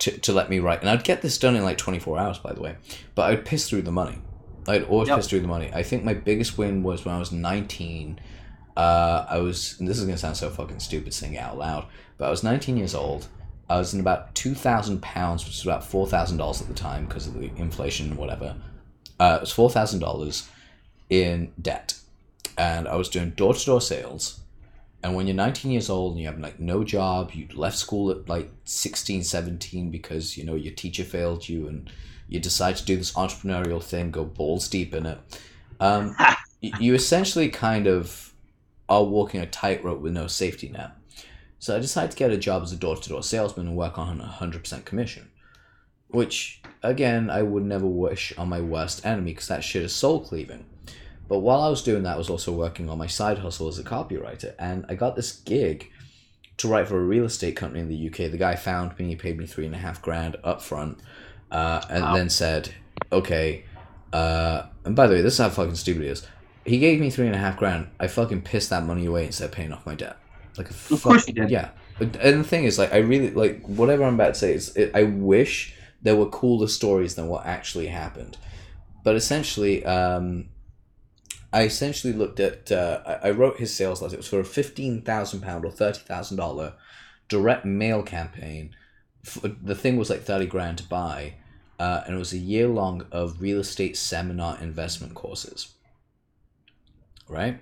to, 0.00 0.10
to 0.18 0.32
let 0.32 0.48
me 0.50 0.58
write. 0.58 0.80
And 0.80 0.88
I'd 0.90 1.04
get 1.04 1.22
this 1.22 1.38
done 1.38 1.56
in 1.56 1.62
like 1.64 1.78
24 1.78 2.18
hours, 2.18 2.38
by 2.38 2.52
the 2.52 2.60
way. 2.60 2.76
But 3.14 3.30
I'd 3.30 3.44
piss 3.44 3.68
through 3.68 3.82
the 3.82 3.92
money. 3.92 4.18
I'd 4.66 4.84
always 4.84 5.08
Yep. 5.08 5.18
piss 5.18 5.28
through 5.28 5.40
the 5.40 5.48
money. 5.48 5.70
I 5.72 5.82
think 5.82 6.04
my 6.04 6.14
biggest 6.14 6.58
win 6.58 6.82
was 6.82 7.04
when 7.04 7.14
I 7.14 7.18
was 7.18 7.32
19. 7.32 8.20
Uh, 8.76 9.26
I 9.28 9.38
was, 9.38 9.76
and 9.78 9.88
this 9.88 9.98
is 9.98 10.04
going 10.04 10.14
to 10.14 10.20
sound 10.20 10.36
so 10.36 10.50
fucking 10.50 10.78
stupid 10.80 11.12
saying 11.12 11.34
it 11.34 11.38
out 11.38 11.58
loud, 11.58 11.86
but 12.16 12.26
I 12.26 12.30
was 12.30 12.44
19 12.44 12.76
years 12.76 12.94
old. 12.94 13.26
I 13.68 13.76
was 13.76 13.92
in 13.92 14.00
about 14.00 14.34
2,000 14.34 15.02
pounds, 15.02 15.44
which 15.44 15.54
was 15.56 15.64
about 15.64 15.82
$4,000 15.82 16.60
at 16.62 16.68
the 16.68 16.74
time 16.74 17.06
because 17.06 17.26
of 17.26 17.34
the 17.34 17.50
inflation 17.56 18.10
and 18.10 18.16
whatever. 18.16 18.56
Uh, 19.18 19.38
it 19.38 19.40
was 19.40 19.52
$4,000 19.52 20.48
in 21.10 21.52
debt. 21.60 21.94
And 22.56 22.88
I 22.88 22.96
was 22.96 23.08
doing 23.08 23.30
door 23.30 23.54
to 23.54 23.66
door 23.66 23.80
sales. 23.80 24.40
And 25.02 25.14
when 25.14 25.26
you're 25.26 25.36
19 25.36 25.70
years 25.70 25.88
old 25.88 26.12
and 26.12 26.20
you 26.20 26.26
have 26.26 26.40
like 26.40 26.58
no 26.58 26.82
job, 26.82 27.30
you 27.32 27.46
left 27.54 27.76
school 27.76 28.10
at 28.10 28.28
like 28.28 28.50
16, 28.64 29.22
17 29.22 29.90
because 29.90 30.36
you 30.36 30.44
know 30.44 30.54
your 30.54 30.74
teacher 30.74 31.04
failed 31.04 31.48
you 31.48 31.68
and 31.68 31.90
you 32.28 32.40
decide 32.40 32.76
to 32.76 32.84
do 32.84 32.96
this 32.96 33.12
entrepreneurial 33.12 33.82
thing, 33.82 34.10
go 34.10 34.24
balls 34.24 34.68
deep 34.68 34.94
in 34.94 35.06
it. 35.06 35.18
Um, 35.80 36.16
you 36.60 36.94
essentially 36.94 37.48
kind 37.48 37.86
of 37.86 38.32
are 38.88 39.04
walking 39.04 39.40
a 39.40 39.46
tightrope 39.46 40.00
with 40.00 40.12
no 40.12 40.26
safety 40.26 40.68
net. 40.68 40.92
So 41.58 41.76
I 41.76 41.80
decided 41.80 42.12
to 42.12 42.16
get 42.16 42.30
a 42.30 42.36
job 42.36 42.62
as 42.62 42.72
a 42.72 42.76
door 42.76 42.96
to 42.96 43.08
door 43.08 43.22
salesman 43.22 43.68
and 43.68 43.76
work 43.76 43.98
on 43.98 44.20
100% 44.20 44.84
commission. 44.84 45.30
Which, 46.08 46.62
again, 46.82 47.28
I 47.28 47.42
would 47.42 47.64
never 47.64 47.86
wish 47.86 48.32
on 48.38 48.48
my 48.48 48.60
worst 48.60 49.04
enemy 49.04 49.32
because 49.32 49.48
that 49.48 49.64
shit 49.64 49.82
is 49.82 49.94
soul 49.94 50.20
cleaving. 50.20 50.64
But 51.28 51.40
while 51.40 51.60
I 51.60 51.68
was 51.68 51.82
doing 51.82 52.02
that, 52.04 52.14
I 52.14 52.18
was 52.18 52.30
also 52.30 52.52
working 52.52 52.88
on 52.88 52.96
my 52.98 53.06
side 53.06 53.38
hustle 53.38 53.68
as 53.68 53.78
a 53.78 53.84
copywriter, 53.84 54.54
and 54.58 54.86
I 54.88 54.94
got 54.94 55.14
this 55.14 55.32
gig 55.32 55.90
to 56.56 56.68
write 56.68 56.88
for 56.88 56.98
a 56.98 57.04
real 57.04 57.24
estate 57.24 57.54
company 57.56 57.80
in 57.80 57.88
the 57.88 58.06
UK. 58.08 58.30
The 58.30 58.38
guy 58.38 58.56
found 58.56 58.98
me, 58.98 59.08
he 59.08 59.16
paid 59.16 59.38
me 59.38 59.46
three 59.46 59.66
and 59.66 59.74
a 59.74 59.78
half 59.78 60.00
grand 60.02 60.36
up 60.42 60.62
front, 60.62 60.98
uh, 61.50 61.82
and 61.90 62.02
Wow. 62.02 62.14
then 62.16 62.30
said, 62.30 62.70
"Okay." 63.12 63.64
Uh, 64.12 64.62
and 64.84 64.96
by 64.96 65.06
the 65.06 65.14
way, 65.16 65.20
this 65.20 65.34
is 65.34 65.38
how 65.38 65.50
fucking 65.50 65.74
stupid 65.74 66.02
it 66.02 66.08
is. 66.08 66.26
He 66.64 66.78
gave 66.78 66.98
me 67.00 67.10
three 67.10 67.26
and 67.26 67.34
a 67.34 67.38
half 67.38 67.56
grand. 67.58 67.88
I 68.00 68.06
fucking 68.08 68.42
pissed 68.42 68.70
that 68.70 68.84
money 68.84 69.04
away 69.06 69.26
instead 69.26 69.46
of 69.46 69.52
paying 69.52 69.72
off 69.72 69.84
my 69.86 69.94
debt. 69.94 70.16
Like 70.56 70.70
a 70.70 70.94
Of 70.94 71.02
course 71.02 71.28
you 71.28 71.34
did. 71.34 71.50
Yeah, 71.50 71.68
But- 71.98 72.16
and 72.16 72.40
the 72.40 72.44
thing 72.48 72.64
is, 72.64 72.78
like, 72.78 72.92
I 72.92 72.98
really 72.98 73.30
like 73.30 73.62
whatever 73.66 74.04
I'm 74.04 74.14
about 74.14 74.34
to 74.34 74.40
say. 74.40 74.54
Is 74.54 74.74
it, 74.76 74.90
I 74.94 75.02
wish 75.04 75.74
there 76.02 76.16
were 76.16 76.26
cooler 76.26 76.68
stories 76.68 77.14
than 77.16 77.28
what 77.28 77.44
actually 77.46 77.86
happened. 77.88 78.36
But 79.04 79.14
essentially, 79.14 79.84
um, 79.84 80.46
I 81.52 81.62
essentially 81.62 82.12
looked 82.12 82.40
at. 82.40 82.70
Uh, 82.70 83.18
I 83.22 83.30
wrote 83.30 83.58
his 83.58 83.74
sales 83.74 84.02
letter. 84.02 84.14
It 84.14 84.18
was 84.18 84.28
for 84.28 84.40
a 84.40 84.44
fifteen 84.44 85.02
thousand 85.02 85.40
pound 85.40 85.64
or 85.64 85.70
thirty 85.70 86.00
thousand 86.00 86.36
dollar 86.36 86.74
direct 87.28 87.64
mail 87.64 88.02
campaign. 88.02 88.74
The 89.42 89.74
thing 89.74 89.96
was 89.96 90.10
like 90.10 90.22
thirty 90.22 90.46
grand 90.46 90.78
to 90.78 90.84
buy, 90.84 91.34
uh, 91.78 92.02
and 92.06 92.14
it 92.14 92.18
was 92.18 92.32
a 92.32 92.38
year 92.38 92.68
long 92.68 93.06
of 93.10 93.40
real 93.40 93.60
estate 93.60 93.96
seminar 93.96 94.58
investment 94.60 95.14
courses. 95.14 95.74
Right, 97.28 97.60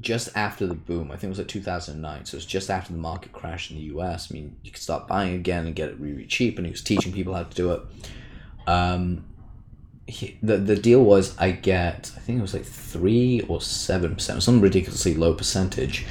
just 0.00 0.28
after 0.34 0.66
the 0.66 0.74
boom, 0.74 1.10
I 1.10 1.14
think 1.14 1.24
it 1.24 1.28
was 1.30 1.38
like 1.38 1.48
two 1.48 1.62
thousand 1.62 2.00
nine. 2.02 2.26
So 2.26 2.34
it 2.34 2.38
was 2.38 2.46
just 2.46 2.70
after 2.70 2.92
the 2.92 2.98
market 2.98 3.32
crashed 3.32 3.70
in 3.70 3.78
the 3.78 3.84
U.S. 3.84 4.30
I 4.30 4.34
mean, 4.34 4.56
you 4.62 4.70
could 4.70 4.82
start 4.82 5.08
buying 5.08 5.34
again 5.34 5.66
and 5.66 5.74
get 5.74 5.88
it 5.88 5.98
really, 5.98 6.12
really 6.12 6.26
cheap, 6.26 6.58
and 6.58 6.66
he 6.66 6.72
was 6.72 6.82
teaching 6.82 7.12
people 7.12 7.32
how 7.32 7.44
to 7.44 7.54
do 7.54 7.72
it. 7.72 7.80
Um, 8.66 9.24
he, 10.12 10.38
the 10.42 10.58
the 10.58 10.76
deal 10.76 11.02
was 11.02 11.36
I 11.38 11.52
get 11.52 12.12
I 12.16 12.20
think 12.20 12.38
it 12.38 12.42
was 12.42 12.54
like 12.54 12.64
three 12.64 13.40
or 13.48 13.60
seven 13.60 14.14
percent, 14.14 14.42
some 14.42 14.60
ridiculously 14.60 15.14
low 15.14 15.34
percentage 15.34 16.06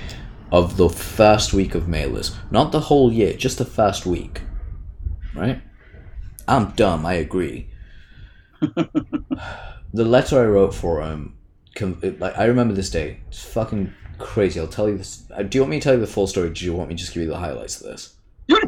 of 0.51 0.75
the 0.77 0.89
first 0.89 1.53
week 1.53 1.75
of 1.75 1.83
mailers, 1.83 2.35
not 2.49 2.71
the 2.71 2.79
whole 2.81 3.11
year, 3.13 3.33
just 3.33 3.57
the 3.57 3.65
first 3.65 4.05
week. 4.05 4.41
Right? 5.35 5.61
I'm 6.47 6.71
dumb. 6.71 7.05
I 7.05 7.13
agree. 7.13 7.69
the 8.59 10.05
letter 10.05 10.41
I 10.41 10.45
wrote 10.45 10.73
for 10.73 11.01
him, 11.01 11.37
it, 11.79 12.19
like 12.19 12.37
I 12.37 12.45
remember 12.45 12.73
this 12.73 12.89
day. 12.89 13.21
It's 13.27 13.43
fucking 13.45 13.93
crazy. 14.17 14.59
I'll 14.59 14.67
tell 14.67 14.89
you 14.89 14.97
this. 14.97 15.23
uh, 15.31 15.43
Do 15.43 15.57
you 15.57 15.61
want 15.61 15.71
me 15.71 15.79
to 15.79 15.83
tell 15.83 15.93
you 15.93 16.01
the 16.01 16.07
full 16.07 16.27
story? 16.27 16.47
Or 16.47 16.53
do 16.53 16.65
you 16.65 16.73
want 16.73 16.89
me 16.89 16.95
to 16.95 16.99
just 16.99 17.13
give 17.13 17.23
you 17.23 17.29
the 17.29 17.37
highlights 17.37 17.79
of 17.79 17.87
this? 17.87 18.15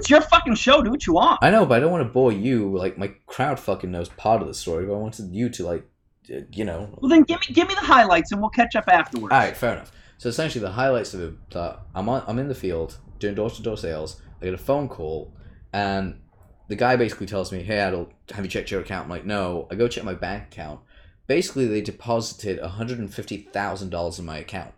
It's 0.03 0.09
your 0.09 0.19
fucking 0.19 0.55
show. 0.55 0.83
Do 0.83 0.91
what 0.91 1.07
you 1.07 1.13
want. 1.13 1.39
I 1.41 1.49
know, 1.49 1.65
but 1.65 1.75
I 1.75 1.79
don't 1.79 1.89
want 1.89 2.05
to 2.05 2.11
bore 2.11 2.33
you. 2.33 2.77
Like 2.77 2.97
my 2.97 3.13
crowd 3.25 3.57
fucking 3.57 3.89
knows 3.89 4.09
part 4.09 4.41
of 4.41 4.49
the 4.49 4.53
story, 4.53 4.85
but 4.85 4.95
I 4.95 4.97
wanted 4.97 5.33
you 5.33 5.47
to 5.47 5.65
like, 5.65 5.85
uh, 6.29 6.39
you 6.51 6.65
know. 6.65 6.89
Well, 6.99 7.07
then 7.07 7.21
give 7.23 7.39
me 7.39 7.53
give 7.53 7.69
me 7.69 7.73
the 7.73 7.85
highlights, 7.85 8.33
and 8.33 8.41
we'll 8.41 8.49
catch 8.49 8.75
up 8.75 8.89
afterwards. 8.89 9.31
All 9.31 9.39
right, 9.39 9.55
fair 9.55 9.75
enough. 9.75 9.93
So 10.17 10.27
essentially, 10.27 10.61
the 10.61 10.73
highlights 10.73 11.13
of 11.13 11.21
it 11.21 11.49
that 11.51 11.79
I'm 11.95 12.09
on, 12.09 12.21
I'm 12.27 12.37
in 12.37 12.49
the 12.49 12.55
field 12.55 12.97
doing 13.17 13.35
door 13.35 13.49
to 13.49 13.61
door 13.61 13.77
sales. 13.77 14.21
I 14.41 14.45
get 14.45 14.53
a 14.53 14.57
phone 14.57 14.89
call, 14.89 15.31
and 15.71 16.19
the 16.67 16.75
guy 16.75 16.97
basically 16.97 17.27
tells 17.27 17.53
me, 17.53 17.63
"Hey, 17.63 17.77
Adil, 17.77 18.09
have 18.33 18.43
you 18.43 18.51
checked 18.51 18.71
your 18.71 18.81
account?" 18.81 19.05
I'm 19.05 19.09
like, 19.09 19.25
"No." 19.25 19.69
I 19.71 19.75
go 19.75 19.87
check 19.87 20.03
my 20.03 20.15
bank 20.15 20.49
account. 20.51 20.81
Basically, 21.27 21.65
they 21.65 21.79
deposited 21.79 22.59
hundred 22.59 22.99
and 22.99 23.13
fifty 23.13 23.37
thousand 23.37 23.91
dollars 23.91 24.19
in 24.19 24.25
my 24.25 24.39
account. 24.39 24.73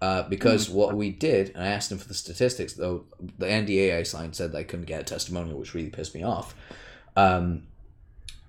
Uh, 0.00 0.22
because 0.28 0.68
what 0.68 0.94
we 0.94 1.10
did, 1.10 1.50
and 1.54 1.64
I 1.64 1.68
asked 1.68 1.90
him 1.90 1.98
for 1.98 2.08
the 2.08 2.14
statistics, 2.14 2.74
though 2.74 3.04
the 3.38 3.46
NDA 3.46 3.96
I 3.96 4.02
signed 4.02 4.36
said 4.36 4.54
I 4.54 4.62
couldn't 4.62 4.86
get 4.86 5.00
a 5.00 5.04
testimonial, 5.04 5.58
which 5.58 5.72
really 5.72 5.90
pissed 5.90 6.14
me 6.14 6.22
off. 6.22 6.54
Um, 7.16 7.66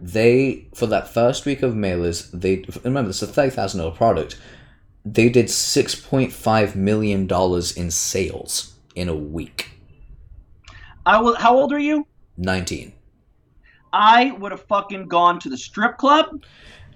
they 0.02 0.68
for 0.74 0.88
that 0.88 1.08
first 1.08 1.46
week 1.46 1.64
of 1.64 1.74
mailers, 1.74 2.30
they 2.32 2.66
remember 2.84 3.08
this 3.08 3.24
is 3.24 3.30
a 3.30 3.32
thirty 3.32 3.52
thousand 3.52 3.80
dollar 3.80 3.96
product. 3.96 4.38
They 5.06 5.30
did 5.30 5.50
six 5.50 5.96
point 5.96 6.34
five 6.34 6.76
million 6.76 7.28
dollars 7.28 7.78
in 7.78 7.90
sales 7.92 8.74
in 8.96 9.08
a 9.08 9.16
week. 9.16 9.70
I 11.06 11.22
will. 11.22 11.36
How 11.36 11.56
old 11.56 11.72
are 11.72 11.80
you? 11.80 12.06
Nineteen. 12.36 12.92
I 13.94 14.32
would 14.32 14.52
have 14.52 14.64
fucking 14.64 15.08
gone 15.08 15.40
to 15.40 15.50
the 15.50 15.58
strip 15.58 15.98
club 15.98 16.44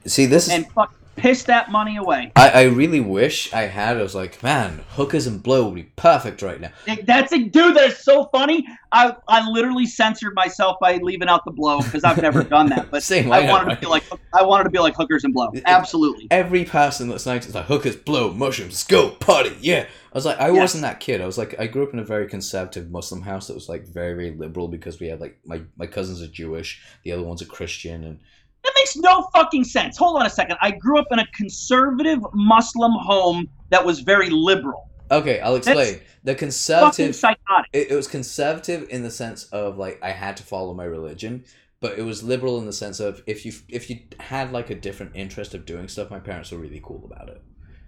See, 0.05 0.25
this 0.25 0.47
is 0.47 0.53
and 0.53 0.71
fuck 0.71 0.93
pissed 1.21 1.47
that 1.47 1.71
money 1.71 1.97
away. 1.97 2.31
I, 2.35 2.49
I 2.49 2.63
really 2.63 2.99
wish 2.99 3.53
I 3.53 3.63
had. 3.63 3.97
I 3.97 4.01
was 4.01 4.15
like, 4.15 4.41
man, 4.43 4.81
hookers 4.89 5.27
and 5.27 5.41
blow 5.41 5.65
would 5.65 5.75
be 5.75 5.83
perfect 5.95 6.41
right 6.41 6.59
now. 6.59 6.71
That's 7.05 7.31
a 7.33 7.39
dude. 7.39 7.75
That 7.75 7.89
is 7.91 7.97
so 7.99 8.25
funny. 8.33 8.67
I 8.91 9.15
I 9.27 9.47
literally 9.49 9.85
censored 9.85 10.33
myself 10.33 10.77
by 10.81 10.97
leaving 10.97 11.27
out 11.27 11.45
the 11.45 11.51
blow 11.51 11.81
because 11.81 12.03
I've 12.03 12.21
never 12.21 12.43
done 12.43 12.69
that. 12.69 12.89
But 12.89 13.03
Same, 13.09 13.31
I 13.31 13.39
I 13.39 13.45
know, 13.45 13.51
wanted 13.51 13.67
right? 13.67 13.75
to 13.75 13.81
be 13.81 13.87
like 13.87 14.03
I 14.33 14.43
wanted 14.43 14.63
to 14.65 14.69
be 14.71 14.79
like 14.79 14.95
hookers 14.95 15.23
and 15.23 15.33
blow. 15.33 15.51
Absolutely. 15.65 16.27
Every 16.31 16.65
person 16.65 17.07
that's 17.09 17.25
nice 17.25 17.47
is 17.47 17.53
like 17.55 17.65
hookers, 17.65 17.95
blow, 17.95 18.31
mushrooms, 18.33 18.71
let's 18.73 18.83
go 18.85 19.09
party, 19.11 19.55
yeah. 19.61 19.85
I 20.11 20.17
was 20.17 20.25
like, 20.25 20.39
I 20.39 20.47
Yes. 20.49 20.57
wasn't 20.57 20.81
that 20.81 20.99
kid. 20.99 21.21
I 21.21 21.27
was 21.27 21.37
like, 21.37 21.59
I 21.59 21.67
grew 21.67 21.83
up 21.83 21.93
in 21.93 21.99
a 21.99 22.03
very 22.03 22.27
conservative 22.27 22.89
Muslim 22.89 23.21
house 23.21 23.45
that 23.45 23.53
was 23.53 23.69
like 23.69 23.85
very, 23.85 24.15
very 24.15 24.31
liberal 24.35 24.67
because 24.67 24.99
we 24.99 25.07
had 25.07 25.21
like 25.21 25.37
my 25.45 25.61
my 25.77 25.85
cousins 25.85 26.19
are 26.21 26.27
Jewish, 26.27 26.81
the 27.03 27.11
other 27.11 27.21
one's 27.23 27.43
a 27.43 27.45
Christian, 27.45 28.03
and 28.03 28.19
That 28.63 28.73
makes 28.75 28.95
no 28.97 29.29
fucking 29.33 29.63
sense. 29.63 29.97
Hold 29.97 30.19
on 30.19 30.25
a 30.25 30.29
second. 30.29 30.57
I 30.61 30.71
grew 30.71 30.99
up 30.99 31.07
in 31.11 31.19
a 31.19 31.27
conservative 31.27 32.19
Muslim 32.33 32.91
home 32.91 33.47
that 33.69 33.85
was 33.85 34.01
very 34.01 34.29
liberal. 34.29 34.89
okay, 35.11 35.39
I'll 35.39 35.55
explain. 35.55 36.01
The 36.23 36.35
conservative 36.35 37.15
psychotic. 37.15 37.69
it, 37.73 37.91
it 37.91 37.95
was 37.95 38.07
conservative 38.07 38.87
in 38.89 39.03
the 39.03 39.11
sense 39.11 39.45
of 39.45 39.77
like 39.77 39.99
I 40.03 40.11
had 40.11 40.35
to 40.37 40.43
follow 40.43 40.73
my 40.73 40.83
religion, 40.83 41.45
but 41.79 41.97
it 41.97 42.03
was 42.03 42.23
liberal 42.23 42.59
in 42.59 42.65
the 42.65 42.73
sense 42.73 42.99
of 42.99 43.23
if 43.25 43.45
you 43.45 43.53
if 43.69 43.89
you 43.89 43.99
had 44.19 44.51
like 44.51 44.69
a 44.69 44.75
different 44.75 45.13
interest 45.15 45.53
of 45.53 45.65
doing 45.65 45.87
stuff, 45.87 46.09
my 46.11 46.19
parents 46.19 46.51
were 46.51 46.57
really 46.57 46.81
cool 46.83 47.03
about 47.05 47.29
it. 47.29 47.41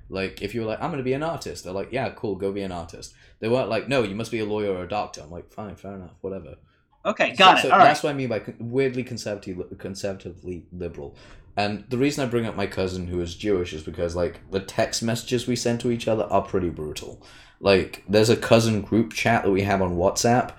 Like 0.10 0.42
if 0.42 0.54
you 0.56 0.62
were 0.62 0.68
like, 0.68 0.82
I'm 0.82 0.92
gonna 0.92 1.04
be 1.04 1.14
an 1.14 1.24
artist, 1.24 1.64
they're 1.64 1.74
like, 1.74 1.92
yeah, 1.92 2.10
cool, 2.12 2.36
go 2.36 2.52
be 2.52 2.62
an 2.62 2.72
artist. 2.72 3.14
They 3.40 3.50
weren't 3.50 3.70
like, 3.70 3.88
no, 3.88 4.04
you 4.04 4.16
must 4.16 4.32
be 4.32 4.40
a 4.40 4.46
lawyer 4.46 4.72
or 4.72 4.84
a 4.84 4.88
doctor. 4.88 5.22
I'm 5.22 5.32
like, 5.32 5.52
fine, 5.52 5.76
fair 5.76 5.96
enough, 5.96 6.16
whatever. 6.22 6.56
Okay, 7.06 7.36
got 7.36 7.60
so, 7.60 7.60
it. 7.60 7.62
So 7.62 7.72
All 7.72 7.80
right. 7.80 7.86
that's 7.86 8.04
what 8.04 8.12
I 8.12 8.14
mean 8.14 8.30
by 8.30 8.42
weirdly 8.60 9.04
conservative, 9.04 9.78
conservatively 9.78 10.66
liberal. 10.72 11.16
And 11.58 11.84
the 11.90 11.98
reason 11.98 12.26
I 12.26 12.30
bring 12.30 12.46
up 12.46 12.56
my 12.56 12.68
cousin 12.68 13.08
who 13.08 13.20
is 13.22 13.36
Jewish 13.36 13.74
is 13.74 13.84
because 13.84 14.16
like 14.16 14.40
the 14.52 14.60
text 14.60 15.04
messages 15.04 15.48
we 15.48 15.56
send 15.56 15.80
to 15.82 15.92
each 15.92 16.08
other 16.08 16.24
are 16.24 16.42
pretty 16.42 16.70
brutal. 16.70 17.22
Like 17.60 18.04
there's 18.08 18.30
a 18.30 18.38
cousin 18.38 18.82
group 18.82 19.14
chat 19.14 19.44
that 19.44 19.52
we 19.52 19.64
have 19.64 19.82
on 19.82 19.98
WhatsApp. 19.98 20.54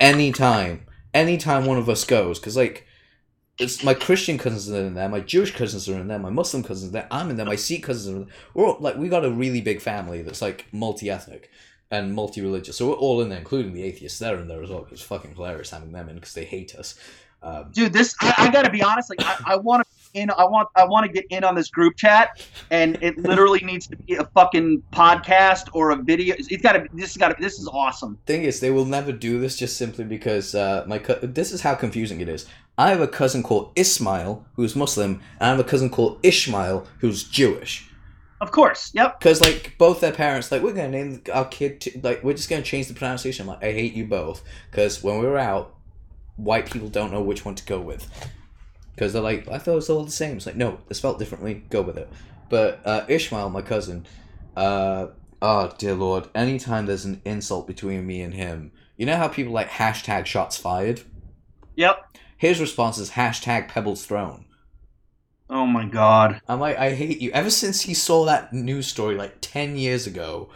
Anytime, 0.00 0.86
anytime 1.12 1.64
one 1.64 1.78
of 1.78 1.88
us 1.88 2.04
goes, 2.04 2.38
because 2.38 2.56
like 2.56 2.86
it's 3.58 3.82
my 3.82 3.94
Christian 3.94 4.38
cousins 4.38 4.70
are 4.70 4.86
in 4.86 4.94
there, 4.94 5.08
my 5.08 5.20
Jewish 5.20 5.54
cousins 5.54 5.88
are 5.88 5.98
in 5.98 6.06
there, 6.06 6.18
my 6.18 6.30
Muslim 6.30 6.62
cousins 6.62 6.90
are 6.90 6.92
there, 6.92 7.08
I'm 7.10 7.30
in 7.30 7.36
there, 7.36 7.46
my 7.46 7.56
Sikh 7.56 7.82
cousins 7.82 8.08
are 8.08 8.16
in 8.18 8.24
there. 8.26 8.34
We're 8.54 8.66
all, 8.66 8.76
like 8.78 8.96
we 8.96 9.08
got 9.08 9.24
a 9.24 9.30
really 9.30 9.60
big 9.60 9.80
family 9.80 10.22
that's 10.22 10.42
like 10.42 10.66
multi 10.72 11.10
ethnic 11.10 11.50
and 11.90 12.14
multi 12.14 12.40
religious. 12.40 12.76
So 12.76 12.88
we're 12.88 12.94
all 12.94 13.20
in 13.20 13.28
there, 13.28 13.38
including 13.38 13.72
the 13.72 13.82
atheists. 13.82 14.18
They're 14.18 14.38
in 14.38 14.48
there 14.48 14.62
as 14.62 14.70
well. 14.70 14.86
It's 14.90 15.02
fucking 15.02 15.34
hilarious 15.34 15.70
having 15.70 15.92
them 15.92 16.08
in 16.08 16.16
because 16.16 16.34
they 16.34 16.44
hate 16.44 16.74
us. 16.74 16.98
Um, 17.40 17.70
dude 17.70 17.92
this 17.92 18.16
i, 18.20 18.34
I 18.36 18.50
gotta 18.50 18.68
be 18.68 18.82
honest 18.82 19.10
like 19.10 19.20
i, 19.22 19.52
I 19.52 19.56
want 19.56 19.86
to 19.86 20.20
in 20.20 20.28
i 20.30 20.42
want 20.42 20.68
i 20.74 20.84
want 20.84 21.06
to 21.06 21.12
get 21.12 21.24
in 21.30 21.44
on 21.44 21.54
this 21.54 21.70
group 21.70 21.96
chat 21.96 22.44
and 22.72 22.98
it 23.00 23.16
literally 23.16 23.60
needs 23.60 23.86
to 23.86 23.96
be 23.96 24.16
a 24.16 24.24
fucking 24.24 24.82
podcast 24.92 25.68
or 25.72 25.92
a 25.92 25.96
video 25.96 26.34
it's 26.36 26.62
got 26.62 26.72
to 26.72 26.84
this 26.94 27.14
has 27.14 27.16
got 27.16 27.28
to 27.28 27.36
this 27.40 27.60
is 27.60 27.68
awesome 27.68 28.18
thing 28.26 28.42
is, 28.42 28.60
they 28.60 28.70
will 28.70 28.84
never 28.84 29.12
do 29.12 29.40
this 29.40 29.56
just 29.56 29.76
simply 29.76 30.04
because 30.04 30.54
uh, 30.54 30.84
my 30.86 30.98
co- 30.98 31.18
this 31.22 31.52
is 31.52 31.62
how 31.62 31.74
confusing 31.74 32.20
it 32.20 32.28
is. 32.28 32.46
I 32.76 32.90
have 32.90 33.00
a 33.00 33.08
cousin 33.08 33.42
called 33.42 33.72
Ismail 33.74 34.44
who's 34.54 34.76
Muslim, 34.76 35.20
and 35.40 35.46
I 35.46 35.48
have 35.48 35.58
a 35.58 35.64
cousin 35.64 35.90
called 35.90 36.20
Ishmael 36.22 36.86
who's 37.00 37.24
Jewish. 37.24 37.87
Of 38.40 38.50
course 38.52 38.90
yep 38.94 39.18
Because 39.18 39.40
like 39.40 39.74
both 39.78 40.00
their 40.00 40.12
parents, 40.12 40.50
like 40.52 40.62
we're 40.62 40.72
gonna 40.72 40.88
name 40.88 41.22
our 41.32 41.44
kid, 41.46 41.80
to, 41.82 42.00
like 42.02 42.22
we're 42.22 42.34
just 42.34 42.48
gonna 42.48 42.62
change 42.62 42.88
the 42.88 42.94
pronunciation. 42.94 43.42
I'm 43.44 43.54
like, 43.54 43.64
I 43.64 43.72
hate 43.72 43.94
you 43.94 44.06
both. 44.06 44.42
Because 44.70 45.02
when 45.02 45.18
we 45.18 45.26
were 45.26 45.38
out, 45.38 45.74
white 46.36 46.70
people 46.70 46.88
don't 46.88 47.12
know 47.12 47.22
which 47.22 47.44
one 47.44 47.54
to 47.56 47.64
go 47.64 47.80
with. 47.80 48.08
Because 48.94 49.12
they're 49.12 49.22
like, 49.22 49.48
I 49.48 49.58
thought 49.58 49.72
it 49.72 49.76
was 49.76 49.90
all 49.90 50.04
the 50.04 50.10
same. 50.10 50.36
It's 50.36 50.46
like, 50.46 50.56
no, 50.56 50.78
it's 50.88 50.98
spelled 50.98 51.18
differently. 51.18 51.64
Go 51.70 51.82
with 51.82 51.96
it. 51.96 52.08
But 52.48 52.80
uh, 52.84 53.04
Ishmael, 53.08 53.50
my 53.50 53.62
cousin, 53.62 54.06
uh, 54.56 55.08
oh 55.42 55.72
dear 55.78 55.94
lord, 55.94 56.28
anytime 56.34 56.86
there's 56.86 57.04
an 57.04 57.20
insult 57.24 57.66
between 57.66 58.06
me 58.06 58.20
and 58.22 58.34
him, 58.34 58.72
you 58.96 59.06
know 59.06 59.16
how 59.16 59.28
people 59.28 59.52
like 59.52 59.68
hashtag 59.68 60.26
shots 60.26 60.56
fired. 60.56 61.02
yep 61.76 62.04
His 62.36 62.60
response 62.60 62.98
is 62.98 63.10
hashtag 63.10 63.68
pebbles 63.68 64.04
thrown. 64.06 64.44
Oh 65.50 65.66
my 65.66 65.84
god 65.84 66.40
I'm 66.48 66.60
like, 66.60 66.76
I 66.78 66.94
hate 66.94 67.20
you. 67.20 67.30
Ever 67.32 67.50
since 67.50 67.82
he 67.82 67.94
saw 67.94 68.24
that 68.26 68.52
news 68.52 68.86
story 68.86 69.14
like 69.16 69.36
ten 69.40 69.76
years 69.76 70.06
ago 70.06 70.48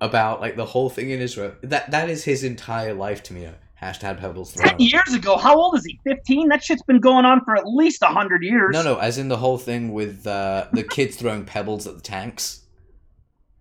about 0.00 0.40
like 0.40 0.56
the 0.56 0.66
whole 0.66 0.90
thing 0.90 1.10
in 1.10 1.20
Israel, 1.20 1.54
that 1.62 1.90
that 1.90 2.08
is 2.08 2.24
his 2.24 2.44
entire 2.44 2.94
life 2.94 3.22
to 3.24 3.32
me. 3.32 3.48
Hashtag 3.80 4.18
pebbles 4.20 4.52
10 4.52 4.78
years 4.78 5.14
ago 5.14 5.38
how 5.38 5.56
old 5.56 5.74
is 5.74 5.86
he 5.86 5.98
15 6.04 6.48
that 6.48 6.62
shit's 6.62 6.82
been 6.82 7.00
going 7.00 7.24
on 7.24 7.42
for 7.46 7.56
at 7.56 7.66
least 7.66 8.02
100 8.02 8.42
years 8.42 8.74
No, 8.74 8.82
no, 8.82 8.98
as 8.98 9.16
in 9.16 9.28
the 9.28 9.38
whole 9.38 9.56
thing 9.56 9.94
with 9.94 10.26
uh, 10.26 10.66
the 10.74 10.82
kids 10.82 11.16
throwing 11.16 11.46
pebbles 11.46 11.86
at 11.86 11.94
the 11.94 12.02
tanks. 12.02 12.60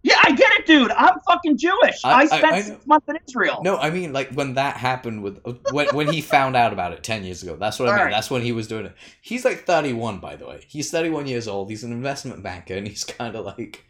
Yeah 0.04 0.16
i 0.24 0.32
get 0.32 0.52
it 0.54 0.66
dude 0.66 0.92
i'm 0.92 1.20
fucking 1.28 1.58
jewish 1.58 2.00
I- 2.06 2.12
i, 2.12 2.20
I- 2.22 2.26
spent 2.26 2.46
I 2.46 2.60
know. 2.60 2.62
six 2.66 2.88
months 2.88 3.08
in 3.10 3.18
israel 3.28 3.62
No, 3.64 3.78
I 3.78 3.90
mean 3.90 4.14
like 4.14 4.30
when 4.32 4.54
that 4.56 4.78
happened 4.78 5.22
with 5.24 5.40
when 5.72 5.88
when 5.90 6.08
he 6.14 6.22
found 6.22 6.56
out 6.56 6.72
about 6.74 6.94
it 6.94 7.04
ten 7.04 7.24
years 7.24 7.44
ago. 7.44 7.56
That's 7.58 7.80
what 7.80 7.90
I 7.90 7.92
mean. 7.92 8.00
Alright. 8.00 8.14
That's 8.14 8.32
when 8.32 8.42
he 8.42 8.52
was 8.54 8.68
doing 8.68 8.86
it. 8.86 8.96
He's 9.22 9.44
like 9.44 9.66
thirty 9.66 9.92
one, 9.94 10.20
by 10.20 10.36
the 10.38 10.48
way. 10.48 10.64
He's 10.68 10.90
thirty 10.90 11.10
one 11.10 11.28
years 11.28 11.48
old. 11.48 11.70
He's 11.70 11.84
an 11.84 11.92
investment 11.92 12.42
banker, 12.44 12.76
and 12.76 12.88
he's 12.88 13.04
kind 13.04 13.36
of 13.36 13.46
like, 13.46 13.86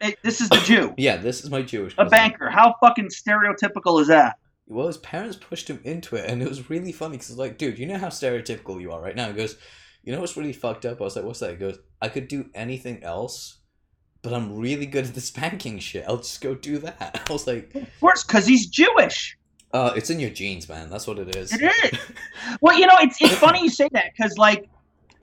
Hey, 0.00 0.16
this 0.22 0.40
is 0.40 0.48
the 0.48 0.56
jew 0.64 0.94
yeah, 0.98 1.16
this 1.16 1.42
is 1.44 1.50
my 1.50 1.62
Jewish. 1.62 1.94
a 1.98 2.06
banker 2.06 2.48
how 2.48 2.74
fucking 2.80 3.08
stereotypical 3.08 4.00
is 4.00 4.08
that 4.08 4.38
Well, 4.66 4.86
his 4.86 4.98
parents 4.98 5.36
pushed 5.36 5.68
him 5.68 5.80
into 5.84 6.16
it, 6.16 6.28
and 6.30 6.42
it 6.42 6.48
was 6.48 6.70
really 6.70 6.92
funny 6.92 7.16
because 7.18 7.36
like, 7.36 7.58
dude, 7.58 7.78
you 7.78 7.86
know 7.86 7.98
how 7.98 8.08
stereotypical 8.08 8.80
you 8.80 8.92
are 8.92 9.00
right 9.02 9.16
now. 9.16 9.26
He 9.28 9.34
goes, 9.34 9.56
you 10.02 10.12
know 10.12 10.20
what's 10.20 10.36
really 10.36 10.52
fucked 10.52 10.86
up? 10.86 11.00
I 11.00 11.04
was 11.04 11.16
like, 11.16 11.24
what's 11.24 11.40
that? 11.40 11.50
He 11.50 11.56
goes, 11.56 11.78
I 12.00 12.08
could 12.08 12.28
do 12.28 12.46
anything 12.54 13.02
else, 13.02 13.58
but 14.24 14.32
I'm 14.32 14.56
really 14.56 14.86
good 14.86 15.04
at 15.04 15.14
the 15.14 15.20
spanking 15.20 15.78
shit. 15.78 16.04
I'll 16.08 16.16
just 16.16 16.40
go 16.40 16.56
do 16.56 16.78
that. 16.78 17.24
I 17.28 17.32
was 17.32 17.46
like, 17.46 17.72
of 17.76 18.00
course 18.00 18.24
because 18.24 18.46
he's 18.46 18.66
jewish 18.66 19.36
uh, 19.74 19.92
it's 19.96 20.08
in 20.08 20.20
your 20.20 20.30
genes, 20.30 20.68
man. 20.68 20.88
That's 20.88 21.04
what 21.04 21.18
it 21.18 21.34
is. 21.34 21.52
It 21.52 21.62
is. 21.62 21.98
Well, 22.60 22.78
you 22.78 22.86
know, 22.86 22.94
it's 23.00 23.20
it's 23.20 23.34
funny 23.34 23.62
you 23.62 23.68
say 23.68 23.88
that 23.92 24.12
because 24.16 24.38
like, 24.38 24.68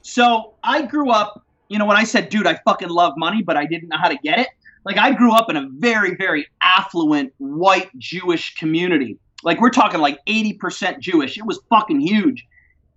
so 0.01 0.55
I 0.63 0.81
grew 0.81 1.09
up. 1.09 1.45
You 1.69 1.79
know, 1.79 1.85
when 1.85 1.95
I 1.95 2.03
said, 2.03 2.27
"Dude, 2.27 2.45
I 2.45 2.59
fucking 2.65 2.89
love 2.89 3.13
money," 3.15 3.41
but 3.41 3.55
I 3.55 3.65
didn't 3.65 3.87
know 3.87 3.97
how 3.97 4.09
to 4.09 4.17
get 4.17 4.39
it. 4.39 4.49
Like, 4.83 4.97
I 4.97 5.13
grew 5.13 5.33
up 5.33 5.49
in 5.49 5.55
a 5.55 5.69
very, 5.77 6.15
very 6.15 6.47
affluent 6.61 7.31
white 7.37 7.97
Jewish 7.97 8.55
community. 8.55 9.17
Like, 9.43 9.61
we're 9.61 9.69
talking 9.69 10.01
like 10.01 10.19
eighty 10.27 10.53
percent 10.53 10.99
Jewish. 10.99 11.37
It 11.37 11.45
was 11.45 11.61
fucking 11.69 12.01
huge. 12.01 12.45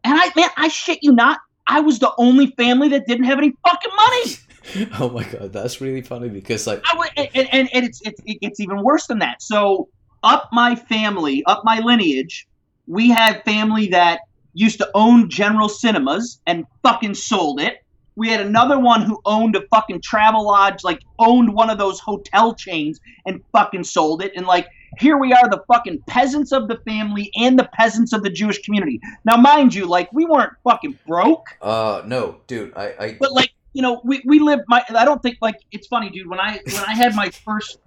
And 0.03 0.19
I, 0.19 0.33
man, 0.35 0.51
I 0.57 0.69
shit 0.69 0.99
you 1.03 1.12
not, 1.12 1.38
I 1.69 1.81
was 1.81 2.01
the 2.01 2.12
only 2.19 2.49
family 2.53 2.88
that 2.88 3.07
didn't 3.07 3.25
have 3.25 3.38
any 3.38 3.55
fucking 3.64 3.93
money. 3.95 4.23
oh 4.98 5.11
my 5.11 5.24
god, 5.24 5.53
that's 5.53 5.81
really 5.81 6.03
funny 6.03 6.29
because 6.29 6.66
like, 6.66 6.83
I 6.90 6.96
would, 6.96 7.11
and, 7.16 7.48
and, 7.53 7.68
and 7.72 7.85
it's, 7.85 8.00
it's 8.05 8.20
it 8.27 8.40
gets 8.40 8.61
even 8.61 8.83
worse 8.83 9.07
than 9.07 9.18
that. 9.20 9.42
So 9.42 9.88
up 10.22 10.48
my 10.53 10.74
family, 10.74 11.44
up 11.46 11.62
my 11.64 11.81
lineage, 11.81 12.46
we 12.87 13.11
had 13.11 13.44
family 13.44 13.88
that 13.88 14.20
used 14.55 14.79
to 14.79 14.90
own 14.94 15.29
General 15.29 15.68
Cinemas 15.68 16.40
and 16.46 16.64
fucking 16.83 17.14
sold 17.14 17.61
it. 17.61 17.85
We 18.16 18.29
had 18.29 18.40
another 18.40 18.79
one 18.79 19.03
who 19.03 19.20
owned 19.24 19.57
a 19.57 19.62
fucking 19.68 20.00
Travelodge, 20.00 20.85
like 20.85 21.00
owned 21.18 21.53
one 21.53 21.68
of 21.68 21.79
those 21.79 21.98
hotel 21.98 22.55
chains 22.55 23.00
and 23.27 23.42
fucking 23.53 23.85
sold 23.85 24.22
it. 24.22 24.33
And 24.37 24.46
like 24.46 24.68
here 24.98 25.18
we 25.18 25.33
are, 25.33 25.48
the 25.48 25.62
fucking 25.66 26.03
peasants 26.07 26.53
of 26.53 26.68
the 26.68 26.77
family 26.87 27.31
and 27.37 27.59
the 27.59 27.68
peasants 27.72 28.12
of 28.12 28.22
the 28.22 28.31
Jewish 28.31 28.62
community. 28.62 29.00
Now, 29.24 29.37
mind 29.37 29.74
you, 29.74 29.87
like 29.87 30.12
we 30.12 30.24
weren't 30.24 30.53
fucking 30.62 30.98
broke. 31.07 31.48
uh, 31.61 32.03
no, 32.07 32.37
dude, 32.46 32.72
I, 32.77 32.94
I, 32.98 33.16
But 33.18 33.33
like, 33.33 33.50
you 33.75 33.83
know, 33.83 34.01
we, 34.05 34.23
we 34.25 34.39
lived 34.39 34.63
my 34.69 34.83
I 34.89 35.05
don't 35.05 35.23
think 35.23 35.39
like 35.43 35.57
it's 35.71 35.87
funny, 35.87 36.09
dude, 36.09 36.29
when 36.29 36.41
I 36.41 36.61
when 36.65 36.85
I 36.87 36.95
had 36.95 37.15
my 37.15 37.29
first 37.45 37.79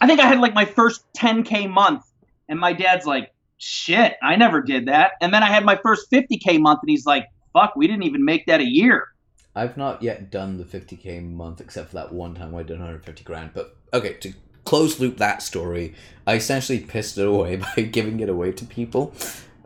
I 0.00 0.06
think 0.06 0.20
I 0.20 0.26
had 0.26 0.40
like 0.40 0.54
my 0.54 0.64
first 0.64 1.04
10k 1.14 1.68
month 1.70 2.04
and 2.48 2.58
my 2.58 2.72
dad's 2.72 3.06
like, 3.06 3.32
"Shit, 3.58 4.14
I 4.22 4.36
never 4.36 4.62
did 4.62 4.86
that." 4.86 5.12
And 5.20 5.32
then 5.32 5.42
I 5.42 5.46
had 5.46 5.64
my 5.64 5.76
first 5.76 6.10
50k 6.10 6.60
month 6.60 6.80
and 6.82 6.90
he's 6.90 7.06
like, 7.06 7.26
"Fuck, 7.52 7.74
we 7.74 7.86
didn't 7.86 8.04
even 8.04 8.24
make 8.24 8.46
that 8.46 8.60
a 8.60 8.68
year." 8.68 9.08
I've 9.56 9.76
not 9.76 10.02
yet 10.02 10.30
done 10.30 10.58
the 10.58 10.64
50k 10.64 11.32
month 11.32 11.60
except 11.60 11.90
for 11.90 11.94
that 11.94 12.12
one 12.12 12.34
time 12.34 12.52
where 12.52 12.64
I 12.64 12.66
did 12.66 12.74
150 12.74 13.24
grand. 13.24 13.52
But 13.54 13.76
okay, 13.92 14.14
to 14.14 14.34
close 14.64 14.98
loop 14.98 15.18
that 15.18 15.42
story, 15.42 15.94
I 16.26 16.34
essentially 16.34 16.80
pissed 16.80 17.16
it 17.18 17.26
away 17.26 17.56
by 17.76 17.82
giving 17.82 18.20
it 18.20 18.28
away 18.28 18.52
to 18.52 18.64
people, 18.64 19.14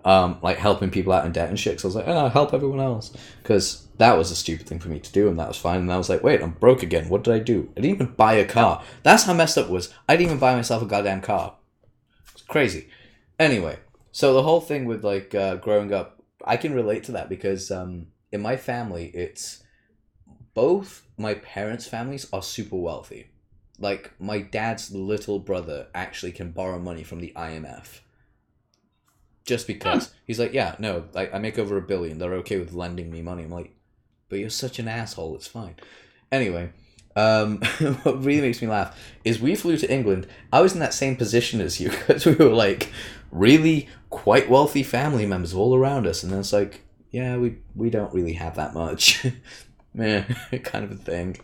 um, 0.04 0.38
like 0.42 0.58
helping 0.58 0.90
people 0.90 1.12
out 1.12 1.24
in 1.24 1.32
debt 1.32 1.48
and 1.48 1.58
shit. 1.58 1.80
So 1.80 1.86
I 1.86 1.88
was 1.88 1.96
like, 1.96 2.08
oh, 2.08 2.16
I'll 2.16 2.28
help 2.28 2.52
everyone 2.52 2.80
else 2.80 3.12
because 3.42 3.87
that 3.98 4.16
was 4.16 4.30
a 4.30 4.36
stupid 4.36 4.66
thing 4.66 4.78
for 4.78 4.88
me 4.88 5.00
to 5.00 5.12
do, 5.12 5.28
and 5.28 5.38
that 5.38 5.48
was 5.48 5.58
fine. 5.58 5.80
And 5.80 5.92
I 5.92 5.98
was 5.98 6.08
like, 6.08 6.22
wait, 6.22 6.40
I'm 6.40 6.52
broke 6.52 6.82
again. 6.82 7.08
What 7.08 7.24
did 7.24 7.34
I 7.34 7.40
do? 7.40 7.68
I 7.76 7.80
didn't 7.80 7.96
even 7.96 8.14
buy 8.14 8.34
a 8.34 8.46
car. 8.46 8.82
That's 9.02 9.24
how 9.24 9.34
messed 9.34 9.58
up 9.58 9.66
it 9.66 9.72
was. 9.72 9.92
I 10.08 10.16
didn't 10.16 10.26
even 10.26 10.38
buy 10.38 10.54
myself 10.54 10.82
a 10.82 10.86
goddamn 10.86 11.20
car. 11.20 11.56
It's 12.32 12.42
crazy. 12.42 12.88
Anyway, 13.38 13.78
so 14.12 14.34
the 14.34 14.42
whole 14.42 14.60
thing 14.60 14.84
with 14.84 15.04
like 15.04 15.34
uh, 15.34 15.56
growing 15.56 15.92
up, 15.92 16.22
I 16.44 16.56
can 16.56 16.74
relate 16.74 17.04
to 17.04 17.12
that 17.12 17.28
because 17.28 17.70
um, 17.70 18.06
in 18.30 18.40
my 18.40 18.56
family, 18.56 19.06
it's 19.14 19.62
both 20.54 21.06
my 21.16 21.34
parents' 21.34 21.86
families 21.86 22.28
are 22.32 22.42
super 22.42 22.76
wealthy. 22.76 23.30
Like 23.80 24.12
my 24.20 24.40
dad's 24.40 24.92
little 24.92 25.38
brother 25.40 25.88
actually 25.94 26.32
can 26.32 26.52
borrow 26.52 26.78
money 26.78 27.02
from 27.02 27.20
the 27.20 27.32
IMF. 27.36 28.00
Just 29.44 29.66
because 29.66 30.12
he's 30.24 30.38
like, 30.38 30.52
yeah, 30.52 30.76
no, 30.78 31.04
like 31.14 31.32
I 31.32 31.38
make 31.38 31.58
over 31.58 31.76
a 31.76 31.82
billion. 31.82 32.18
They're 32.18 32.34
okay 32.34 32.58
with 32.58 32.74
lending 32.74 33.10
me 33.10 33.22
money. 33.22 33.44
I'm 33.44 33.50
like, 33.50 33.74
but 34.28 34.38
you're 34.38 34.50
such 34.50 34.78
an 34.78 34.88
asshole. 34.88 35.34
It's 35.34 35.46
fine. 35.46 35.76
Anyway, 36.30 36.70
um, 37.16 37.58
what 38.02 38.24
really 38.24 38.42
makes 38.42 38.62
me 38.62 38.68
laugh 38.68 38.98
is 39.24 39.40
we 39.40 39.56
flew 39.56 39.76
to 39.76 39.92
England. 39.92 40.26
I 40.52 40.60
was 40.60 40.74
in 40.74 40.80
that 40.80 40.94
same 40.94 41.16
position 41.16 41.60
as 41.60 41.80
you 41.80 41.90
because 42.06 42.26
we 42.26 42.34
were 42.34 42.50
like 42.50 42.90
really 43.30 43.88
quite 44.10 44.48
wealthy 44.48 44.82
family 44.82 45.26
members 45.26 45.54
all 45.54 45.74
around 45.74 46.06
us, 46.06 46.22
and 46.22 46.32
then 46.32 46.40
it's 46.40 46.52
like, 46.52 46.82
yeah, 47.10 47.36
we 47.36 47.58
we 47.74 47.90
don't 47.90 48.14
really 48.14 48.34
have 48.34 48.56
that 48.56 48.74
much. 48.74 49.26
Meh, 49.94 50.22
kind 50.62 50.84
of 50.84 50.92
a 50.92 50.96
thing. 50.96 51.36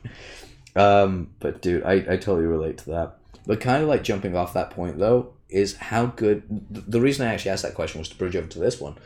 Um, 0.77 1.31
but 1.41 1.63
dude, 1.63 1.83
I, 1.85 1.95
I 1.95 2.17
totally 2.17 2.47
relate 2.47 2.79
to 2.79 2.91
that. 2.91 3.17
But 3.47 3.61
kind 3.61 3.83
of 3.83 3.89
like 3.89 4.05
jumping 4.05 4.37
off 4.37 4.55
that 4.55 4.71
point 4.71 4.99
though 4.99 5.35
is 5.49 5.77
how 5.77 6.07
good. 6.07 6.43
The 6.71 7.01
reason 7.01 7.27
I 7.27 7.33
actually 7.33 7.53
asked 7.53 7.63
that 7.63 7.75
question 7.75 7.99
was 7.99 8.09
to 8.11 8.17
bridge 8.17 8.37
over 8.37 8.49
to 8.49 8.59
this 8.59 8.81
one. 8.81 8.97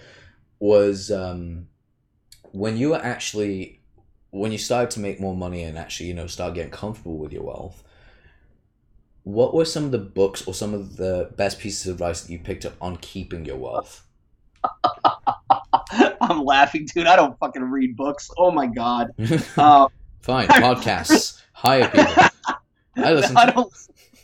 Was 0.61 1.11
um, 1.11 1.69
when 2.53 2.77
you 2.77 2.91
were 2.91 3.03
actually 3.03 3.81
when 4.31 4.53
you 4.53 4.59
started 4.59 4.91
to 4.91 5.01
make 5.01 5.21
more 5.21 5.35
money 5.37 5.63
and 5.63 5.79
actually 5.79 6.07
you 6.07 6.15
know 6.15 6.27
start 6.27 6.55
getting 6.55 6.71
comfortable 6.71 7.17
with 7.17 7.33
your 7.33 7.43
wealth. 7.43 7.83
What 9.25 9.53
were 9.53 9.65
some 9.65 9.85
of 9.85 9.91
the 9.91 9.99
books 9.99 10.47
or 10.47 10.55
some 10.55 10.73
of 10.73 10.97
the 10.97 11.31
best 11.37 11.59
pieces 11.59 11.87
of 11.87 11.95
advice 11.95 12.23
that 12.23 12.33
you 12.33 12.39
picked 12.39 12.65
up 12.65 12.75
on 12.81 12.97
keeping 12.97 13.45
your 13.45 13.57
wealth? 13.57 14.07
I'm 16.21 16.45
laughing, 16.45 16.87
dude. 16.87 17.07
I 17.07 17.17
don't 17.17 17.39
fucking 17.39 17.63
read 17.63 17.97
books. 17.97 18.31
Oh 18.39 18.51
my 18.51 18.67
god. 18.67 19.13
Uh, 19.57 19.89
Fine, 20.21 20.49
podcasts, 20.49 21.41
hire 21.53 21.89
people. 21.95 22.25
I 22.97 23.13
listen. 23.13 23.37
I 23.37 23.51
don't. 23.51 23.73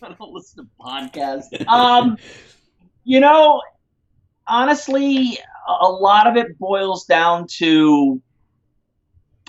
I 0.02 0.12
don't 0.12 0.32
listen 0.32 0.64
to 0.64 0.70
podcasts. 0.78 1.66
Um, 1.66 2.18
you 3.04 3.20
know, 3.20 3.62
honestly, 4.46 5.38
a 5.68 5.88
lot 5.88 6.26
of 6.26 6.36
it 6.36 6.58
boils 6.58 7.04
down 7.04 7.46
to 7.58 8.20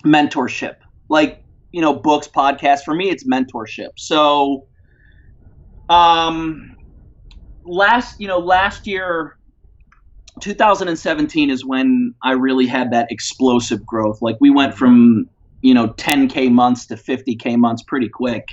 mentorship. 0.05 0.76
Like 1.09 1.43
you 1.72 1.82
know, 1.82 1.93
books, 1.93 2.30
podcasts. 2.34 2.84
For 2.84 2.95
me, 2.95 3.09
it's 3.09 3.28
mentorship. 3.28 3.89
So, 3.97 4.66
um, 5.89 6.76
last 7.66 8.16
you 8.20 8.28
know, 8.28 8.39
last 8.39 8.88
year, 8.88 9.38
2017 10.39 11.49
is 11.49 11.66
when 11.66 12.13
I 12.24 12.32
really 12.32 12.66
had 12.66 12.91
that 12.91 13.11
explosive 13.11 13.86
growth. 13.86 14.22
Like 14.22 14.38
we 14.39 14.49
went 14.49 14.74
from 14.76 15.30
you 15.61 15.74
know 15.74 15.89
10k 15.89 16.51
months 16.51 16.86
to 16.88 16.95
50k 16.95 17.57
months 17.57 17.84
pretty 17.84 18.09
quick. 18.09 18.47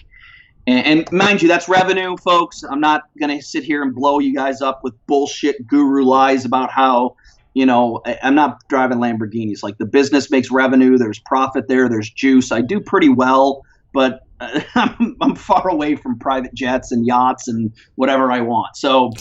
And, 0.67 0.87
and 0.87 1.13
mind 1.13 1.43
you, 1.43 1.49
that's 1.49 1.69
revenue, 1.69 2.17
folks. 2.17 2.63
I'm 2.63 2.81
not 2.81 3.03
gonna 3.21 3.41
sit 3.41 3.65
here 3.65 3.83
and 3.83 3.95
blow 3.95 4.19
you 4.19 4.35
guys 4.35 4.61
up 4.61 4.81
with 4.83 4.95
bullshit 5.07 5.67
guru 5.67 6.05
lies 6.05 6.45
about 6.45 6.73
how 6.73 7.17
you 7.55 7.67
know 7.67 8.01
I, 8.07 8.19
I'm 8.23 8.35
not 8.35 8.67
driving 8.69 8.99
Lamborghinis. 8.99 9.63
Like 9.63 9.79
the 9.79 9.87
business 9.87 10.31
makes 10.31 10.51
revenue. 10.51 10.99
There's 10.99 11.19
profit 11.21 11.69
there. 11.69 11.89
There's 11.89 12.11
juice. 12.11 12.53
I 12.53 12.61
do 12.61 12.81
pretty 12.81 13.09
well, 13.09 13.63
but 13.93 14.21
uh, 14.41 14.61
I'm, 14.75 15.17
I'm 15.21 15.35
far 15.35 15.69
away 15.69 15.97
from 15.97 16.19
private 16.19 16.55
jets 16.55 16.93
and 16.93 17.07
yachts 17.07 17.49
and 17.49 17.73
whatever 17.97 18.31
I 18.33 18.41
want. 18.41 18.77
So 18.77 19.13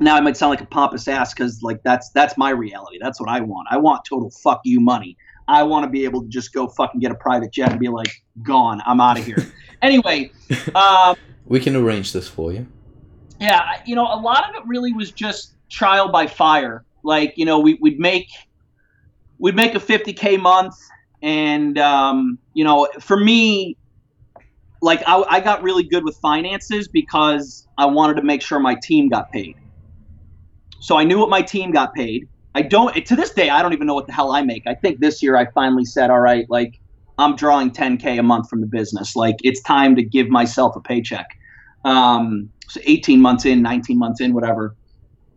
now 0.00 0.16
I 0.16 0.20
might 0.20 0.36
sound 0.36 0.50
like 0.50 0.62
a 0.62 0.66
pompous 0.66 1.06
ass 1.06 1.34
because 1.34 1.62
like 1.62 1.82
that's 1.82 2.10
that's 2.10 2.36
my 2.36 2.50
reality. 2.50 2.98
That's 3.00 3.20
what 3.20 3.28
I 3.28 3.40
want. 3.40 3.68
I 3.70 3.76
want 3.76 4.04
total 4.04 4.30
fuck 4.30 4.60
you 4.64 4.80
money. 4.80 5.16
I 5.46 5.62
want 5.64 5.84
to 5.84 5.90
be 5.90 6.04
able 6.04 6.22
to 6.22 6.28
just 6.28 6.52
go 6.52 6.68
fucking 6.68 7.00
get 7.00 7.10
a 7.10 7.16
private 7.16 7.52
jet 7.52 7.70
and 7.70 7.80
be 7.80 7.88
like, 7.88 8.22
gone. 8.42 8.80
I'm 8.86 9.00
out 9.00 9.18
of 9.18 9.26
here. 9.26 9.44
anyway, 9.82 10.30
um, 10.74 11.16
we 11.46 11.60
can 11.60 11.76
arrange 11.76 12.12
this 12.12 12.28
for 12.28 12.52
you. 12.52 12.66
Yeah, 13.40 13.80
you 13.84 13.94
know, 13.94 14.04
a 14.04 14.20
lot 14.20 14.48
of 14.48 14.54
it 14.56 14.62
really 14.66 14.92
was 14.92 15.10
just 15.10 15.54
trial 15.68 16.10
by 16.10 16.26
fire. 16.26 16.84
Like, 17.02 17.34
you 17.36 17.44
know, 17.44 17.58
we, 17.58 17.74
would 17.80 17.98
make 17.98 18.28
we'd 19.38 19.56
make 19.56 19.74
a 19.74 19.80
50k 19.80 20.40
month, 20.40 20.74
and 21.22 21.78
um, 21.78 22.38
you 22.54 22.64
know, 22.64 22.88
for 23.00 23.18
me, 23.18 23.76
like 24.82 25.02
I, 25.06 25.22
I 25.28 25.40
got 25.40 25.62
really 25.62 25.82
good 25.82 26.04
with 26.04 26.16
finances 26.16 26.88
because 26.88 27.66
I 27.78 27.86
wanted 27.86 28.14
to 28.14 28.22
make 28.22 28.42
sure 28.42 28.60
my 28.60 28.76
team 28.82 29.08
got 29.08 29.30
paid. 29.32 29.56
So 30.80 30.96
I 30.96 31.04
knew 31.04 31.18
what 31.18 31.28
my 31.28 31.42
team 31.42 31.72
got 31.72 31.94
paid. 31.94 32.28
I 32.54 32.62
don't 32.62 32.94
to 33.06 33.16
this 33.16 33.30
day 33.30 33.48
I 33.50 33.62
don't 33.62 33.72
even 33.72 33.86
know 33.86 33.94
what 33.94 34.06
the 34.06 34.12
hell 34.12 34.32
I 34.32 34.42
make. 34.42 34.66
I 34.66 34.74
think 34.74 35.00
this 35.00 35.22
year 35.22 35.36
I 35.36 35.46
finally 35.52 35.84
said, 35.84 36.10
all 36.10 36.20
right, 36.20 36.46
like 36.48 36.80
I'm 37.18 37.36
drawing 37.36 37.70
10k 37.70 38.18
a 38.18 38.22
month 38.22 38.48
from 38.48 38.60
the 38.60 38.66
business. 38.66 39.14
Like 39.14 39.36
it's 39.42 39.60
time 39.62 39.94
to 39.96 40.02
give 40.02 40.28
myself 40.28 40.74
a 40.76 40.80
paycheck. 40.80 41.26
Um, 41.84 42.50
so 42.68 42.80
18 42.84 43.20
months 43.20 43.44
in, 43.44 43.62
19 43.62 43.98
months 43.98 44.20
in, 44.20 44.32
whatever. 44.32 44.74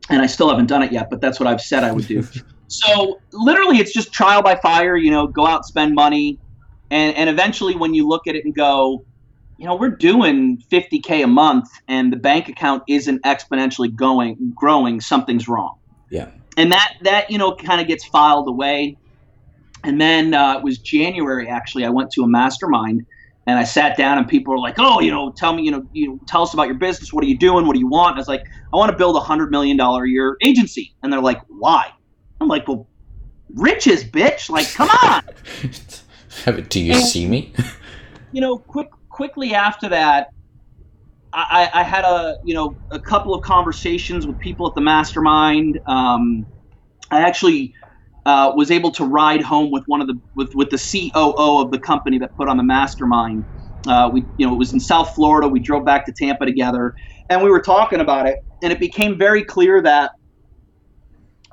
And 0.10 0.22
I 0.22 0.26
still 0.26 0.50
haven't 0.50 0.68
done 0.68 0.84
it 0.84 0.92
yet, 0.92 1.10
but 1.10 1.22
that's 1.22 1.40
what 1.40 1.48
I've 1.48 1.62
said 1.62 1.84
I 1.84 1.92
would 1.92 2.08
do. 2.08 2.28
so 2.68 3.20
literally, 3.32 3.78
it's 3.78 3.94
just 3.94 4.12
trial 4.12 4.42
by 4.42 4.56
fire. 4.56 4.98
You 4.98 5.12
know, 5.12 5.28
go 5.28 5.48
out, 5.48 5.66
spend 5.66 5.96
money, 5.96 6.40
and 6.92 7.16
and 7.16 7.30
eventually, 7.30 7.76
when 7.76 7.94
you 7.94 8.08
look 8.08 8.28
at 8.28 8.36
it 8.36 8.44
and 8.44 8.54
go, 8.54 9.06
you 9.58 9.66
know, 9.66 9.76
we're 9.76 9.90
doing 9.90 10.62
50k 10.72 11.24
a 11.24 11.28
month, 11.28 11.70
and 11.88 12.12
the 12.12 12.18
bank 12.18 12.50
account 12.50 12.84
isn't 12.88 13.24
exponentially 13.24 13.94
going 13.94 14.52
growing. 14.56 15.00
Something's 15.00 15.48
wrong. 15.48 15.78
Yeah. 16.10 16.30
And 16.58 16.72
that 16.72 16.96
that 17.02 17.32
you 17.32 17.38
know 17.38 17.56
kind 17.56 17.80
of 17.80 17.88
gets 17.88 18.04
filed 18.06 18.48
away, 18.48 18.98
and 19.84 20.00
then 20.00 20.34
uh, 20.34 20.58
it 20.58 20.64
was 20.64 20.78
January 20.78 21.48
actually. 21.48 21.86
I 21.86 21.90
went 21.90 22.12
to 22.12 22.24
a 22.24 22.28
mastermind, 22.28 23.06
and 23.48 23.58
I 23.58 23.64
sat 23.64 23.98
down, 23.98 24.18
and 24.18 24.28
people 24.28 24.54
were 24.54 24.60
like, 24.60 24.76
"Oh, 24.78 25.00
you 25.00 25.12
know, 25.12 25.32
tell 25.32 25.54
me, 25.54 25.64
you 25.64 25.72
know, 25.72 25.84
you 25.94 26.10
know, 26.10 26.20
tell 26.28 26.44
us 26.44 26.54
about 26.54 26.68
your 26.68 26.78
business. 26.78 27.12
What 27.12 27.24
are 27.24 27.28
you 27.28 27.38
doing? 27.38 27.66
What 27.66 27.74
do 27.74 27.80
you 27.80 27.88
want?" 27.88 28.12
And 28.12 28.18
I 28.18 28.22
was 28.22 28.28
like, 28.28 28.46
"I 28.74 28.78
want 28.78 28.92
to 28.92 28.98
build 28.98 29.16
a 29.16 29.22
hundred 29.22 29.52
million 29.52 29.78
dollar 29.78 30.04
a 30.06 30.10
year 30.10 30.38
agency," 30.42 30.94
and 31.04 31.12
they're 31.12 31.22
like, 31.22 31.42
"Why?" 31.48 31.92
I'm 32.42 32.48
like, 32.48 32.68
"Well, 32.68 32.88
riches, 33.54 34.04
bitch! 34.04 34.50
Like, 34.50 34.72
come 34.74 34.90
on." 34.90 35.24
do 36.70 36.80
you 36.80 36.94
and, 36.94 37.04
see 37.04 37.28
me? 37.28 37.54
you 38.32 38.42
know, 38.42 38.58
quick 38.58 38.90
quickly 39.10 39.54
after 39.54 39.88
that, 39.90 40.34
I, 41.34 41.70
I, 41.74 41.84
had 41.84 42.04
a 42.04 42.38
you 42.44 42.54
know 42.54 42.76
a 42.92 43.00
couple 43.00 43.34
of 43.34 43.44
conversations 43.44 44.28
with 44.28 44.38
people 44.40 44.68
at 44.68 44.76
the 44.76 44.82
mastermind. 44.82 45.80
Um, 45.88 46.46
I 47.12 47.22
actually 47.22 47.74
uh, 48.26 48.54
was 48.56 48.72
able 48.72 48.92
to 48.92 49.06
ride 49.06 49.42
home 49.42 49.72
with 49.72 49.84
one 49.88 50.02
of 50.02 50.08
the 50.08 50.20
with, 50.36 50.54
with 50.56 50.70
the 50.70 50.78
COO 50.78 51.62
of 51.62 51.72
the 51.72 51.80
company 51.80 52.20
that 52.20 52.36
put 52.36 52.48
on 52.48 52.58
the 52.58 52.64
mastermind. 52.64 53.46
Uh, 53.88 54.10
we 54.12 54.24
you 54.38 54.46
know 54.46 54.54
it 54.54 54.58
was 54.58 54.74
in 54.74 54.80
South 54.80 55.14
Florida. 55.16 55.48
We 55.48 55.60
drove 55.60 55.86
back 55.86 56.06
to 56.06 56.12
Tampa 56.12 56.46
together, 56.46 56.96
and 57.30 57.42
we 57.42 57.50
were 57.50 57.62
talking 57.62 58.00
about 58.00 58.28
it, 58.28 58.44
and 58.64 58.74
it 58.74 58.80
became 58.80 59.18
very 59.18 59.44
clear 59.44 59.82
that 59.82 60.12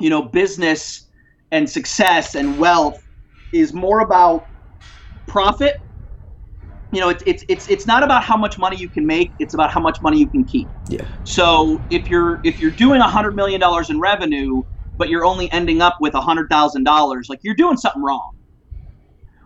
you 0.01 0.09
know 0.09 0.23
business 0.23 1.09
and 1.51 1.69
success 1.69 2.35
and 2.35 2.57
wealth 2.57 2.97
is 3.53 3.75
more 3.75 4.01
about 4.01 4.43
profit 5.27 5.75
you 6.93 7.01
know, 7.01 7.09
it's 7.09 7.23
it's 7.25 7.45
it's 7.49 7.69
it's 7.69 7.87
not 7.87 8.03
about 8.03 8.25
how 8.25 8.37
much 8.37 8.59
money 8.59 8.77
you 8.77 8.91
can 8.91 9.07
make; 9.07 9.33
it's 9.39 9.55
about 9.55 9.71
how 9.71 9.81
much 9.81 9.99
money 10.03 10.19
you 10.19 10.29
can 10.29 10.45
keep. 10.45 10.71
Yeah. 10.89 11.03
So 11.23 11.85
if 11.89 12.11
you're 12.11 12.41
if 12.43 12.61
you're 12.61 12.73
doing 12.73 13.01
a 13.01 13.09
hundred 13.09 13.37
million 13.37 13.61
dollars 13.61 13.91
in 13.91 14.01
revenue, 14.01 14.63
but 14.99 15.09
you're 15.09 15.25
only 15.25 15.53
ending 15.53 15.83
up 15.83 15.97
with 16.01 16.15
a 16.15 16.21
hundred 16.21 16.49
thousand 16.51 16.85
dollars, 16.85 17.29
like 17.29 17.39
you're 17.43 17.55
doing 17.55 17.77
something 17.77 18.03
wrong. 18.03 18.29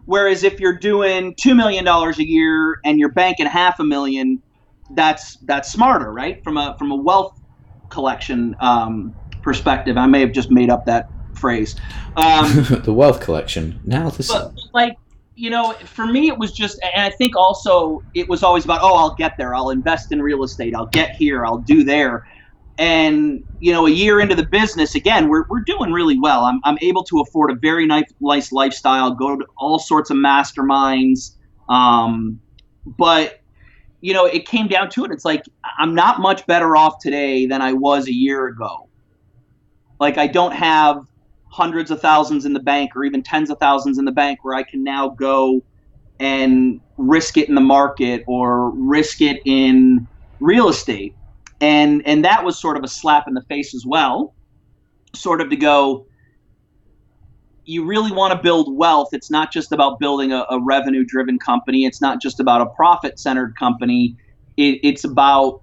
Whereas 0.07 0.43
if 0.43 0.59
you're 0.59 0.79
doing 0.79 1.35
two 1.41 1.55
million 1.55 1.85
dollars 1.85 2.19
a 2.19 2.27
year 2.27 2.77
and 2.85 2.99
you're 2.99 3.13
banking 3.13 3.47
half 3.47 3.79
a 3.79 3.85
million, 3.85 4.43
that's 4.95 5.37
that's 5.45 5.71
smarter, 5.71 6.13
right? 6.13 6.39
From 6.45 6.57
a 6.57 6.75
from 6.79 6.93
a 6.93 6.97
wealth 6.97 7.33
collection 7.91 8.57
um, 8.61 9.15
perspective, 9.43 9.97
I 9.97 10.07
may 10.07 10.21
have 10.21 10.33
just 10.33 10.51
made 10.51 10.71
up 10.71 10.87
that 10.87 11.09
phrase. 11.35 11.77
Um, 12.17 12.65
the 12.85 12.93
wealth 12.93 13.21
collection. 13.21 13.81
Now 13.85 14.11
this. 14.11 14.29
But, 14.29 14.55
like 14.73 14.97
you 15.37 15.51
know, 15.51 15.73
for 15.85 16.07
me, 16.07 16.29
it 16.29 16.39
was 16.39 16.53
just, 16.53 16.79
and 16.83 17.03
I 17.03 17.11
think 17.11 17.37
also 17.37 18.03
it 18.15 18.29
was 18.29 18.43
always 18.43 18.65
about, 18.65 18.81
oh, 18.83 18.95
I'll 18.95 19.15
get 19.15 19.37
there. 19.37 19.55
I'll 19.55 19.71
invest 19.71 20.13
in 20.13 20.23
real 20.23 20.45
estate. 20.45 20.75
I'll 20.75 20.87
get 20.87 21.17
here. 21.17 21.45
I'll 21.45 21.59
do 21.59 21.83
there. 21.83 22.27
And, 22.79 23.45
you 23.61 23.73
know, 23.73 23.87
a 23.87 23.91
year 23.91 24.21
into 24.21 24.35
the 24.35 24.47
business, 24.47 24.95
again, 24.95 25.29
we're, 25.29 25.45
we're 25.49 25.63
doing 25.63 25.93
really 25.93 26.19
well. 26.19 26.45
I'm, 26.45 26.61
I'm 26.65 26.79
able 26.83 27.05
to 27.05 27.21
afford 27.21 27.51
a 27.51 27.55
very 27.55 27.87
nice, 27.87 28.13
nice 28.21 28.53
lifestyle, 28.53 29.13
go 29.13 29.37
to 29.37 29.45
all 29.59 29.79
sorts 29.79 30.11
of 30.11 30.17
masterminds. 30.17 31.37
Um, 31.69 32.41
but, 32.87 33.41
you 34.05 34.13
know, 34.13 34.27
it 34.27 34.47
came 34.47 34.69
down 34.69 34.91
to 34.91 35.07
it. 35.07 35.11
It's 35.11 35.25
like, 35.25 35.45
I'm 35.79 35.95
not 35.95 36.21
much 36.21 36.47
better 36.47 36.77
off 36.77 36.99
today 37.01 37.47
than 37.47 37.63
I 37.63 37.73
was 37.73 38.07
a 38.07 38.13
year 38.13 38.49
ago. 38.49 38.91
Like, 39.99 40.19
I 40.19 40.27
don't 40.27 40.53
have 40.53 41.07
hundreds 41.47 41.91
of 41.91 42.03
thousands 42.03 42.45
in 42.45 42.53
the 42.53 42.61
bank 42.61 42.95
or 42.95 43.05
even 43.05 43.23
tens 43.23 43.49
of 43.49 43.59
thousands 43.59 43.97
in 43.97 44.05
the 44.05 44.13
bank 44.13 44.41
where 44.45 44.55
I 44.55 44.63
can 44.63 44.85
now 44.85 45.09
go 45.09 45.63
and 46.21 46.83
risk 46.99 47.39
it 47.39 47.49
in 47.49 47.55
the 47.55 47.63
market 47.63 48.25
or 48.27 48.73
risk 48.73 49.23
it 49.23 49.41
in 49.47 50.07
real 50.39 50.69
estate. 50.69 51.15
And 51.63 52.07
and 52.07 52.27
that 52.27 52.45
was 52.45 52.61
sort 52.61 52.77
of 52.77 52.85
a 52.85 52.89
slap 52.89 53.27
in 53.27 53.33
the 53.33 53.45
face 53.49 53.75
as 53.75 53.87
well. 53.87 54.35
Sort 55.15 55.41
of 55.41 55.49
to 55.49 55.57
go 55.57 56.05
you 57.67 57.87
really 57.87 58.13
want 58.13 58.33
to 58.33 58.39
build 58.43 58.77
wealth. 58.77 59.09
It's 59.13 59.31
not 59.31 59.53
just 59.53 59.73
about 59.73 59.99
building 59.99 60.33
a, 60.33 60.45
a 60.51 60.61
revenue 60.63 61.05
driven 61.07 61.39
company. 61.39 61.85
It's 61.85 62.01
not 62.01 62.21
just 62.21 62.41
about 62.41 62.61
a 62.61 62.67
profit 62.77 63.19
centered 63.19 63.55
company. 63.59 64.17
It, 64.57 64.81
it's 64.83 65.05
about, 65.05 65.61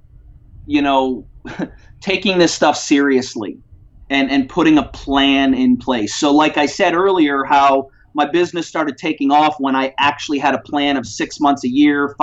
you 0.66 0.82
know, 0.82 1.28
taking 2.02 2.38
this 2.39 2.54
stuff 2.54 2.78
seriously 2.78 3.60
and 4.10 4.30
and 4.32 4.49
putting 4.49 4.78
a 4.78 4.88
plan 4.89 5.54
in 5.54 5.78
place. 5.78 6.16
So 6.16 6.34
like 6.34 6.58
I 6.58 6.66
said 6.66 6.93
earlier 6.95 7.43
how 7.43 7.88
my 8.14 8.30
business 8.30 8.68
started 8.68 8.97
taking 8.97 9.32
off 9.32 9.56
when 9.60 9.76
I 9.76 9.93
actually 9.99 10.39
had 10.39 10.54
a 10.54 10.60
plan 10.60 10.97
of 10.97 11.06
6 11.06 11.39
months 11.39 11.64
a 11.64 11.70
year. 11.70 12.16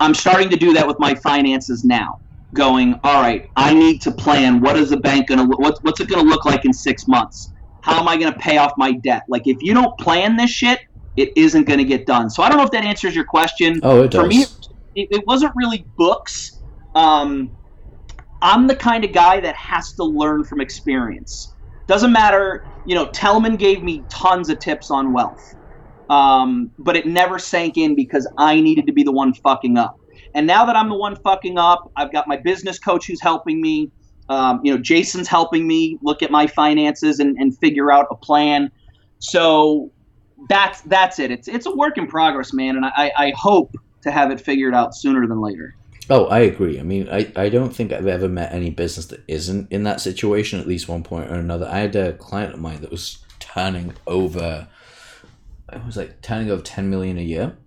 I'm 0.00 0.14
starting 0.14 0.50
to 0.50 0.56
do 0.56 0.72
that 0.74 0.86
with 0.86 0.98
my 0.98 1.14
finances 1.14 1.84
now. 1.84 2.20
Going, 2.54 2.98
all 3.04 3.20
right, 3.20 3.44
I 3.56 3.74
need 3.74 4.00
to 4.02 4.12
plan. 4.12 4.60
What 4.60 4.76
is 4.76 4.90
the 4.90 4.96
bank 4.96 5.28
going 5.28 5.38
to 5.38 5.56
what's 5.58 5.78
what's 5.82 6.00
it 6.00 6.08
going 6.08 6.24
to 6.24 6.28
look 6.28 6.44
like 6.44 6.64
in 6.64 6.72
6 6.72 7.08
months? 7.08 7.52
How 7.88 8.00
am 8.00 8.08
I 8.08 8.18
going 8.18 8.32
to 8.32 8.38
pay 8.38 8.58
off 8.58 8.72
my 8.76 8.92
debt? 8.92 9.22
Like 9.28 9.46
if 9.46 9.56
you 9.60 9.72
don't 9.72 9.98
plan 9.98 10.36
this 10.36 10.50
shit, 10.50 10.78
it 11.16 11.30
isn't 11.36 11.64
going 11.64 11.78
to 11.78 11.84
get 11.84 12.06
done. 12.06 12.28
So 12.28 12.42
I 12.42 12.48
don't 12.48 12.58
know 12.58 12.64
if 12.64 12.70
that 12.72 12.84
answers 12.84 13.14
your 13.14 13.24
question. 13.24 13.80
Oh, 13.82 14.02
it 14.02 14.10
does. 14.10 14.20
For 14.20 14.28
me, 14.28 14.42
it, 14.94 15.08
it 15.10 15.24
wasn't 15.26 15.52
really 15.56 15.86
books. 15.96 16.60
Um, 16.94 17.56
I'm 18.42 18.66
the 18.66 18.76
kind 18.76 19.04
of 19.04 19.12
guy 19.12 19.40
that 19.40 19.56
has 19.56 19.92
to 19.94 20.04
learn 20.04 20.44
from 20.44 20.60
experience. 20.60 21.54
Doesn't 21.86 22.12
matter, 22.12 22.62
you 22.84 22.94
know, 22.94 23.06
Telman 23.06 23.58
gave 23.58 23.82
me 23.82 24.04
tons 24.10 24.50
of 24.50 24.58
tips 24.60 24.90
on 24.90 25.12
wealth, 25.12 25.42
um, 26.10 26.70
but 26.78 26.94
it 26.94 27.06
never 27.06 27.38
sank 27.38 27.78
in 27.78 27.96
because 27.96 28.30
I 28.36 28.60
needed 28.60 28.86
to 28.86 28.92
be 28.92 29.02
the 29.02 29.12
one 29.12 29.32
fucking 29.32 29.78
up. 29.78 29.96
And 30.34 30.46
now 30.46 30.66
that 30.66 30.76
I'm 30.76 30.90
the 30.90 30.96
one 30.96 31.16
fucking 31.16 31.58
up, 31.58 31.90
I've 31.96 32.12
got 32.12 32.28
my 32.28 32.36
business 32.36 32.78
coach 32.78 33.06
who's 33.06 33.22
helping 33.22 33.60
me. 33.60 33.90
Um, 34.28 34.60
you 34.62 34.74
know, 34.74 34.80
Jason's 34.80 35.28
helping 35.28 35.66
me 35.66 35.98
look 36.02 36.22
at 36.22 36.30
my 36.30 36.46
finances 36.46 37.18
and, 37.18 37.36
and 37.38 37.56
figure 37.58 37.90
out 37.90 38.06
a 38.10 38.14
plan. 38.14 38.70
So 39.18 39.90
that's 40.48 40.82
that's 40.82 41.18
it. 41.18 41.30
It's 41.30 41.48
it's 41.48 41.66
a 41.66 41.74
work 41.74 41.98
in 41.98 42.06
progress, 42.06 42.52
man, 42.52 42.76
and 42.76 42.84
I, 42.84 43.12
I 43.16 43.32
hope 43.36 43.74
to 44.02 44.10
have 44.10 44.30
it 44.30 44.40
figured 44.40 44.74
out 44.74 44.94
sooner 44.94 45.26
than 45.26 45.40
later. 45.40 45.74
Oh, 46.10 46.26
I 46.26 46.40
agree. 46.40 46.80
I 46.80 46.82
mean, 46.82 47.08
I, 47.10 47.30
I 47.36 47.48
don't 47.50 47.74
think 47.74 47.92
I've 47.92 48.06
ever 48.06 48.28
met 48.28 48.52
any 48.52 48.70
business 48.70 49.06
that 49.06 49.22
isn't 49.28 49.70
in 49.70 49.82
that 49.82 50.00
situation 50.00 50.58
at 50.58 50.66
least 50.66 50.88
one 50.88 51.02
point 51.02 51.30
or 51.30 51.34
another. 51.34 51.68
I 51.70 51.80
had 51.80 51.96
a 51.96 52.14
client 52.14 52.54
of 52.54 52.60
mine 52.60 52.80
that 52.80 52.90
was 52.90 53.18
turning 53.40 53.94
over, 54.06 54.68
it 55.70 55.84
was 55.84 55.98
like 55.98 56.22
turning 56.22 56.50
over 56.50 56.62
10 56.62 56.88
million 56.88 57.18
a 57.18 57.22
year. 57.22 57.58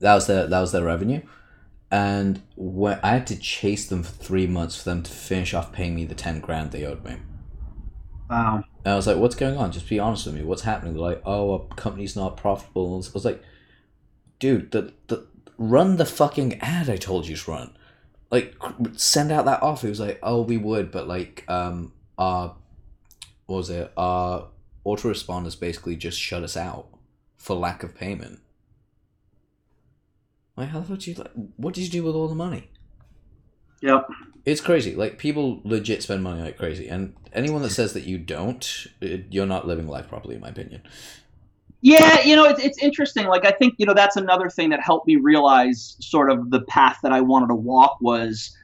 That 0.00 0.14
was 0.14 0.26
their, 0.26 0.48
that 0.48 0.60
was 0.60 0.72
their 0.72 0.82
revenue. 0.82 1.22
And 1.90 2.42
when 2.56 3.00
I 3.02 3.10
had 3.10 3.26
to 3.28 3.36
chase 3.36 3.86
them 3.86 4.04
for 4.04 4.12
three 4.12 4.46
months 4.46 4.76
for 4.76 4.90
them 4.90 5.02
to 5.02 5.10
finish 5.10 5.54
off 5.54 5.72
paying 5.72 5.94
me 5.94 6.04
the 6.04 6.14
10 6.14 6.40
grand 6.40 6.70
they 6.70 6.84
owed 6.84 7.04
me. 7.04 7.16
Wow. 8.28 8.62
And 8.84 8.92
I 8.92 8.96
was 8.96 9.08
like, 9.08 9.16
what's 9.16 9.34
going 9.34 9.56
on? 9.56 9.72
Just 9.72 9.88
be 9.88 9.98
honest 9.98 10.26
with 10.26 10.36
me. 10.36 10.42
What's 10.42 10.62
happening? 10.62 10.94
They're 10.94 11.02
like, 11.02 11.22
oh, 11.24 11.52
our 11.52 11.74
company's 11.74 12.14
not 12.14 12.36
profitable. 12.36 12.94
I 12.94 12.96
was 13.12 13.24
like, 13.24 13.42
dude, 14.38 14.70
the, 14.70 14.92
the 15.08 15.26
run 15.58 15.96
the 15.96 16.06
fucking 16.06 16.58
ad 16.60 16.88
I 16.88 16.96
told 16.96 17.26
you 17.26 17.36
to 17.36 17.50
run. 17.50 17.76
Like, 18.30 18.54
send 18.92 19.32
out 19.32 19.46
that 19.46 19.62
offer. 19.62 19.88
He 19.88 19.90
was 19.90 19.98
like, 19.98 20.20
oh, 20.22 20.42
we 20.42 20.56
would, 20.56 20.92
but 20.92 21.08
like, 21.08 21.44
um, 21.48 21.92
our, 22.16 22.54
what 23.46 23.56
was 23.56 23.70
it? 23.70 23.92
Our 23.96 24.46
autoresponders 24.86 25.58
basically 25.58 25.96
just 25.96 26.18
shut 26.18 26.44
us 26.44 26.56
out 26.56 26.86
for 27.36 27.56
lack 27.56 27.82
of 27.82 27.96
payment. 27.96 28.38
Like, 30.60 30.68
how 30.68 30.80
the 30.80 30.86
fuck 30.86 30.98
did 30.98 31.06
you, 31.06 31.14
like, 31.14 31.32
what 31.56 31.74
did 31.74 31.84
you 31.84 31.90
do 31.90 32.04
with 32.04 32.14
all 32.14 32.28
the 32.28 32.34
money? 32.34 32.70
Yep. 33.82 34.08
It's 34.44 34.60
crazy. 34.60 34.94
Like 34.94 35.18
people 35.18 35.60
legit 35.64 36.02
spend 36.02 36.22
money 36.22 36.42
like 36.42 36.58
crazy, 36.58 36.88
and 36.88 37.14
anyone 37.32 37.62
that 37.62 37.70
says 37.70 37.92
that 37.94 38.04
you 38.04 38.18
don't, 38.18 38.86
it, 39.00 39.26
you're 39.30 39.46
not 39.46 39.66
living 39.66 39.86
life 39.86 40.08
properly, 40.08 40.34
in 40.34 40.40
my 40.40 40.48
opinion. 40.48 40.82
Yeah, 41.82 42.20
you 42.22 42.36
know, 42.36 42.44
it's, 42.44 42.62
it's 42.62 42.78
interesting. 42.78 43.26
Like, 43.26 43.46
I 43.46 43.52
think, 43.52 43.74
you 43.78 43.86
know, 43.86 43.94
that's 43.94 44.16
another 44.16 44.50
thing 44.50 44.68
that 44.68 44.80
helped 44.80 45.06
me 45.06 45.16
realize 45.16 45.96
sort 46.00 46.30
of 46.30 46.50
the 46.50 46.60
path 46.62 46.98
that 47.02 47.12
I 47.12 47.22
wanted 47.22 47.48
to 47.48 47.54
walk 47.54 47.96
was 48.02 48.54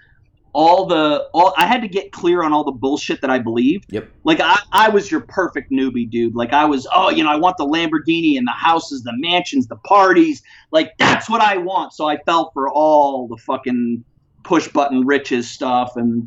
all 0.56 0.86
the, 0.86 1.28
all, 1.34 1.52
I 1.58 1.66
had 1.66 1.82
to 1.82 1.88
get 1.88 2.12
clear 2.12 2.42
on 2.42 2.50
all 2.50 2.64
the 2.64 2.72
bullshit 2.72 3.20
that 3.20 3.28
I 3.28 3.38
believed. 3.38 3.92
Yep. 3.92 4.08
Like, 4.24 4.40
I, 4.40 4.58
I 4.72 4.88
was 4.88 5.10
your 5.10 5.20
perfect 5.20 5.70
newbie, 5.70 6.08
dude. 6.08 6.34
Like, 6.34 6.54
I 6.54 6.64
was, 6.64 6.88
oh, 6.94 7.10
you 7.10 7.22
know, 7.22 7.30
I 7.30 7.36
want 7.36 7.58
the 7.58 7.66
Lamborghini 7.66 8.38
and 8.38 8.46
the 8.46 8.52
houses, 8.52 9.02
the 9.02 9.12
mansions, 9.16 9.66
the 9.66 9.76
parties. 9.76 10.42
Like, 10.70 10.96
that's 10.98 11.28
what 11.28 11.42
I 11.42 11.58
want. 11.58 11.92
So 11.92 12.08
I 12.08 12.16
fell 12.24 12.50
for 12.54 12.70
all 12.70 13.28
the 13.28 13.36
fucking 13.36 14.02
push 14.44 14.66
button 14.68 15.06
riches 15.06 15.50
stuff. 15.50 15.94
And 15.96 16.26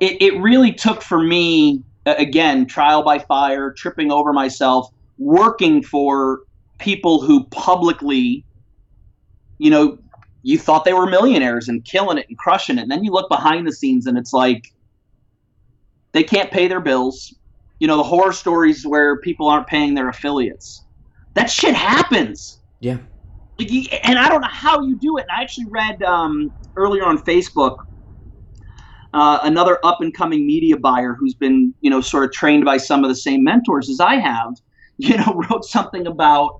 it, 0.00 0.20
it 0.20 0.40
really 0.40 0.72
took 0.72 1.00
for 1.00 1.22
me, 1.22 1.84
again, 2.06 2.66
trial 2.66 3.04
by 3.04 3.20
fire, 3.20 3.70
tripping 3.70 4.10
over 4.10 4.32
myself 4.32 4.90
working 5.18 5.82
for 5.82 6.40
people 6.78 7.22
who 7.22 7.44
publicly, 7.44 8.44
you 9.58 9.70
know, 9.70 9.96
you 10.46 10.60
thought 10.60 10.84
they 10.84 10.92
were 10.92 11.08
millionaires 11.08 11.66
and 11.66 11.84
killing 11.84 12.18
it 12.18 12.26
and 12.28 12.38
crushing 12.38 12.78
it. 12.78 12.82
And 12.82 12.90
then 12.90 13.02
you 13.02 13.10
look 13.10 13.28
behind 13.28 13.66
the 13.66 13.72
scenes 13.72 14.06
and 14.06 14.16
it's 14.16 14.32
like 14.32 14.62
they 16.12 16.22
can't 16.22 16.52
pay 16.52 16.68
their 16.68 16.78
bills. 16.78 17.34
You 17.80 17.88
know, 17.88 17.96
the 17.96 18.04
horror 18.04 18.32
stories 18.32 18.86
where 18.86 19.18
people 19.18 19.48
aren't 19.48 19.66
paying 19.66 19.94
their 19.94 20.08
affiliates. 20.08 20.86
That 21.34 21.50
shit 21.50 21.74
happens. 21.74 22.60
Yeah. 22.78 22.98
Like 23.58 23.72
and 24.04 24.20
I 24.20 24.28
don't 24.28 24.40
know 24.40 24.46
how 24.48 24.80
you 24.82 24.96
do 24.96 25.18
it. 25.18 25.26
And 25.28 25.36
I 25.36 25.42
actually 25.42 25.66
read 25.68 26.00
um, 26.04 26.52
earlier 26.76 27.04
on 27.04 27.18
Facebook 27.18 27.78
uh, 29.14 29.40
another 29.42 29.80
up 29.82 30.00
and 30.00 30.14
coming 30.14 30.46
media 30.46 30.76
buyer 30.76 31.16
who's 31.18 31.34
been, 31.34 31.74
you 31.80 31.90
know, 31.90 32.00
sort 32.00 32.22
of 32.22 32.30
trained 32.30 32.64
by 32.64 32.76
some 32.76 33.02
of 33.02 33.08
the 33.08 33.16
same 33.16 33.42
mentors 33.42 33.90
as 33.90 33.98
I 33.98 34.14
have 34.20 34.52
you 34.98 35.16
know, 35.16 35.42
wrote 35.50 35.64
something 35.64 36.06
about, 36.06 36.52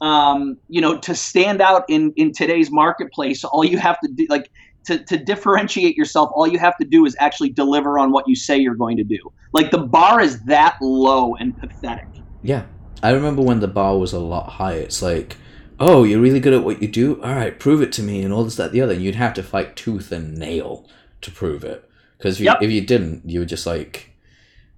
um, 0.00 0.56
you 0.68 0.80
know, 0.80 0.98
to 0.98 1.14
stand 1.14 1.60
out 1.60 1.84
in 1.88 2.12
in 2.16 2.32
today's 2.32 2.70
marketplace, 2.70 3.44
all 3.44 3.64
you 3.64 3.78
have 3.78 3.98
to 4.00 4.08
do, 4.08 4.26
like, 4.28 4.50
to, 4.86 4.98
to 5.04 5.16
differentiate 5.16 5.96
yourself, 5.96 6.30
all 6.34 6.46
you 6.46 6.58
have 6.58 6.76
to 6.78 6.84
do 6.84 7.04
is 7.06 7.16
actually 7.18 7.50
deliver 7.50 7.98
on 7.98 8.12
what 8.12 8.26
you 8.28 8.36
say 8.36 8.56
you're 8.56 8.74
going 8.74 8.96
to 8.96 9.04
do. 9.04 9.18
Like 9.52 9.70
the 9.70 9.78
bar 9.78 10.20
is 10.20 10.40
that 10.44 10.76
low 10.80 11.34
and 11.34 11.58
pathetic. 11.58 12.06
Yeah, 12.42 12.66
I 13.02 13.10
remember 13.10 13.42
when 13.42 13.60
the 13.60 13.68
bar 13.68 13.98
was 13.98 14.12
a 14.12 14.20
lot 14.20 14.48
higher. 14.50 14.80
It's 14.80 15.02
like, 15.02 15.36
oh, 15.80 16.04
you're 16.04 16.20
really 16.20 16.40
good 16.40 16.54
at 16.54 16.62
what 16.62 16.80
you 16.80 16.88
do. 16.88 17.20
All 17.22 17.34
right, 17.34 17.58
prove 17.58 17.82
it 17.82 17.92
to 17.92 18.02
me, 18.02 18.22
and 18.22 18.32
all 18.32 18.44
this, 18.44 18.56
that, 18.56 18.72
the 18.72 18.80
other. 18.80 18.94
And 18.94 19.02
you'd 19.02 19.16
have 19.16 19.34
to 19.34 19.42
fight 19.42 19.76
tooth 19.76 20.12
and 20.12 20.36
nail 20.38 20.88
to 21.22 21.30
prove 21.30 21.64
it. 21.64 21.88
Because 22.16 22.40
if, 22.40 22.44
Yep. 22.44 22.58
if 22.62 22.70
you 22.70 22.80
didn't, 22.80 23.28
you 23.28 23.40
were 23.40 23.46
just 23.46 23.66
like, 23.66 24.15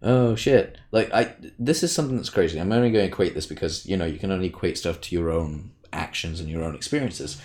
oh 0.02 0.34
shit. 0.34 0.78
Like 0.92 1.12
I, 1.12 1.34
this 1.58 1.82
is 1.82 1.92
something 1.92 2.16
that's 2.16 2.30
crazy. 2.30 2.58
I'm 2.58 2.72
only 2.72 2.90
going 2.90 3.04
to 3.04 3.12
equate 3.12 3.34
this 3.34 3.46
because 3.46 3.86
you 3.86 3.96
know 3.96 4.06
you 4.06 4.18
can 4.18 4.30
only 4.30 4.46
equate 4.46 4.78
stuff 4.78 5.00
to 5.02 5.14
your 5.14 5.30
own 5.30 5.72
actions 5.92 6.40
and 6.40 6.48
your 6.48 6.64
own 6.64 6.74
experiences. 6.74 7.40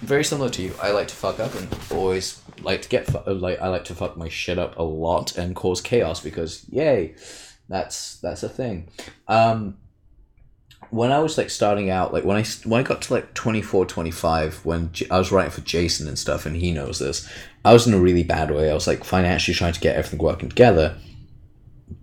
Very 0.00 0.24
similar 0.24 0.48
to 0.50 0.62
you, 0.62 0.74
I 0.82 0.92
like 0.92 1.08
to 1.08 1.14
fuck 1.14 1.40
up 1.40 1.54
and 1.54 1.68
always 1.90 2.40
like 2.62 2.82
to 2.82 2.88
get 2.88 3.06
fu- 3.06 3.30
like 3.30 3.60
I 3.60 3.68
like 3.68 3.84
to 3.86 3.94
fuck 3.94 4.16
my 4.16 4.28
shit 4.28 4.58
up 4.58 4.78
a 4.78 4.82
lot 4.82 5.36
and 5.36 5.54
cause 5.54 5.80
chaos 5.80 6.20
because 6.20 6.64
yay, 6.70 7.14
that's 7.68 8.16
that's 8.16 8.42
a 8.42 8.48
thing. 8.48 8.88
Um, 9.28 9.76
when 10.90 11.12
I 11.12 11.20
was 11.20 11.38
like 11.38 11.50
starting 11.50 11.90
out, 11.90 12.12
like 12.12 12.24
when 12.24 12.36
I 12.36 12.44
when 12.64 12.80
I 12.80 12.82
got 12.82 13.02
to 13.02 13.12
like 13.14 13.34
24, 13.34 13.86
25, 13.86 14.64
when 14.64 14.92
J- 14.92 15.06
I 15.10 15.18
was 15.18 15.30
writing 15.30 15.52
for 15.52 15.60
Jason 15.60 16.08
and 16.08 16.18
stuff, 16.18 16.46
and 16.46 16.56
he 16.56 16.72
knows 16.72 16.98
this, 16.98 17.30
I 17.64 17.72
was 17.72 17.86
in 17.86 17.94
a 17.94 17.98
really 17.98 18.24
bad 18.24 18.50
way. 18.50 18.70
I 18.70 18.74
was 18.74 18.86
like 18.86 19.04
financially 19.04 19.54
trying 19.54 19.72
to 19.72 19.80
get 19.80 19.96
everything 19.96 20.18
working 20.18 20.48
together, 20.48 20.96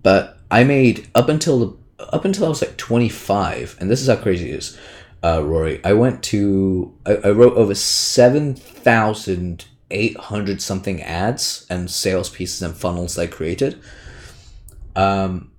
but 0.03 0.39
I 0.49 0.63
made 0.63 1.07
up 1.15 1.29
until 1.29 1.59
the 1.59 1.77
up 1.99 2.25
until 2.25 2.45
I 2.45 2.49
was 2.49 2.61
like 2.61 2.77
25, 2.77 3.77
and 3.79 3.89
this 3.89 4.01
is 4.01 4.07
how 4.07 4.15
crazy 4.15 4.51
it 4.51 4.55
is, 4.55 4.77
uh, 5.23 5.43
Rory. 5.43 5.83
I 5.83 5.93
went 5.93 6.23
to 6.25 6.95
I, 7.05 7.15
I 7.15 7.29
wrote 7.31 7.55
over 7.55 7.75
seven 7.75 8.55
thousand 8.55 9.65
eight 9.89 10.17
hundred 10.17 10.61
something 10.61 11.01
ads 11.01 11.65
and 11.69 11.89
sales 11.89 12.29
pieces 12.29 12.61
and 12.61 12.75
funnels 12.75 13.17
I 13.17 13.27
created. 13.27 13.81
Um, 14.95 15.51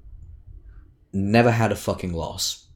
never 1.13 1.51
had 1.51 1.73
a 1.73 1.77
fucking 1.77 2.13
loss. 2.13 2.67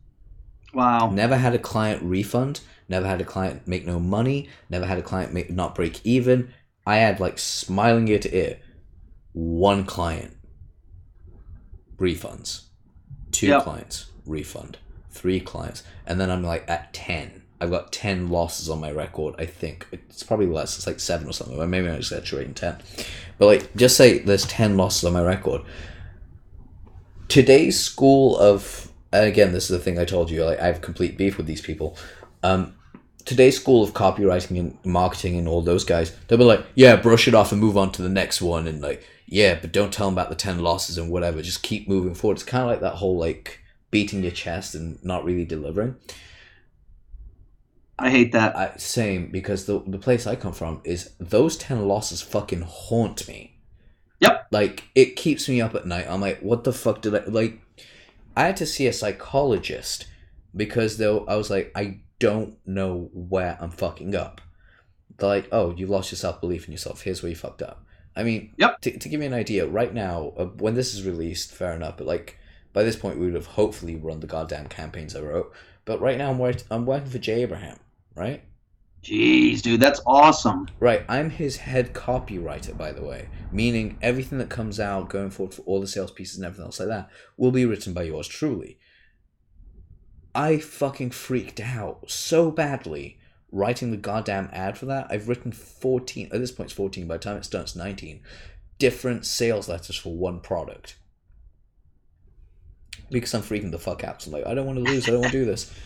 Wow. 0.74 1.10
Never 1.10 1.36
had 1.36 1.54
a 1.54 1.58
client 1.58 2.02
refund. 2.02 2.60
Never 2.88 3.06
had 3.06 3.20
a 3.20 3.24
client 3.24 3.66
make 3.66 3.86
no 3.86 3.98
money. 4.00 4.48
Never 4.70 4.86
had 4.86 4.98
a 4.98 5.02
client 5.02 5.32
make 5.32 5.50
not 5.50 5.74
break 5.74 6.04
even. 6.04 6.52
I 6.86 6.96
had 6.96 7.20
like 7.20 7.38
smiling 7.38 8.08
ear 8.08 8.18
to 8.20 8.36
ear. 8.36 8.58
One 9.32 9.84
client 9.84 10.36
refunds. 12.02 12.62
Two 13.30 13.46
Yep. 13.46 13.62
clients 13.62 14.06
refund. 14.26 14.78
Three 15.10 15.40
clients, 15.40 15.82
and 16.06 16.20
then 16.20 16.30
I'm 16.30 16.42
like 16.42 16.64
at 16.68 16.92
ten. 16.92 17.42
I've 17.60 17.70
got 17.70 17.92
ten 17.92 18.28
losses 18.28 18.68
on 18.68 18.80
my 18.80 18.90
record. 18.90 19.34
I 19.38 19.46
think 19.46 19.86
it's 19.92 20.22
probably 20.22 20.46
less. 20.46 20.76
It's 20.76 20.86
like 20.86 20.98
seven 21.00 21.28
or 21.28 21.32
something. 21.32 21.56
But 21.56 21.68
maybe 21.68 21.88
I'm 21.88 21.94
exaggerating 21.94 22.54
ten. 22.54 22.76
But 23.38 23.46
like, 23.46 23.76
just 23.76 23.96
say 23.96 24.18
there's 24.18 24.46
ten 24.46 24.76
losses 24.76 25.04
on 25.04 25.12
my 25.12 25.22
record. 25.22 25.62
Today's 27.28 27.78
school 27.80 28.36
of 28.38 28.90
and 29.12 29.26
again, 29.26 29.52
this 29.52 29.64
is 29.64 29.70
the 29.70 29.78
thing 29.78 29.98
I 29.98 30.04
told 30.06 30.30
you. 30.30 30.44
Like, 30.44 30.58
I 30.60 30.66
have 30.66 30.80
complete 30.80 31.18
beef 31.18 31.36
with 31.36 31.46
these 31.46 31.60
people. 31.60 31.96
Um, 32.42 32.74
today's 33.26 33.56
school 33.60 33.82
of 33.84 33.92
copywriting 33.92 34.58
and 34.58 34.78
marketing 34.84 35.36
and 35.36 35.46
all 35.46 35.60
those 35.60 35.84
guys, 35.84 36.16
they'll 36.26 36.38
be 36.38 36.44
like, 36.44 36.64
yeah, 36.74 36.96
brush 36.96 37.28
it 37.28 37.34
off 37.34 37.52
and 37.52 37.60
move 37.60 37.76
on 37.76 37.92
to 37.92 38.02
the 38.02 38.08
next 38.08 38.40
one, 38.40 38.66
and 38.66 38.80
like, 38.80 39.06
yeah, 39.32 39.58
but 39.58 39.72
don't 39.72 39.90
tell 39.90 40.08
them 40.08 40.14
about 40.14 40.28
the 40.28 40.36
ten 40.36 40.58
losses 40.58 40.98
and 40.98 41.10
whatever. 41.10 41.40
Just 41.40 41.62
keep 41.62 41.88
moving 41.88 42.14
forward. 42.14 42.34
It's 42.34 42.42
kind 42.44 42.64
of 42.64 42.68
like 42.68 42.80
that 42.80 42.96
whole 42.96 43.16
like 43.16 43.60
beating 43.90 44.22
your 44.22 44.30
chest 44.30 44.74
and 44.74 45.02
not 45.02 45.24
really 45.24 45.46
delivering. 45.46 45.96
I 47.98 48.10
hate 48.10 48.32
that. 48.32 48.54
I, 48.54 48.76
same 48.76 49.30
because 49.30 49.64
the 49.64 49.82
the 49.86 49.98
place 49.98 50.26
I 50.26 50.36
come 50.36 50.52
from 50.52 50.82
is 50.84 51.14
those 51.18 51.56
ten 51.56 51.88
losses 51.88 52.20
fucking 52.20 52.60
haunt 52.60 53.26
me. 53.26 53.58
Yep. 54.20 54.48
Like 54.50 54.84
it 54.94 55.16
keeps 55.16 55.48
me 55.48 55.62
up 55.62 55.74
at 55.74 55.86
night. 55.86 56.08
I'm 56.10 56.20
like, 56.20 56.40
what 56.40 56.64
the 56.64 56.72
fuck 56.72 57.00
did 57.00 57.14
I 57.14 57.24
like? 57.24 57.58
I 58.36 58.44
had 58.44 58.58
to 58.58 58.66
see 58.66 58.86
a 58.86 58.92
psychologist 58.92 60.08
because 60.54 60.98
though 60.98 61.24
I 61.24 61.36
was 61.36 61.48
like, 61.48 61.72
I 61.74 62.00
don't 62.18 62.58
know 62.66 63.08
where 63.14 63.56
I'm 63.62 63.70
fucking 63.70 64.14
up. 64.14 64.42
They're 65.16 65.28
like, 65.30 65.48
oh, 65.52 65.74
you 65.74 65.86
lost 65.86 66.12
your 66.12 66.18
self 66.18 66.38
belief 66.42 66.66
in 66.66 66.72
yourself. 66.72 67.00
Here's 67.00 67.22
where 67.22 67.30
you 67.30 67.36
fucked 67.36 67.62
up. 67.62 67.86
I 68.14 68.22
mean, 68.22 68.52
Yep. 68.58 68.80
To, 68.82 68.98
to 68.98 69.08
give 69.08 69.20
you 69.20 69.26
an 69.26 69.34
idea, 69.34 69.66
right 69.66 69.92
now, 69.92 70.32
uh, 70.36 70.46
when 70.46 70.74
this 70.74 70.94
is 70.94 71.04
released, 71.04 71.52
fair 71.52 71.72
enough. 71.72 71.96
But 71.96 72.06
like 72.06 72.38
by 72.72 72.82
this 72.82 72.96
point, 72.96 73.18
we 73.18 73.26
would 73.26 73.34
have 73.34 73.46
hopefully 73.46 73.96
run 73.96 74.20
the 74.20 74.26
goddamn 74.26 74.68
campaigns 74.68 75.16
I 75.16 75.20
wrote. 75.20 75.52
But 75.84 76.00
right 76.00 76.18
now, 76.18 76.30
I'm 76.30 76.38
work- 76.38 76.62
I'm 76.70 76.86
working 76.86 77.10
for 77.10 77.18
Jay 77.18 77.42
Abraham, 77.42 77.78
right? 78.14 78.42
Jeez, 79.02 79.62
dude, 79.62 79.80
that's 79.80 80.00
awesome. 80.06 80.68
Right, 80.78 81.04
I'm 81.08 81.30
his 81.30 81.56
head 81.56 81.92
copywriter, 81.92 82.76
by 82.76 82.92
the 82.92 83.02
way. 83.02 83.28
Meaning 83.50 83.98
everything 84.00 84.38
that 84.38 84.48
comes 84.48 84.78
out 84.78 85.08
going 85.08 85.30
forward 85.30 85.54
for 85.54 85.62
all 85.62 85.80
the 85.80 85.88
sales 85.88 86.12
pieces 86.12 86.36
and 86.36 86.46
everything 86.46 86.66
else 86.66 86.78
like 86.78 86.88
that 86.88 87.10
will 87.36 87.50
be 87.50 87.66
written 87.66 87.92
by 87.92 88.04
yours 88.04 88.28
truly. 88.28 88.78
I 90.34 90.58
fucking 90.58 91.10
freaked 91.10 91.60
out 91.60 92.04
so 92.10 92.50
badly 92.52 93.18
writing 93.52 93.90
the 93.90 93.96
goddamn 93.96 94.48
ad 94.52 94.76
for 94.76 94.86
that. 94.86 95.06
I've 95.10 95.28
written 95.28 95.52
14, 95.52 96.30
at 96.32 96.40
this 96.40 96.50
point 96.50 96.68
it's 96.68 96.76
14, 96.76 97.06
by 97.06 97.18
the 97.18 97.22
time 97.22 97.36
it 97.36 97.54
it's 97.54 97.76
19, 97.76 98.20
different 98.78 99.26
sales 99.26 99.68
letters 99.68 99.96
for 99.96 100.16
one 100.16 100.40
product. 100.40 100.96
Because 103.10 103.34
I'm 103.34 103.42
freaking 103.42 103.70
the 103.70 103.78
fuck 103.78 104.02
out. 104.02 104.22
So 104.22 104.30
I'm 104.30 104.32
like, 104.32 104.46
I 104.46 104.54
don't 104.54 104.66
want 104.66 104.78
to 104.78 104.90
lose, 104.90 105.06
I 105.06 105.12
don't 105.12 105.20
want 105.20 105.32
to 105.32 105.38
do 105.38 105.44
this. 105.44 105.72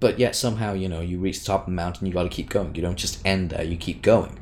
But 0.00 0.18
yet 0.18 0.36
somehow, 0.36 0.74
you 0.74 0.86
know, 0.86 1.00
you 1.00 1.18
reach 1.18 1.38
the 1.38 1.46
top 1.46 1.60
of 1.60 1.66
the 1.66 1.72
mountain, 1.72 2.06
you 2.06 2.12
got 2.12 2.24
to 2.24 2.28
keep 2.28 2.50
going. 2.50 2.74
You 2.74 2.82
don't 2.82 2.98
just 2.98 3.24
end 3.24 3.50
there, 3.50 3.62
you 3.62 3.78
keep 3.78 4.02
going. 4.02 4.38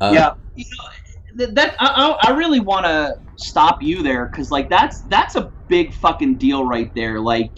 Um, 0.00 0.14
yeah, 0.14 0.34
you 0.54 0.64
know, 0.64 1.46
that 1.46 1.74
I, 1.78 1.86
I 1.86 2.28
I 2.28 2.30
really 2.30 2.60
want 2.60 2.86
to 2.86 3.18
stop 3.36 3.82
you 3.82 4.02
there 4.02 4.26
because 4.26 4.50
like 4.50 4.70
that's 4.70 5.02
that's 5.02 5.34
a 5.34 5.52
big 5.68 5.92
fucking 5.92 6.36
deal 6.36 6.64
right 6.64 6.94
there. 6.94 7.20
Like 7.20 7.50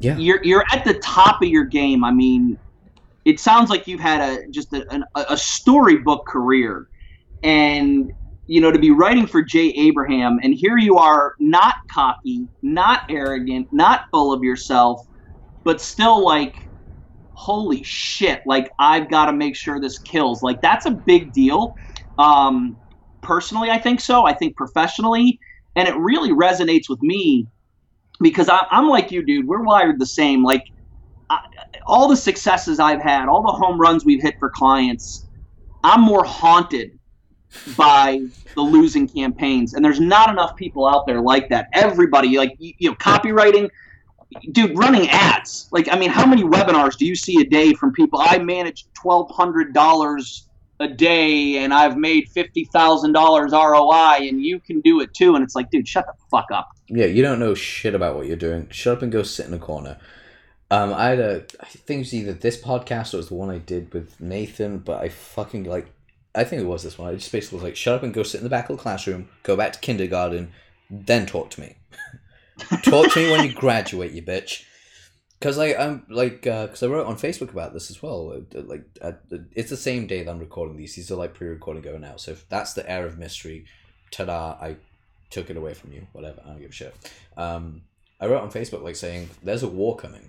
Yeah. 0.00 0.16
you're 0.16 0.40
you're 0.42 0.64
at 0.72 0.84
the 0.84 0.94
top 0.94 1.42
of 1.42 1.48
your 1.48 1.64
game. 1.64 2.04
I 2.04 2.10
mean, 2.10 2.58
it 3.24 3.38
sounds 3.38 3.70
like 3.70 3.86
you've 3.86 4.00
had 4.00 4.20
a 4.20 4.48
just 4.50 4.72
a, 4.72 5.04
a 5.14 5.36
storybook 5.36 6.26
career, 6.26 6.86
and 7.42 8.10
you 8.46 8.60
know, 8.60 8.72
to 8.72 8.78
be 8.78 8.90
writing 8.90 9.26
for 9.26 9.42
Jay 9.42 9.68
Abraham, 9.76 10.40
and 10.42 10.54
here 10.54 10.76
you 10.76 10.96
are, 10.96 11.34
not 11.38 11.74
cocky, 11.92 12.48
not 12.62 13.02
arrogant, 13.08 13.68
not 13.70 14.00
full 14.10 14.32
of 14.32 14.42
yourself, 14.42 15.00
but 15.64 15.80
still 15.80 16.24
like, 16.24 16.54
holy 17.32 17.82
shit, 17.84 18.40
like 18.46 18.70
I've 18.78 19.08
got 19.08 19.26
to 19.26 19.32
make 19.32 19.54
sure 19.54 19.80
this 19.80 19.98
kills. 19.98 20.42
Like 20.42 20.60
that's 20.62 20.86
a 20.86 20.90
big 21.06 21.32
deal. 21.32 21.74
Um, 22.18 22.76
personally, 23.22 23.70
I 23.70 23.78
think 23.78 24.00
so. 24.00 24.24
I 24.26 24.32
think 24.32 24.56
professionally, 24.56 25.38
and 25.76 25.86
it 25.86 25.96
really 25.96 26.30
resonates 26.30 26.88
with 26.88 27.00
me 27.02 27.46
because 28.20 28.48
I, 28.48 28.66
I'm 28.70 28.88
like 28.88 29.10
you, 29.10 29.24
dude. 29.24 29.46
We're 29.46 29.62
wired 29.62 29.98
the 29.98 30.06
same. 30.06 30.42
Like 30.42 30.64
I, 31.28 31.40
all 31.86 32.08
the 32.08 32.16
successes 32.16 32.78
I've 32.78 33.00
had, 33.02 33.28
all 33.28 33.42
the 33.42 33.52
home 33.52 33.80
runs 33.80 34.04
we've 34.04 34.22
hit 34.22 34.38
for 34.38 34.50
clients, 34.50 35.26
I'm 35.82 36.00
more 36.02 36.24
haunted 36.24 36.98
by 37.76 38.20
the 38.54 38.60
losing 38.60 39.08
campaigns, 39.08 39.74
and 39.74 39.84
there's 39.84 40.00
not 40.00 40.30
enough 40.30 40.54
people 40.56 40.86
out 40.86 41.06
there 41.06 41.20
like 41.20 41.48
that. 41.48 41.68
Everybody, 41.72 42.36
like 42.36 42.54
you, 42.58 42.74
you 42.78 42.90
know, 42.90 42.96
copywriting, 42.96 43.68
dude, 44.52 44.76
running 44.78 45.08
ads. 45.08 45.68
Like, 45.72 45.88
I 45.90 45.98
mean, 45.98 46.10
how 46.10 46.26
many 46.26 46.42
webinars 46.42 46.96
do 46.96 47.06
you 47.06 47.16
see 47.16 47.40
a 47.40 47.44
day 47.44 47.72
from 47.72 47.92
people? 47.92 48.20
I 48.22 48.38
manage 48.38 48.86
twelve 48.94 49.30
hundred 49.30 49.74
dollars 49.74 50.48
a 50.80 50.88
day 50.88 51.58
and 51.58 51.72
I've 51.72 51.96
made 51.96 52.28
fifty 52.30 52.64
thousand 52.64 53.12
dollars 53.12 53.52
ROI 53.52 54.26
and 54.28 54.42
you 54.42 54.58
can 54.58 54.80
do 54.80 55.00
it 55.00 55.14
too. 55.14 55.34
And 55.34 55.44
it's 55.44 55.54
like, 55.54 55.70
dude, 55.70 55.86
shut 55.86 56.06
the 56.06 56.14
fuck 56.30 56.46
up. 56.52 56.70
Yeah, 56.88 57.06
you 57.06 57.22
don't 57.22 57.38
know 57.38 57.54
shit 57.54 57.94
about 57.94 58.16
what 58.16 58.26
you're 58.26 58.36
doing. 58.36 58.68
Shut 58.70 58.96
up 58.96 59.02
and 59.02 59.12
go 59.12 59.22
sit 59.22 59.46
in 59.46 59.54
a 59.54 59.58
corner. 59.58 59.98
Um, 60.70 60.92
I 60.94 61.08
had 61.08 61.20
a, 61.20 61.44
I 61.60 61.66
think 61.66 61.98
it 61.98 62.00
was 62.00 62.14
either 62.14 62.32
this 62.32 62.60
podcast 62.60 63.12
or 63.12 63.16
it 63.16 63.18
was 63.18 63.28
the 63.28 63.34
one 63.34 63.50
I 63.50 63.58
did 63.58 63.92
with 63.92 64.20
Nathan, 64.20 64.78
but 64.78 65.02
I 65.02 65.08
fucking 65.08 65.64
like, 65.64 65.92
I 66.34 66.44
think 66.44 66.62
it 66.62 66.66
was 66.66 66.84
this 66.84 66.96
one. 66.96 67.10
I 67.10 67.16
just 67.16 67.32
basically 67.32 67.56
was 67.56 67.64
like, 67.64 67.76
shut 67.76 67.94
up 67.94 68.02
and 68.04 68.14
go 68.14 68.22
sit 68.22 68.38
in 68.38 68.44
the 68.44 68.50
back 68.50 68.70
of 68.70 68.76
the 68.76 68.82
classroom, 68.82 69.28
go 69.42 69.56
back 69.56 69.72
to 69.72 69.80
kindergarten, 69.80 70.52
then 70.88 71.26
talk 71.26 71.50
to 71.50 71.60
me. 71.60 71.76
talk 72.82 73.12
to 73.12 73.18
me 73.20 73.30
when 73.32 73.44
you 73.44 73.52
graduate, 73.54 74.12
you 74.12 74.22
bitch. 74.22 74.64
Because 75.40 75.56
like 75.56 75.78
I'm 75.78 76.04
like 76.10 76.46
uh, 76.46 76.68
I 76.70 76.86
wrote 76.86 77.06
on 77.06 77.16
Facebook 77.16 77.50
about 77.50 77.72
this 77.72 77.90
as 77.90 78.02
well. 78.02 78.42
uh, 78.54 78.60
Like 78.60 78.84
it's 79.54 79.70
the 79.70 79.76
same 79.76 80.06
day 80.06 80.22
that 80.22 80.30
I'm 80.30 80.38
recording 80.38 80.76
these. 80.76 80.94
These 80.94 81.10
are 81.10 81.16
like 81.16 81.32
pre-recording 81.32 81.82
going 81.82 82.04
out. 82.04 82.20
So 82.20 82.32
if 82.32 82.46
that's 82.50 82.74
the 82.74 82.88
air 82.88 83.06
of 83.06 83.18
mystery, 83.18 83.64
ta-da! 84.10 84.58
I 84.60 84.76
took 85.30 85.48
it 85.48 85.56
away 85.56 85.72
from 85.72 85.92
you. 85.92 86.06
Whatever. 86.12 86.42
I 86.44 86.48
don't 86.48 86.60
give 86.60 86.70
a 86.70 86.74
shit. 86.74 86.94
Um, 87.38 87.82
I 88.20 88.26
wrote 88.26 88.42
on 88.42 88.50
Facebook 88.50 88.82
like 88.82 88.96
saying 88.96 89.30
there's 89.42 89.62
a 89.62 89.68
war 89.68 89.96
coming, 89.96 90.28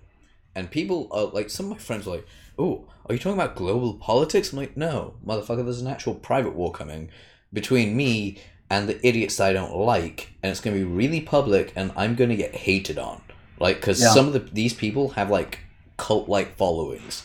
and 0.55 0.71
people 0.71 1.09
are 1.11 1.25
like 1.25 1.49
some 1.49 1.65
of 1.65 1.71
my 1.73 1.77
friends 1.77 2.05
were 2.05 2.15
like, 2.15 2.27
"Oh, 2.57 2.87
are 3.05 3.13
you 3.13 3.19
talking 3.19 3.37
about 3.37 3.57
global 3.57 3.95
politics?" 3.95 4.53
I'm 4.53 4.59
like, 4.59 4.77
"No, 4.77 5.15
motherfucker. 5.25 5.65
There's 5.65 5.81
an 5.81 5.87
actual 5.87 6.15
private 6.15 6.55
war 6.55 6.71
coming 6.71 7.09
between 7.51 7.97
me 7.97 8.37
and 8.69 8.87
the 8.87 9.05
idiots 9.05 9.35
that 9.35 9.49
I 9.49 9.53
don't 9.53 9.75
like, 9.75 10.35
and 10.41 10.51
it's 10.51 10.61
gonna 10.61 10.77
be 10.77 10.85
really 10.85 11.19
public, 11.19 11.73
and 11.75 11.91
I'm 11.97 12.15
gonna 12.15 12.37
get 12.37 12.55
hated 12.55 12.97
on." 12.97 13.21
Like 13.61 13.77
because 13.77 14.01
Yeah. 14.01 14.13
some 14.13 14.27
of 14.27 14.33
the 14.33 14.39
these 14.39 14.73
people 14.73 15.09
have 15.09 15.29
like 15.29 15.59
cult 15.97 16.27
like 16.29 16.57
followings. 16.57 17.23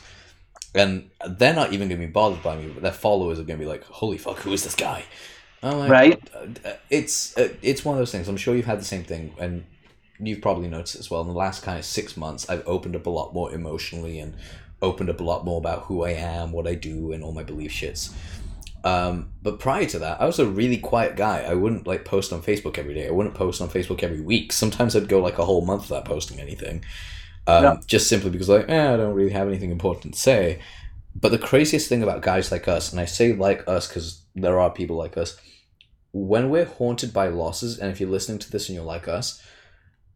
And 0.75 1.11
they're 1.27 1.55
not 1.55 1.73
even 1.73 1.89
gonna 1.89 1.99
be 2.01 2.07
bothered 2.07 2.43
by 2.43 2.57
me 2.57 2.69
but 2.69 2.83
their 2.83 2.93
followers 2.93 3.39
are 3.41 3.45
gonna 3.45 3.59
be 3.59 3.65
like 3.67 3.85
holy 3.85 4.19
fuck 4.19 4.39
who 4.41 4.53
is 4.53 4.63
this 4.65 4.75
guy? 4.75 5.05
I'm 5.63 5.79
like, 5.79 5.91
Right. 5.91 6.23
uh, 6.35 6.75
it's 6.91 7.37
uh, 7.39 7.49
it's 7.63 7.85
one 7.85 7.95
of 7.97 7.99
those 7.99 8.13
things. 8.13 8.29
I'm 8.29 8.37
sure 8.37 8.55
you've 8.55 8.67
had 8.67 8.79
the 8.81 8.85
same 8.85 9.03
thing 9.05 9.33
and 9.39 9.65
you've 10.21 10.41
probably 10.43 10.69
noticed 10.69 10.97
as 10.97 11.11
well. 11.11 11.23
In 11.23 11.29
the 11.29 11.33
last 11.35 11.63
kind 11.63 11.79
of 11.79 11.85
six 11.85 12.17
months 12.17 12.49
i've 12.49 12.67
opened 12.67 12.95
up 12.97 13.07
a 13.07 13.11
lot 13.11 13.33
more 13.35 13.53
emotionally 13.53 14.19
and 14.19 14.35
opened 14.83 15.09
up 15.11 15.21
a 15.21 15.25
lot 15.25 15.45
more 15.45 15.59
about 15.59 15.85
who 15.85 16.05
i 16.05 16.11
am 16.11 16.53
what 16.53 16.67
i 16.67 16.75
do 16.75 17.13
and 17.13 17.25
all 17.25 17.33
my 17.33 17.43
belief 17.43 17.73
shits 17.73 18.13
um, 18.87 19.33
but 19.43 19.59
prior 19.59 19.85
to 19.87 19.99
that, 19.99 20.21
I 20.21 20.27
was 20.27 20.39
a 20.39 20.47
really 20.47 20.77
quiet 20.79 21.17
guy. 21.17 21.41
I 21.41 21.55
wouldn't 21.55 21.87
like 21.89 22.05
post 22.05 22.33
on 22.33 22.41
Facebook 22.41 22.79
every 22.79 22.95
day. 22.95 23.09
I 23.09 23.11
wouldn't 23.11 23.35
post 23.35 23.61
on 23.61 23.69
Facebook 23.69 24.03
every 24.05 24.21
week. 24.21 24.53
Sometimes 24.53 24.95
I'd 24.95 25.09
go 25.09 25.21
like 25.21 25.39
a 25.39 25.45
whole 25.45 25.65
month 25.65 25.83
without 25.91 26.05
posting 26.05 26.39
anything, 26.39 26.85
um, 27.49 27.65
Yeah. 27.65 27.77
just 27.87 28.07
simply 28.09 28.31
because 28.31 28.49
like, 28.49 28.69
eh, 28.69 28.95
I 28.95 28.97
don't 28.97 29.15
really 29.15 29.33
have 29.33 29.49
anything 29.49 29.73
important 29.73 30.15
to 30.15 30.21
say. 30.21 30.61
But 31.17 31.31
the 31.33 31.39
craziest 31.39 31.89
thing 31.89 32.03
about 32.05 32.23
guys 32.23 32.53
like 32.53 32.69
us, 32.69 32.93
and 32.93 33.01
I 33.01 33.07
say 33.07 33.33
like 33.33 33.67
us 33.67 33.89
because 33.89 34.23
there 34.37 34.61
are 34.61 34.71
people 34.71 34.97
like 34.97 35.17
us, 35.17 35.37
when 36.13 36.49
we're 36.51 36.67
haunted 36.79 37.13
by 37.13 37.27
losses, 37.29 37.79
and 37.79 37.91
if 37.91 38.01
you're 38.01 38.11
listening 38.17 38.39
to 38.39 38.51
this 38.53 38.69
and 38.69 38.77
you're 38.77 38.85
like 38.85 39.09
us, 39.09 39.43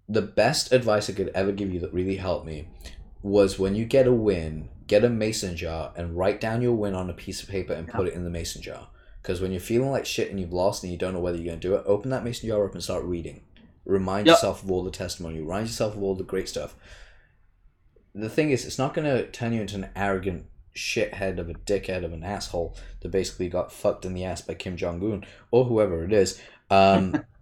the 0.08 0.22
best 0.22 0.72
advice 0.72 1.10
I 1.10 1.14
could 1.14 1.30
ever 1.34 1.52
give 1.52 1.72
you 1.72 1.80
that 1.80 1.92
really 1.92 2.16
helped 2.16 2.46
me 2.46 2.68
was 3.22 3.58
when 3.58 3.74
you 3.74 3.84
get 3.84 4.06
a 4.06 4.12
win, 4.12 4.68
get 4.86 5.04
a 5.04 5.08
mason 5.10 5.56
jar 5.56 5.92
and 5.96 6.16
write 6.16 6.40
down 6.40 6.62
your 6.62 6.72
win 6.74 6.94
on 6.94 7.10
a 7.10 7.14
piece 7.14 7.42
of 7.42 7.48
paper 7.48 7.72
and 7.72 7.86
put 7.88 8.08
it 8.08 8.14
in 8.14 8.24
the 8.24 8.30
mason 8.30 8.62
jar. 8.62 8.88
Because 9.22 9.40
when 9.40 9.52
you're 9.52 9.60
feeling 9.60 9.90
like 9.90 10.06
shit 10.06 10.30
and 10.30 10.40
you've 10.40 10.52
lost 10.52 10.82
and 10.82 10.90
you 10.90 10.98
don't 10.98 11.12
know 11.12 11.20
whether 11.20 11.36
you're 11.36 11.46
going 11.52 11.60
to 11.60 11.68
do 11.68 11.74
it, 11.74 11.82
open 11.86 12.10
that 12.10 12.24
mason 12.24 12.48
jar 12.48 12.64
up 12.64 12.72
and 12.72 12.82
start 12.82 13.04
reading. 13.04 13.42
Remind 13.84 14.26
Yep. 14.26 14.34
yourself 14.36 14.62
of 14.62 14.70
all 14.70 14.82
the 14.82 14.90
testimony, 14.90 15.40
remind 15.40 15.66
yourself 15.66 15.94
of 15.94 16.02
all 16.02 16.14
the 16.14 16.24
great 16.24 16.48
stuff. 16.48 16.74
The 18.14 18.28
thing 18.30 18.50
is, 18.50 18.64
it's 18.64 18.78
not 18.78 18.94
going 18.94 19.04
to 19.06 19.30
turn 19.30 19.52
you 19.52 19.60
into 19.60 19.76
an 19.76 19.90
arrogant 19.94 20.46
shithead 20.74 21.38
of 21.38 21.48
a 21.48 21.54
dickhead 21.54 22.04
of 22.04 22.12
an 22.12 22.24
asshole 22.24 22.76
that 23.00 23.10
basically 23.10 23.48
got 23.48 23.72
fucked 23.72 24.04
in 24.04 24.14
the 24.14 24.24
ass 24.24 24.40
by 24.40 24.54
Kim 24.54 24.76
Jong 24.76 25.02
Un 25.02 25.24
or 25.50 25.64
whoever 25.66 26.04
it 26.04 26.12
is. 26.12 26.40
Um, 26.70 27.24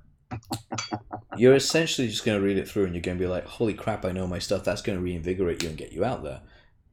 you're 1.36 1.54
essentially 1.54 2.08
just 2.08 2.24
going 2.24 2.38
to 2.38 2.44
read 2.44 2.58
it 2.58 2.68
through 2.68 2.84
and 2.84 2.94
you're 2.94 3.02
going 3.02 3.16
to 3.16 3.22
be 3.22 3.28
like, 3.28 3.46
holy 3.46 3.74
crap, 3.74 4.04
I 4.04 4.12
know 4.12 4.26
my 4.26 4.38
stuff. 4.38 4.64
That's 4.64 4.82
going 4.82 4.98
to 4.98 5.04
reinvigorate 5.04 5.62
you 5.62 5.68
and 5.68 5.78
get 5.78 5.92
you 5.92 6.04
out 6.04 6.22
there. 6.22 6.40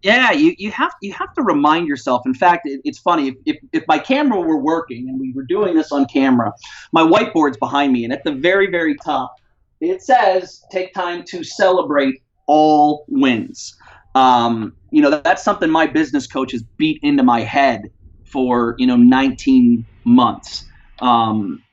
Yeah, 0.04 0.32
you, 0.32 0.54
you 0.60 0.70
have 0.70 0.92
you 1.02 1.14
have 1.14 1.34
to 1.34 1.42
remind 1.42 1.88
yourself. 1.88 2.28
In 2.28 2.36
fact, 2.36 2.68
it, 2.68 2.80
it's 2.86 3.00
funny 3.00 3.30
if, 3.30 3.36
if 3.48 3.58
if 3.74 3.84
my 3.88 3.98
camera 3.98 4.40
were 4.40 4.60
working 4.60 5.10
and 5.10 5.20
we 5.20 5.34
were 5.34 5.42
doing 5.42 5.76
this 5.76 5.92
on 5.92 6.06
camera, 6.06 6.54
my 6.92 7.02
whiteboard's 7.02 7.58
behind 7.58 7.92
me, 7.92 8.04
and 8.04 8.14
at 8.14 8.24
the 8.24 8.32
very 8.32 8.70
very 8.70 8.96
top, 8.98 9.36
it 9.82 10.04
says 10.04 10.64
take 10.70 10.94
time 10.94 11.24
to 11.24 11.44
celebrate 11.44 12.22
all 12.46 13.06
wins. 13.08 13.76
Um, 14.14 14.76
you 14.92 15.02
know 15.02 15.10
that, 15.10 15.24
that's 15.24 15.44
something 15.44 15.72
my 15.72 15.88
business 15.88 16.28
coach 16.28 16.52
has 16.52 16.62
beat 16.78 17.00
into 17.02 17.24
my 17.24 17.40
head 17.40 17.90
for 18.26 18.76
you 18.78 18.86
know 18.86 18.98
19 18.98 19.88
months. 20.04 20.66
Um, 21.00 21.64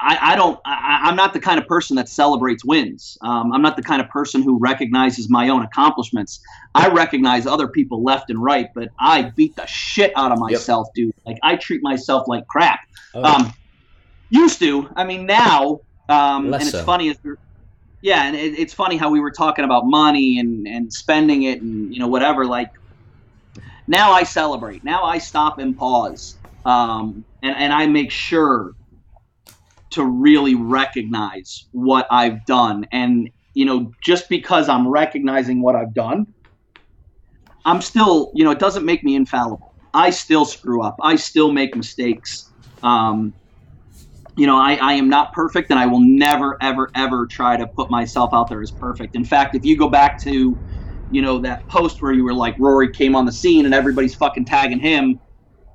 I, 0.00 0.32
I 0.32 0.36
don't. 0.36 0.58
I, 0.64 1.00
I'm 1.04 1.16
not 1.16 1.32
the 1.32 1.40
kind 1.40 1.58
of 1.58 1.66
person 1.66 1.96
that 1.96 2.08
celebrates 2.08 2.64
wins. 2.64 3.16
Um, 3.22 3.52
I'm 3.52 3.62
not 3.62 3.76
the 3.76 3.82
kind 3.82 4.02
of 4.02 4.08
person 4.08 4.42
who 4.42 4.58
recognizes 4.58 5.30
my 5.30 5.48
own 5.48 5.62
accomplishments. 5.62 6.40
I 6.74 6.88
recognize 6.88 7.46
other 7.46 7.68
people 7.68 8.02
left 8.02 8.30
and 8.30 8.42
right, 8.42 8.68
but 8.74 8.88
I 8.98 9.32
beat 9.36 9.56
the 9.56 9.66
shit 9.66 10.12
out 10.16 10.32
of 10.32 10.38
myself, 10.38 10.88
dude. 10.94 11.12
Like 11.26 11.38
I 11.42 11.56
treat 11.56 11.82
myself 11.82 12.26
like 12.26 12.46
crap. 12.48 12.80
Oh, 13.14 13.22
Um, 13.22 13.52
used 14.30 14.58
to. 14.60 14.88
I 14.96 15.04
mean, 15.04 15.26
now. 15.26 15.80
Um, 16.08 16.54
and 16.54 16.62
it's 16.62 16.70
so. 16.70 16.84
funny 16.84 17.14
yeah, 18.00 18.24
and 18.24 18.36
it, 18.36 18.58
it's 18.58 18.72
funny 18.72 18.96
how 18.96 19.10
we 19.10 19.20
were 19.20 19.30
talking 19.30 19.64
about 19.64 19.84
money 19.86 20.38
and 20.38 20.66
and 20.66 20.92
spending 20.92 21.42
it 21.44 21.60
and 21.60 21.92
you 21.92 22.00
know 22.00 22.08
whatever. 22.08 22.46
Like 22.46 22.70
now, 23.86 24.12
I 24.12 24.22
celebrate. 24.22 24.84
Now 24.84 25.04
I 25.04 25.18
stop 25.18 25.58
and 25.58 25.76
pause, 25.76 26.38
um, 26.64 27.24
and 27.42 27.56
and 27.56 27.72
I 27.72 27.86
make 27.86 28.10
sure 28.10 28.72
to 29.90 30.04
really 30.04 30.54
recognize 30.54 31.66
what 31.72 32.06
I've 32.10 32.44
done. 32.46 32.86
And, 32.92 33.30
you 33.54 33.64
know, 33.64 33.92
just 34.02 34.28
because 34.28 34.68
I'm 34.68 34.88
recognizing 34.88 35.62
what 35.62 35.76
I've 35.76 35.94
done, 35.94 36.26
I'm 37.64 37.82
still, 37.82 38.30
you 38.34 38.44
know, 38.44 38.50
it 38.50 38.58
doesn't 38.58 38.84
make 38.84 39.04
me 39.04 39.14
infallible. 39.14 39.74
I 39.94 40.10
still 40.10 40.44
screw 40.44 40.82
up. 40.82 40.96
I 41.02 41.16
still 41.16 41.52
make 41.52 41.74
mistakes. 41.74 42.50
Um, 42.82 43.32
you 44.36 44.46
know, 44.46 44.56
I, 44.56 44.74
I 44.74 44.92
am 44.92 45.08
not 45.08 45.32
perfect 45.32 45.70
and 45.70 45.80
I 45.80 45.86
will 45.86 46.00
never, 46.00 46.56
ever, 46.62 46.90
ever 46.94 47.26
try 47.26 47.56
to 47.56 47.66
put 47.66 47.90
myself 47.90 48.32
out 48.32 48.48
there 48.48 48.62
as 48.62 48.70
perfect. 48.70 49.16
In 49.16 49.24
fact, 49.24 49.56
if 49.56 49.64
you 49.64 49.76
go 49.76 49.88
back 49.88 50.20
to, 50.22 50.56
you 51.10 51.22
know, 51.22 51.40
that 51.40 51.66
post 51.66 52.00
where 52.00 52.12
you 52.12 52.22
were 52.22 52.34
like, 52.34 52.56
Rory 52.58 52.92
came 52.92 53.16
on 53.16 53.26
the 53.26 53.32
scene 53.32 53.64
and 53.64 53.74
everybody's 53.74 54.14
fucking 54.14 54.44
tagging 54.44 54.78
him, 54.78 55.18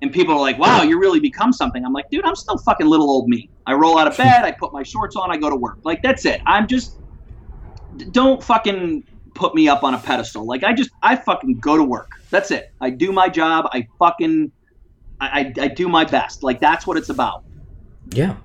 and 0.03 0.11
people 0.11 0.33
are 0.33 0.39
like, 0.41 0.59
wow, 0.59 0.81
you 0.81 0.99
really 0.99 1.21
become 1.21 1.53
something. 1.53 1.85
I'm 1.85 1.93
like, 1.93 2.09
dude, 2.09 2.25
I'm 2.25 2.35
still 2.35 2.57
fucking 2.57 2.85
little 2.85 3.09
old 3.09 3.29
me. 3.29 3.49
I 3.65 3.73
roll 3.73 3.97
out 3.97 4.05
of 4.05 4.17
bed, 4.17 4.43
I 4.43 4.51
put 4.51 4.73
my 4.73 4.83
shorts 4.83 5.15
on, 5.15 5.31
I 5.31 5.37
go 5.37 5.49
to 5.49 5.55
work. 5.55 5.77
Like, 5.83 6.03
that's 6.03 6.25
it. 6.25 6.41
I'm 6.45 6.67
just, 6.67 6.99
don't 8.11 8.43
fucking 8.43 9.05
put 9.33 9.55
me 9.55 9.69
up 9.69 9.81
on 9.81 9.93
a 9.93 9.97
pedestal. 9.97 10.45
Like, 10.45 10.65
I 10.65 10.73
just, 10.73 10.89
I 11.01 11.15
fucking 11.15 11.59
go 11.59 11.77
to 11.77 11.83
work. 11.85 12.11
That's 12.31 12.51
it. 12.51 12.73
I 12.81 12.89
do 12.89 13.13
my 13.13 13.29
job. 13.29 13.69
I 13.71 13.87
fucking, 13.97 14.51
I, 15.21 15.53
I, 15.57 15.63
I 15.63 15.67
do 15.69 15.87
my 15.87 16.03
best. 16.03 16.43
Like, 16.43 16.59
that's 16.59 16.85
what 16.85 16.97
it's 16.97 17.07
about. 17.07 17.45
Yeah, 18.09 18.35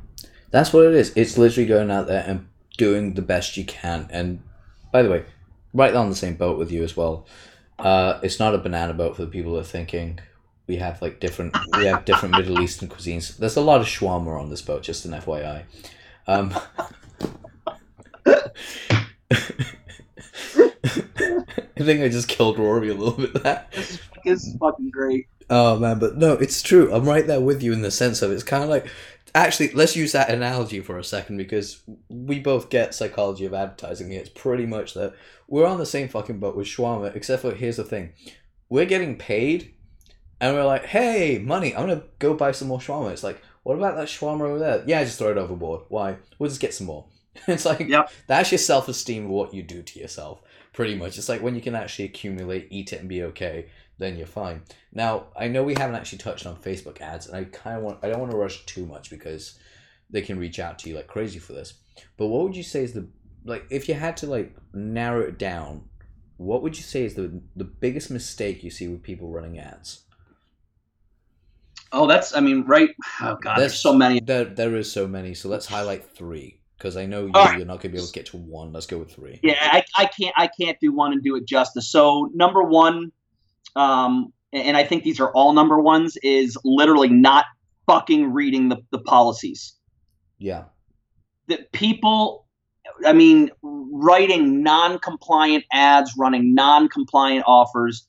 that's 0.52 0.72
what 0.72 0.86
it 0.86 0.94
is. 0.94 1.12
It's 1.16 1.36
literally 1.36 1.66
going 1.66 1.90
out 1.90 2.06
there 2.06 2.22
and 2.24 2.46
doing 2.76 3.14
the 3.14 3.22
best 3.22 3.56
you 3.56 3.64
can. 3.64 4.06
And 4.12 4.44
by 4.92 5.02
the 5.02 5.10
way, 5.10 5.24
right 5.74 5.92
on 5.92 6.08
the 6.08 6.14
same 6.14 6.36
boat 6.36 6.56
with 6.56 6.70
you 6.70 6.84
as 6.84 6.96
well. 6.96 7.26
Uh, 7.80 8.20
it's 8.22 8.38
not 8.38 8.54
a 8.54 8.58
banana 8.58 8.94
boat 8.94 9.16
for 9.16 9.22
the 9.22 9.28
people 9.28 9.54
that 9.54 9.60
are 9.60 9.64
thinking 9.64 10.20
we 10.68 10.76
have 10.76 11.02
like 11.02 11.18
different 11.18 11.56
we 11.76 11.86
have 11.86 12.04
different 12.04 12.36
Middle 12.36 12.60
Eastern 12.60 12.88
cuisines. 12.88 13.36
There's 13.36 13.56
a 13.56 13.60
lot 13.60 13.80
of 13.80 13.86
shawarma 13.86 14.40
on 14.40 14.50
this 14.50 14.62
boat, 14.62 14.82
just 14.82 15.04
an 15.04 15.12
FYI. 15.12 15.64
Um, 16.26 16.54
I 18.26 18.50
think 21.84 22.02
I 22.02 22.08
just 22.08 22.28
killed 22.28 22.58
Rory 22.58 22.90
a 22.90 22.94
little 22.94 23.14
bit 23.14 23.42
there. 23.42 23.66
This 23.72 23.98
is 24.24 24.56
fucking 24.60 24.90
great. 24.90 25.26
Oh 25.50 25.78
man, 25.78 25.98
but 25.98 26.16
no, 26.16 26.34
it's 26.34 26.62
true. 26.62 26.92
I'm 26.92 27.08
right 27.08 27.26
there 27.26 27.40
with 27.40 27.62
you 27.62 27.72
in 27.72 27.82
the 27.82 27.90
sense 27.90 28.22
of 28.22 28.30
it's 28.30 28.44
kind 28.44 28.62
of 28.62 28.68
like 28.68 28.88
Actually, 29.34 29.70
let's 29.72 29.94
use 29.94 30.12
that 30.12 30.30
analogy 30.30 30.80
for 30.80 30.98
a 30.98 31.04
second 31.04 31.36
because 31.36 31.82
we 32.08 32.40
both 32.40 32.70
get 32.70 32.94
psychology 32.94 33.44
of 33.44 33.52
advertising. 33.52 34.10
It's 34.10 34.30
pretty 34.30 34.64
much 34.64 34.94
that 34.94 35.14
we're 35.46 35.66
on 35.66 35.78
the 35.78 35.86
same 35.86 36.08
fucking 36.08 36.38
boat 36.38 36.56
with 36.56 36.66
shawarma, 36.66 37.14
except 37.14 37.42
for 37.42 37.54
here's 37.54 37.76
the 37.76 37.84
thing: 37.84 38.12
we're 38.68 38.86
getting 38.86 39.16
paid, 39.16 39.74
and 40.40 40.54
we're 40.54 40.64
like, 40.64 40.86
"Hey, 40.86 41.38
money! 41.38 41.74
I'm 41.74 41.86
gonna 41.86 42.02
go 42.18 42.34
buy 42.34 42.52
some 42.52 42.68
more 42.68 42.78
shawarma." 42.78 43.12
It's 43.12 43.24
like, 43.24 43.40
what 43.62 43.76
about 43.76 43.96
that 43.96 44.08
shawarma 44.08 44.42
over 44.42 44.58
there? 44.58 44.82
Yeah, 44.86 45.04
just 45.04 45.18
throw 45.18 45.30
it 45.30 45.38
overboard. 45.38 45.82
Why? 45.88 46.16
We'll 46.38 46.48
just 46.48 46.60
get 46.60 46.74
some 46.74 46.86
more. 46.86 47.06
it's 47.46 47.64
like 47.66 47.80
Yep. 47.80 48.10
that's 48.26 48.50
your 48.50 48.58
self 48.58 48.88
esteem 48.88 49.24
of 49.24 49.30
what 49.30 49.52
you 49.54 49.62
do 49.62 49.82
to 49.82 50.00
yourself. 50.00 50.40
Pretty 50.72 50.94
much, 50.94 51.18
it's 51.18 51.28
like 51.28 51.42
when 51.42 51.54
you 51.54 51.60
can 51.60 51.74
actually 51.74 52.04
accumulate, 52.06 52.68
eat 52.70 52.92
it, 52.92 53.00
and 53.00 53.08
be 53.08 53.22
okay. 53.24 53.66
Then 53.98 54.16
you're 54.16 54.26
fine. 54.28 54.62
Now, 54.92 55.26
I 55.36 55.48
know 55.48 55.64
we 55.64 55.74
haven't 55.74 55.96
actually 55.96 56.18
touched 56.18 56.46
on 56.46 56.56
Facebook 56.56 57.00
ads, 57.00 57.26
and 57.26 57.36
I 57.36 57.44
kind 57.44 57.76
of 57.78 57.82
want 57.82 57.98
I 58.02 58.08
don't 58.08 58.20
want 58.20 58.30
to 58.30 58.36
rush 58.38 58.64
too 58.64 58.86
much 58.86 59.10
because 59.10 59.58
they 60.08 60.22
can 60.22 60.38
reach 60.38 60.58
out 60.58 60.78
to 60.78 60.88
you 60.88 60.94
like 60.96 61.08
crazy 61.08 61.38
for 61.38 61.52
this. 61.52 61.74
But 62.16 62.28
what 62.28 62.44
would 62.44 62.56
you 62.56 62.62
say 62.62 62.84
is 62.84 62.92
the 62.92 63.08
like 63.44 63.64
if 63.70 63.88
you 63.88 63.94
had 63.94 64.16
to 64.18 64.26
like 64.26 64.54
narrow 64.72 65.20
it 65.22 65.36
down, 65.38 65.88
what 66.36 66.62
would 66.62 66.76
you 66.76 66.84
say 66.84 67.04
is 67.04 67.14
the 67.14 67.40
the 67.56 67.64
biggest 67.64 68.10
mistake 68.10 68.62
you 68.62 68.70
see 68.70 68.86
with 68.88 69.02
people 69.02 69.28
running 69.30 69.58
ads? 69.58 70.04
Oh, 71.92 72.06
that's. 72.06 72.34
I 72.34 72.40
mean, 72.40 72.64
right. 72.64 72.90
Oh 73.20 73.36
God, 73.40 73.56
there's, 73.56 73.72
There's- 73.72 73.80
so 73.80 73.92
many. 73.92 74.20
There 74.20 74.44
there 74.44 74.76
is 74.76 74.90
so 74.90 75.06
many, 75.06 75.34
so 75.34 75.48
let's 75.48 75.66
highlight 75.66 76.04
three 76.14 76.60
because 76.76 76.96
I 76.96 77.06
know 77.06 77.26
you, 77.26 77.32
right. 77.32 77.56
you're 77.56 77.66
not 77.66 77.80
gonna 77.80 77.92
be 77.92 77.98
able 77.98 78.06
to 78.06 78.12
get 78.12 78.26
to 78.26 78.36
one. 78.36 78.72
Let's 78.72 78.86
go 78.86 78.98
with 78.98 79.12
three. 79.12 79.40
Yeah, 79.42 79.56
I, 79.60 79.84
I 79.96 80.06
can't. 80.06 80.34
I 80.36 80.48
can't 80.48 80.78
do 80.80 80.92
one 80.92 81.12
and 81.12 81.22
do 81.22 81.36
it 81.36 81.46
justice. 81.46 81.90
So 81.90 82.30
number 82.34 82.62
one, 82.62 83.10
um, 83.76 84.32
and 84.52 84.76
I 84.76 84.84
think 84.84 85.04
these 85.04 85.20
are 85.20 85.30
all 85.32 85.52
number 85.52 85.78
ones, 85.78 86.16
is 86.22 86.56
literally 86.64 87.08
not 87.08 87.46
fucking 87.86 88.32
reading 88.32 88.68
the, 88.68 88.76
the 88.90 88.98
policies. 88.98 89.74
Yeah. 90.38 90.64
That 91.48 91.72
people, 91.72 92.46
I 93.04 93.12
mean, 93.12 93.50
writing 93.62 94.62
non-compliant 94.62 95.64
ads, 95.72 96.14
running 96.16 96.54
non-compliant 96.54 97.44
offers, 97.46 98.06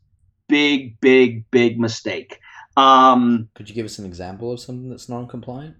big, 0.47 0.99
big, 0.99 1.49
big 1.49 1.79
mistake. 1.79 2.39
Um, 2.79 3.49
Could 3.55 3.67
you 3.69 3.75
give 3.75 3.85
us 3.85 3.99
an 3.99 4.05
example 4.05 4.51
of 4.51 4.59
something 4.59 4.89
that's 4.89 5.09
non-compliant? 5.09 5.75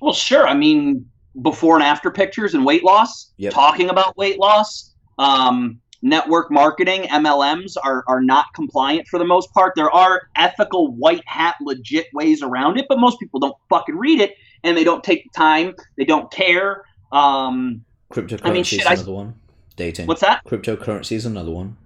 Well, 0.00 0.12
sure. 0.14 0.46
I 0.46 0.54
mean, 0.54 1.06
before 1.42 1.74
and 1.76 1.84
after 1.84 2.10
pictures 2.10 2.54
and 2.54 2.64
weight 2.64 2.84
loss, 2.84 3.32
Yep. 3.36 3.52
talking 3.52 3.90
about 3.90 4.16
weight 4.16 4.38
loss, 4.38 4.94
um, 5.18 5.80
network 6.02 6.50
marketing, 6.50 7.02
MLMs 7.04 7.76
are, 7.82 8.04
are 8.08 8.20
not 8.20 8.46
compliant 8.54 9.08
for 9.08 9.18
the 9.18 9.24
most 9.24 9.52
part. 9.52 9.72
There 9.76 9.90
are 9.90 10.22
ethical, 10.36 10.92
white 10.94 11.22
hat, 11.26 11.56
legit 11.62 12.06
ways 12.12 12.42
around 12.42 12.78
it, 12.78 12.86
but 12.88 12.98
most 12.98 13.18
people 13.18 13.40
don't 13.40 13.56
fucking 13.70 13.96
read 13.96 14.20
it 14.20 14.34
and 14.62 14.76
they 14.76 14.84
don't 14.84 15.02
take 15.04 15.24
the 15.24 15.30
time. 15.36 15.74
They 15.96 16.04
don't 16.04 16.30
care. 16.30 16.84
Um, 17.12 17.84
Cryptocurrency 18.12 18.40
I 18.44 18.50
mean, 18.50 18.60
is 18.62 18.66
shit, 18.66 18.86
I- 18.86 18.94
another 18.94 19.12
one. 19.12 19.34
Dating. 19.76 20.06
what's 20.06 20.20
that? 20.20 20.44
Cryptocurrency 20.44 21.12
is 21.16 21.26
another 21.26 21.50
one. 21.50 21.76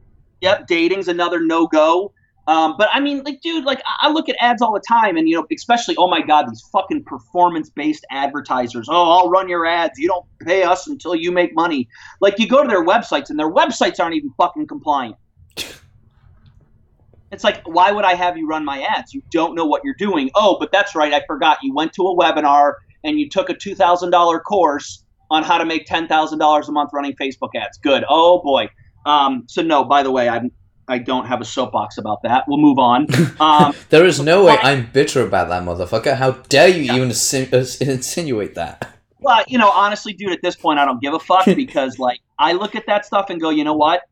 Yep, 0.43 0.67
dating's 0.67 1.09
another 1.09 1.41
no 1.41 1.67
go. 1.67 2.13
Um, 2.49 2.77
but 2.79 2.89
I 2.93 2.99
mean, 2.99 3.23
like, 3.25 3.43
dude, 3.43 3.65
like 3.65 3.83
I 4.01 4.11
look 4.11 4.31
at 4.31 4.37
ads 4.41 4.63
all 4.63 4.73
the 4.73 4.81
time, 4.81 5.19
and 5.19 5.29
you 5.29 5.37
know, 5.37 5.47
especially, 5.55 5.95
oh 5.99 6.09
my 6.09 6.23
god, 6.23 6.47
these 6.49 6.63
fucking 6.73 7.05
performance-based 7.05 8.07
advertisers. 8.11 8.89
Oh, 8.91 9.11
I'll 9.11 9.29
run 9.29 9.51
your 9.51 9.67
ads. 9.67 9.99
You 9.99 10.09
don't 10.09 10.25
pay 10.41 10.63
us 10.63 10.87
until 10.87 11.15
you 11.15 11.31
make 11.31 11.55
money. 11.55 11.89
Like, 12.23 12.39
you 12.39 12.49
go 12.49 12.63
to 12.63 12.69
their 12.69 12.85
websites, 12.85 13.29
and 13.29 13.39
their 13.39 13.53
websites 13.53 14.01
aren't 14.01 14.17
even 14.17 14.33
fucking 14.37 14.67
compliant. 14.67 15.17
It's 17.31 17.45
like, 17.45 17.61
why 17.69 17.93
would 17.93 18.07
I 18.07 18.15
have 18.15 18.39
you 18.39 18.49
run 18.49 18.65
my 18.65 18.81
ads? 18.81 19.13
You 19.13 19.21
don't 19.31 19.55
know 19.55 19.67
what 19.67 19.83
you're 19.85 19.97
doing. 19.99 20.31
Oh, 20.35 20.57
but 20.59 20.73
that's 20.73 20.95
right, 20.95 21.13
I 21.13 21.23
forgot. 21.27 21.59
You 21.63 21.75
went 21.75 21.93
to 21.93 22.03
a 22.05 22.17
webinar 22.17 22.73
and 23.05 23.21
you 23.21 23.29
took 23.29 23.51
a 23.51 23.55
two 23.55 23.75
thousand 23.75 24.13
dollar 24.13 24.41
course 24.41 25.05
on 25.31 25.43
how 25.43 25.59
to 25.59 25.67
make 25.67 25.85
ten 25.85 26.09
thousand 26.09 26.39
dollars 26.39 26.71
a 26.71 26.73
month 26.73 26.89
running 26.95 27.15
Facebook 27.17 27.51
ads. 27.55 27.77
Good. 27.77 28.05
Oh 28.09 28.41
boy. 28.41 28.71
Um, 29.05 29.45
so 29.47 29.61
no, 29.61 29.85
by 29.85 30.03
the 30.03 30.11
way, 30.11 30.27
I'm 30.27 30.51
I 30.89 30.99
don't 30.99 31.27
have 31.27 31.41
a 31.41 31.45
soapbox 31.45 31.99
about 31.99 32.23
that. 32.23 32.45
We'll 32.49 32.59
move 32.59 32.79
on. 32.79 33.07
Um, 33.41 33.73
There 33.91 34.05
is 34.05 34.21
no 34.21 34.47
way 34.47 34.57
I'm 34.63 34.91
bitter 34.93 35.25
about 35.25 35.49
that 35.51 35.63
motherfucker. 35.63 36.17
How 36.17 36.33
dare 36.33 36.69
you 36.69 36.93
even 36.93 37.11
insin- 37.11 37.53
uh, 37.53 37.91
insinuate 37.93 38.55
that? 38.57 38.89
well, 39.21 39.45
you 39.47 39.59
know, 39.59 39.71
honestly, 39.71 40.13
dude, 40.13 40.33
at 40.33 40.43
this 40.43 40.57
point, 40.57 40.79
I 40.79 40.85
don't 40.85 41.01
give 41.01 41.15
a 41.15 41.19
fuck 41.19 41.45
because, 41.57 41.99
like, 41.99 42.21
I 42.39 42.53
look 42.53 42.75
at 42.75 42.87
that 42.87 43.05
stuff 43.05 43.31
and 43.31 43.41
go, 43.41 43.51
you 43.51 43.65
know 43.65 43.75
what? 43.75 44.03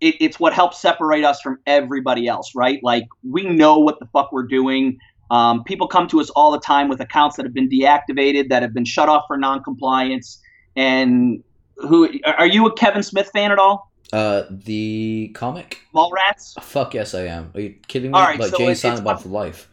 It, 0.00 0.16
it's 0.20 0.40
what 0.40 0.52
helps 0.52 0.80
separate 0.80 1.24
us 1.24 1.40
from 1.40 1.58
everybody 1.66 2.26
else, 2.26 2.54
right? 2.54 2.80
Like, 2.82 3.06
we 3.22 3.44
know 3.44 3.78
what 3.78 3.98
the 4.00 4.06
fuck 4.06 4.32
we're 4.32 4.46
doing. 4.46 4.98
Um, 5.30 5.62
people 5.64 5.86
come 5.86 6.08
to 6.08 6.20
us 6.20 6.30
all 6.30 6.50
the 6.50 6.60
time 6.60 6.88
with 6.88 7.00
accounts 7.00 7.36
that 7.36 7.44
have 7.44 7.54
been 7.54 7.68
deactivated, 7.68 8.48
that 8.48 8.62
have 8.62 8.74
been 8.74 8.84
shut 8.84 9.08
off 9.08 9.24
for 9.28 9.36
non-compliance. 9.36 10.40
And 10.74 11.44
who 11.76 12.08
are 12.24 12.46
you 12.46 12.66
a 12.66 12.74
Kevin 12.74 13.02
Smith 13.02 13.30
fan 13.32 13.52
at 13.52 13.58
all? 13.58 13.89
Uh, 14.12 14.42
the 14.50 15.30
comic? 15.34 15.78
Mallrats? 15.94 16.60
Fuck 16.62 16.94
yes, 16.94 17.14
I 17.14 17.26
am. 17.26 17.52
Are 17.54 17.60
you 17.60 17.74
kidding 17.86 18.10
me? 18.10 18.18
All 18.18 18.24
right, 18.24 18.38
like 18.38 18.50
so 18.50 18.58
Jay 18.58 18.64
it's- 18.64 18.80
Silent 18.80 18.98
it's 19.00 19.04
Bob 19.04 19.16
fuck- 19.16 19.22
for 19.24 19.28
life. 19.28 19.68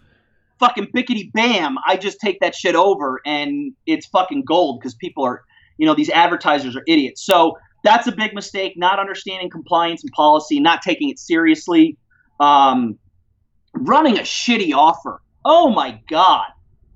fucking 0.59 0.87
bickety 0.95 1.31
bam, 1.33 1.77
I 1.87 1.97
just 1.97 2.19
take 2.19 2.39
that 2.41 2.55
shit 2.55 2.75
over 2.75 3.21
and 3.25 3.73
it's 3.85 4.05
fucking 4.07 4.43
gold 4.45 4.79
because 4.79 4.95
people 4.95 5.23
are, 5.23 5.43
you 5.77 5.85
know, 5.85 5.93
these 5.95 6.09
advertisers 6.09 6.75
are 6.75 6.83
idiots. 6.87 7.23
So 7.25 7.57
that's 7.83 8.07
a 8.07 8.11
big 8.11 8.33
mistake, 8.33 8.73
not 8.75 8.99
understanding 8.99 9.49
compliance 9.49 10.03
and 10.03 10.11
policy, 10.13 10.59
not 10.59 10.81
taking 10.81 11.09
it 11.09 11.19
seriously, 11.19 11.97
um, 12.39 12.97
running 13.73 14.17
a 14.17 14.21
shitty 14.21 14.73
offer. 14.73 15.21
Oh 15.45 15.69
my 15.69 15.99
God. 16.09 16.47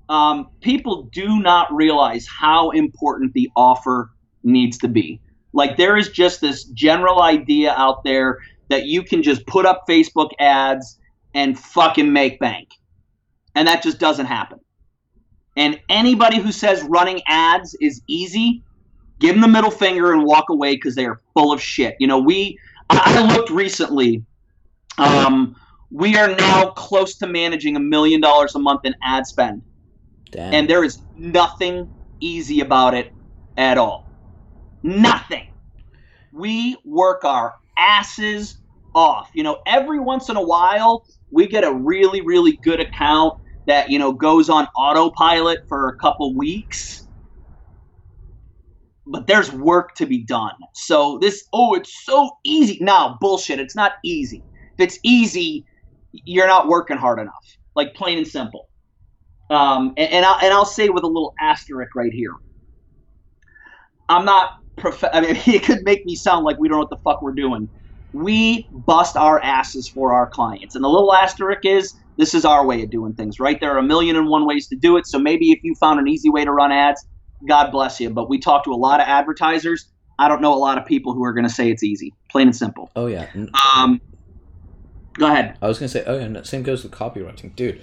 Um, 0.08 0.48
people 0.60 1.04
do 1.12 1.40
not 1.40 1.72
realize 1.72 2.26
how 2.26 2.70
important 2.70 3.32
the 3.32 3.48
offer 3.56 4.10
needs 4.42 4.76
to 4.78 4.88
be. 4.88 5.20
Like 5.52 5.76
there 5.76 5.96
is 5.96 6.08
just 6.08 6.40
this 6.40 6.64
general 6.64 7.22
idea 7.22 7.72
out 7.72 8.04
there 8.04 8.38
that 8.68 8.86
you 8.86 9.02
can 9.02 9.22
just 9.22 9.46
put 9.46 9.66
up 9.66 9.84
Facebook 9.88 10.30
ads 10.38 10.98
and 11.34 11.58
fucking 11.58 12.12
make 12.12 12.38
bank 12.38 12.68
and 13.54 13.68
that 13.68 13.82
just 13.82 13.98
doesn't 13.98 14.26
happen. 14.26 14.60
And 15.56 15.80
anybody 15.88 16.38
who 16.38 16.52
says 16.52 16.82
running 16.84 17.20
ads 17.26 17.74
is 17.80 18.00
easy, 18.06 18.62
give 19.18 19.34
them 19.34 19.42
the 19.42 19.48
middle 19.48 19.70
finger 19.70 20.12
and 20.12 20.24
walk 20.24 20.48
away 20.48 20.74
because 20.74 20.94
they 20.94 21.04
are 21.04 21.20
full 21.34 21.52
of 21.52 21.60
shit. 21.60 21.96
You 21.98 22.06
know, 22.06 22.18
we 22.18 22.58
I 22.90 23.34
looked 23.34 23.50
recently. 23.50 24.24
Um, 24.98 25.56
we 25.90 26.16
are 26.16 26.34
now 26.34 26.70
close 26.70 27.16
to 27.18 27.26
managing 27.26 27.76
a 27.76 27.80
million 27.80 28.20
dollars 28.20 28.54
a 28.54 28.58
month 28.58 28.82
in 28.84 28.94
ad 29.02 29.26
spend, 29.26 29.62
Damn. 30.30 30.54
and 30.54 30.70
there 30.70 30.84
is 30.84 31.00
nothing 31.16 31.90
easy 32.20 32.60
about 32.60 32.94
it 32.94 33.12
at 33.56 33.76
all. 33.78 34.06
Nothing. 34.82 35.41
We 36.32 36.76
work 36.84 37.24
our 37.24 37.54
asses 37.78 38.56
off. 38.94 39.28
You 39.34 39.42
know, 39.42 39.58
every 39.66 40.00
once 40.00 40.28
in 40.28 40.36
a 40.36 40.44
while, 40.44 41.04
we 41.30 41.46
get 41.46 41.64
a 41.64 41.72
really, 41.72 42.20
really 42.20 42.58
good 42.62 42.80
account 42.80 43.34
that, 43.66 43.90
you 43.90 43.98
know, 43.98 44.12
goes 44.12 44.48
on 44.48 44.66
autopilot 44.76 45.60
for 45.68 45.88
a 45.88 45.96
couple 45.96 46.34
weeks. 46.36 47.06
But 49.06 49.26
there's 49.26 49.52
work 49.52 49.94
to 49.96 50.06
be 50.06 50.24
done. 50.24 50.54
So 50.74 51.18
this, 51.18 51.44
oh, 51.52 51.74
it's 51.74 52.04
so 52.04 52.30
easy. 52.44 52.78
No, 52.80 53.16
bullshit. 53.20 53.60
It's 53.60 53.76
not 53.76 53.92
easy. 54.04 54.44
If 54.78 54.88
it's 54.88 54.98
easy, 55.02 55.64
you're 56.12 56.46
not 56.46 56.68
working 56.68 56.96
hard 56.96 57.18
enough. 57.18 57.58
Like 57.74 57.94
plain 57.94 58.18
and 58.18 58.26
simple. 58.26 58.68
Um, 59.50 59.92
and, 59.96 60.12
and, 60.12 60.24
I'll, 60.24 60.38
and 60.40 60.52
I'll 60.52 60.64
say 60.64 60.88
with 60.88 61.04
a 61.04 61.08
little 61.08 61.34
asterisk 61.40 61.94
right 61.94 62.12
here. 62.12 62.32
I'm 64.08 64.24
not 64.24 64.50
prof- 64.82 65.04
I 65.12 65.20
mean, 65.20 65.36
it 65.46 65.62
could 65.62 65.82
make 65.84 66.04
me 66.04 66.14
sound 66.14 66.44
like 66.44 66.58
we 66.58 66.68
don't 66.68 66.76
know 66.76 66.80
what 66.80 66.90
the 66.90 66.98
fuck 66.98 67.22
we're 67.22 67.32
doing. 67.32 67.68
We 68.12 68.68
bust 68.70 69.16
our 69.16 69.40
asses 69.40 69.88
for 69.88 70.12
our 70.12 70.28
clients. 70.28 70.74
And 70.74 70.84
the 70.84 70.88
little 70.88 71.14
asterisk 71.14 71.64
is 71.64 71.94
this 72.18 72.34
is 72.34 72.44
our 72.44 72.66
way 72.66 72.82
of 72.82 72.90
doing 72.90 73.14
things, 73.14 73.40
right? 73.40 73.58
There 73.58 73.72
are 73.72 73.78
a 73.78 73.82
million 73.82 74.16
and 74.16 74.28
one 74.28 74.46
ways 74.46 74.66
to 74.68 74.76
do 74.76 74.98
it. 74.98 75.06
So 75.06 75.18
maybe 75.18 75.50
if 75.50 75.60
you 75.62 75.74
found 75.76 75.98
an 75.98 76.08
easy 76.08 76.28
way 76.28 76.44
to 76.44 76.52
run 76.52 76.72
ads, 76.72 77.06
God 77.48 77.70
bless 77.70 77.98
you. 78.00 78.10
But 78.10 78.28
we 78.28 78.38
talk 78.38 78.64
to 78.64 78.70
a 78.70 78.76
lot 78.76 79.00
of 79.00 79.06
advertisers. 79.08 79.88
I 80.18 80.28
don't 80.28 80.42
know 80.42 80.52
a 80.52 80.58
lot 80.58 80.76
of 80.76 80.84
people 80.84 81.14
who 81.14 81.24
are 81.24 81.32
going 81.32 81.46
to 81.46 81.52
say 81.52 81.70
it's 81.70 81.82
easy, 81.82 82.12
plain 82.30 82.48
and 82.48 82.56
simple. 82.56 82.90
oh 82.94 83.06
yeah. 83.06 83.28
Um, 83.74 84.00
go 85.14 85.26
ahead. 85.26 85.56
I 85.62 85.68
was 85.68 85.78
gonna 85.78 85.88
say, 85.88 86.04
oh 86.06 86.18
yeah, 86.18 86.28
no, 86.28 86.42
same 86.42 86.62
goes 86.62 86.82
with 86.82 86.92
copywriting, 86.92 87.56
dude. 87.56 87.80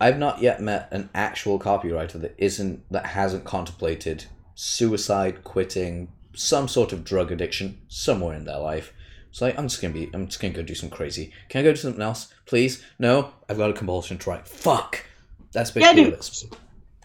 I've 0.00 0.18
not 0.18 0.40
yet 0.40 0.60
met 0.60 0.88
an 0.90 1.10
actual 1.14 1.58
copywriter 1.58 2.20
that 2.20 2.34
isn't 2.38 2.84
that 2.90 3.06
hasn't 3.06 3.44
contemplated 3.44 4.26
suicide, 4.54 5.44
quitting, 5.44 6.12
some 6.34 6.68
sort 6.68 6.92
of 6.92 7.04
drug 7.04 7.30
addiction 7.32 7.80
somewhere 7.88 8.34
in 8.36 8.44
their 8.44 8.58
life. 8.58 8.92
It's 9.30 9.40
like 9.40 9.58
I'm 9.58 9.68
just 9.68 9.80
gonna 9.80 9.94
be, 9.94 10.10
I'm 10.12 10.26
just 10.26 10.40
gonna 10.40 10.54
go 10.54 10.62
do 10.62 10.74
some 10.74 10.90
crazy. 10.90 11.32
Can 11.48 11.60
I 11.60 11.64
go 11.64 11.72
do 11.72 11.76
something 11.76 12.02
else, 12.02 12.32
please? 12.46 12.84
No, 12.98 13.32
I've 13.48 13.56
got 13.58 13.70
a 13.70 13.72
compulsion 13.72 14.18
to 14.18 14.30
write. 14.30 14.46
Fuck. 14.46 15.04
That's 15.52 15.74
Yeah, 15.74 15.92
basically 15.92 16.04
dude. 16.04 16.12
what 16.14 16.58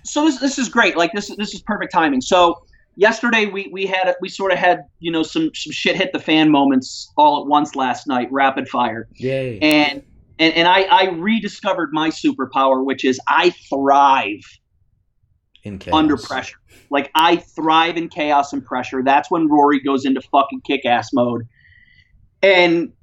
so 0.04 0.26
this 0.26 0.40
this 0.40 0.58
is 0.58 0.70
great. 0.70 0.96
Like 0.98 1.12
this 1.14 1.34
this 1.38 1.54
is 1.54 1.62
perfect 1.62 1.92
timing. 1.94 2.22
So 2.22 2.64
yesterday 2.96 3.46
we 3.46 3.70
we 3.72 3.86
had 3.86 4.14
we 4.22 4.30
sort 4.30 4.52
of 4.52 4.58
had 4.58 4.84
you 5.00 5.12
know 5.12 5.24
some 5.24 5.52
some 5.54 5.72
shit 5.72 5.96
hit 5.96 6.14
the 6.14 6.20
fan 6.20 6.50
moments 6.50 7.12
all 7.18 7.42
at 7.42 7.48
once 7.48 7.76
last 7.76 8.08
night, 8.08 8.30
rapid 8.32 8.68
fire, 8.70 9.08
Yay. 9.16 9.60
and 9.60 10.02
and 10.40 10.54
and 10.54 10.68
I 10.68 10.84
I 10.84 11.10
rediscovered 11.12 11.90
my 11.92 12.10
superpower, 12.10 12.84
which 12.86 13.04
is 13.06 13.20
I 13.28 13.50
thrive. 13.70 14.42
Under 15.92 16.18
pressure. 16.18 16.58
Like 16.90 17.12
I 17.16 17.38
thrive 17.38 17.98
in 17.98 18.10
chaos 18.10 18.54
and 18.54 18.66
pressure. 18.66 19.04
That's 19.04 19.30
when 19.30 19.48
Rory 19.50 19.80
goes 19.80 20.06
into 20.06 20.22
fucking 20.22 20.62
kick 20.62 20.86
ass 20.86 21.12
mode. 21.14 21.48
And 22.42 22.94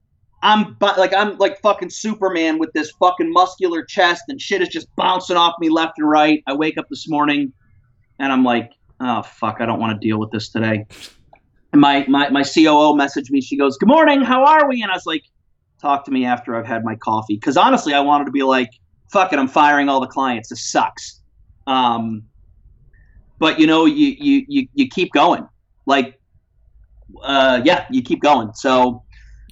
I'm 0.42 0.76
like 0.80 1.14
I'm 1.14 1.36
like 1.38 1.60
fucking 1.60 1.90
Superman 1.90 2.58
with 2.58 2.72
this 2.72 2.90
fucking 2.92 3.32
muscular 3.32 3.82
chest 3.84 4.24
and 4.28 4.40
shit 4.40 4.62
is 4.62 4.68
just 4.68 4.94
bouncing 4.96 5.36
off 5.36 5.54
me 5.58 5.68
left 5.68 5.98
and 5.98 6.08
right. 6.08 6.42
I 6.46 6.54
wake 6.54 6.78
up 6.78 6.88
this 6.88 7.08
morning 7.08 7.52
and 8.18 8.32
I'm 8.32 8.44
like, 8.44 8.72
oh 9.00 9.22
fuck, 9.22 9.60
I 9.60 9.66
don't 9.66 9.80
want 9.80 10.00
to 10.00 10.06
deal 10.06 10.18
with 10.18 10.30
this 10.30 10.48
today. 10.48 10.86
And 11.72 11.80
my, 11.80 12.04
my 12.08 12.28
my 12.30 12.42
COO 12.42 12.94
messaged 12.94 13.30
me. 13.30 13.40
She 13.40 13.56
goes, 13.56 13.76
"Good 13.76 13.88
morning, 13.88 14.20
how 14.20 14.44
are 14.44 14.68
we?" 14.68 14.80
And 14.82 14.92
I 14.92 14.94
was 14.94 15.06
like, 15.06 15.24
"Talk 15.82 16.04
to 16.04 16.12
me 16.12 16.24
after 16.24 16.54
I've 16.54 16.66
had 16.66 16.84
my 16.84 16.94
coffee." 16.94 17.34
Because 17.34 17.56
honestly, 17.56 17.94
I 17.94 18.00
wanted 18.00 18.26
to 18.26 18.30
be 18.30 18.44
like, 18.44 18.70
"Fuck 19.10 19.32
it, 19.32 19.40
I'm 19.40 19.48
firing 19.48 19.88
all 19.88 20.00
the 20.00 20.06
clients. 20.06 20.50
This 20.50 20.70
sucks." 20.70 21.20
Um, 21.66 22.22
but 23.38 23.58
you 23.58 23.66
know, 23.66 23.84
you 23.84 24.14
you 24.18 24.44
you, 24.48 24.68
you 24.74 24.88
keep 24.88 25.12
going. 25.12 25.46
Like, 25.86 26.18
uh, 27.22 27.60
yeah, 27.64 27.84
you 27.90 28.02
keep 28.02 28.22
going. 28.22 28.52
So 28.54 29.02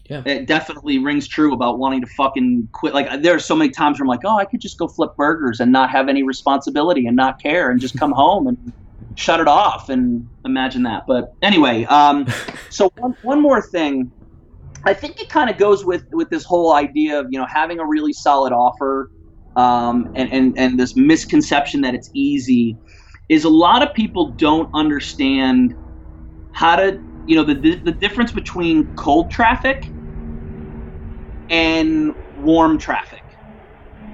Yeah. 0.09 0.23
it 0.25 0.47
definitely 0.47 0.99
rings 0.99 1.29
true 1.29 1.53
about 1.53 1.79
wanting 1.79 2.01
to 2.01 2.07
fucking 2.17 2.69
quit. 2.73 2.95
Like, 2.95 3.23
there 3.23 3.35
are 3.35 3.39
so 3.39 3.55
many 3.55 3.71
times 3.71 3.99
where 3.99 4.05
I'm 4.05 4.09
like, 4.09 4.25
oh, 4.25 4.39
I 4.39 4.45
could 4.45 4.61
just 4.61 4.79
go 4.79 4.89
flip 4.89 5.11
burgers 5.17 5.61
and 5.61 5.71
not 5.71 5.91
have 5.91 6.09
any 6.09 6.23
responsibility 6.23 7.07
and 7.07 7.17
not 7.17 7.41
care 7.41 7.71
and 7.71 7.81
just 7.81 7.99
come 7.99 8.13
home 8.13 8.47
and 8.47 8.73
shut 9.15 9.41
it 9.41 9.49
off 9.49 9.89
and 9.89 10.29
imagine 10.45 10.83
that. 10.85 11.05
But 11.07 11.35
anyway, 11.43 11.85
um, 11.85 12.27
so 12.71 12.91
one, 12.97 13.15
one 13.23 13.41
more 13.41 13.63
thing. 13.63 14.11
I 14.85 14.95
think 14.95 15.21
it 15.21 15.29
kind 15.29 15.49
of 15.49 15.59
goes 15.59 15.85
with 15.85 16.05
with 16.13 16.29
this 16.31 16.45
whole 16.45 16.75
idea 16.75 17.21
of 17.21 17.27
you 17.31 17.39
know 17.39 17.47
having 17.49 17.79
a 17.79 17.87
really 17.87 18.13
solid 18.13 18.53
offer, 18.53 19.11
um, 19.55 20.09
and 20.17 20.33
and 20.33 20.55
and 20.59 20.79
this 20.81 20.97
misconception 20.97 21.83
that 21.83 21.95
it's 21.95 22.11
easy, 22.15 22.77
is 23.33 23.45
a 23.45 23.49
lot 23.49 23.83
of 23.83 23.89
people 23.95 24.35
don't 24.39 24.69
understand 24.75 25.75
how 26.53 26.77
to 26.77 27.01
you 27.25 27.35
know 27.35 27.45
the 27.45 27.81
the 27.83 27.93
difference 27.93 28.31
between 28.31 28.93
cold 28.99 29.31
traffic 29.33 29.79
and 31.49 32.13
warm 32.35 32.79
traffic, 32.79 33.23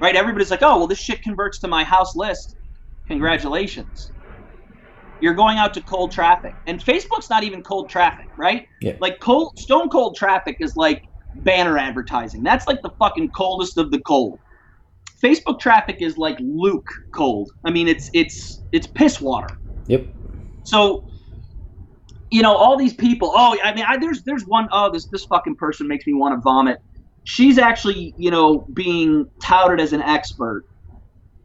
right? 0.01 0.15
Everybody's 0.15 0.49
like, 0.51 0.63
oh 0.63 0.77
well, 0.77 0.87
this 0.87 0.99
shit 0.99 1.21
converts 1.21 1.59
to 1.59 1.67
my 1.67 1.83
house 1.83 2.15
list. 2.15 2.55
Congratulations. 3.07 4.13
You're 5.19 5.33
going 5.35 5.57
out 5.57 5.73
to 5.73 5.83
cold 5.83 6.13
traffic, 6.13 6.55
and 6.65 6.81
Facebook's 6.81 7.29
not 7.29 7.43
even 7.43 7.61
cold 7.61 7.89
traffic, 7.89 8.27
right? 8.37 8.63
Yeah. 8.79 8.93
Like 9.01 9.19
cold, 9.21 9.51
stone 9.57 9.89
cold 9.89 10.15
traffic 10.15 10.55
is 10.61 10.77
like 10.77 11.01
banner 11.35 11.77
advertising. 11.77 12.41
That's 12.43 12.67
like 12.67 12.79
the 12.83 12.91
fucking 12.99 13.31
coldest 13.35 13.77
of 13.77 13.91
the 13.91 13.99
cold. 13.99 14.39
Facebook 15.21 15.59
traffic 15.59 16.01
is 16.01 16.17
like 16.17 16.37
Luke 16.39 16.89
cold. 17.11 17.51
I 17.65 17.71
mean, 17.71 17.87
it's 17.87 18.09
it's 18.13 18.61
it's 18.71 18.87
piss 18.87 19.19
water. 19.19 19.57
Yep. 19.87 20.07
So, 20.63 21.07
you 22.31 22.41
know, 22.41 22.55
all 22.55 22.77
these 22.77 22.93
people. 22.93 23.31
Oh, 23.33 23.57
I 23.63 23.73
mean, 23.73 23.85
I, 23.87 23.97
there's 23.97 24.23
there's 24.23 24.45
one. 24.45 24.69
Oh, 24.71 24.91
this 24.91 25.05
this 25.05 25.25
fucking 25.25 25.55
person 25.55 25.87
makes 25.87 26.07
me 26.07 26.13
want 26.13 26.37
to 26.37 26.41
vomit. 26.41 26.79
She's 27.25 27.57
actually, 27.57 28.13
you 28.17 28.31
know, 28.31 28.65
being 28.73 29.29
touted 29.41 29.79
as 29.79 29.93
an 29.93 30.01
expert 30.01 30.65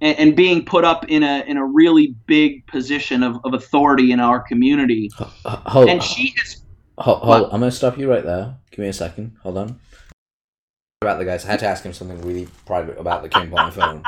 and, 0.01 0.19
and 0.19 0.37
being 0.37 0.65
put 0.65 0.85
up 0.85 1.07
in 1.09 1.23
a 1.23 1.43
in 1.47 1.57
a 1.57 1.65
really 1.65 2.15
big 2.27 2.67
position 2.67 3.23
of, 3.23 3.39
of 3.45 3.55
authority 3.55 4.13
in 4.13 4.21
our 4.21 4.41
community. 4.41 5.11
Hold, 5.45 5.89
And 5.89 6.03
she 6.03 6.35
is 6.43 6.63
hold, 6.99 7.21
hold, 7.21 7.45
I'm 7.45 7.61
gonna 7.61 7.71
stop 7.71 7.99
you 7.99 8.09
right 8.09 8.25
there. 8.25 8.57
Give 8.71 8.81
me 8.81 8.89
a 8.89 8.93
second. 8.93 9.37
Hold 9.43 9.59
on. 9.59 9.81
About 11.05 11.19
the 11.19 11.25
guys, 11.25 11.45
I 11.45 11.51
had 11.53 11.61
to 11.61 11.67
ask 11.67 11.85
him 11.85 11.93
something 11.93 12.21
really 12.23 12.49
private 12.67 12.99
about 12.99 13.23
the 13.23 13.29
came 13.29 13.53
on 13.55 13.67
the 13.67 13.73
phone. 13.73 14.03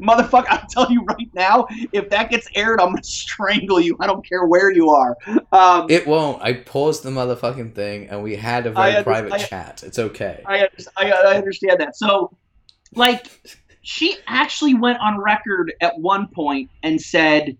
motherfucker. 0.00 0.44
I'm 0.50 0.66
telling 0.68 0.92
you 0.92 1.02
right 1.04 1.28
now, 1.34 1.66
if 1.92 2.08
that 2.10 2.30
gets 2.30 2.46
aired, 2.54 2.80
I'm 2.80 2.90
gonna 2.90 3.02
strangle 3.02 3.80
you. 3.80 3.96
I 4.00 4.06
don't 4.06 4.26
care 4.26 4.46
where 4.46 4.70
you 4.72 4.90
are. 4.90 5.16
Um, 5.50 5.86
It 5.90 6.06
won't. 6.06 6.42
I 6.42 6.52
paused 6.54 7.02
the 7.02 7.10
motherfucking 7.10 7.74
thing, 7.74 8.08
and 8.08 8.22
we 8.22 8.36
had 8.36 8.66
a 8.66 8.70
very 8.72 8.90
under- 8.92 9.02
private 9.02 9.32
I- 9.32 9.38
chat. 9.38 9.82
It's 9.84 9.98
okay. 9.98 10.42
I, 10.46 10.68
I, 10.96 11.10
I 11.10 11.36
understand 11.36 11.80
that. 11.80 11.96
So, 11.96 12.36
like, 12.94 13.26
she 13.82 14.16
actually 14.28 14.74
went 14.74 14.98
on 15.00 15.18
record 15.18 15.72
at 15.80 15.98
one 15.98 16.28
point 16.28 16.70
and 16.82 17.00
said, 17.00 17.56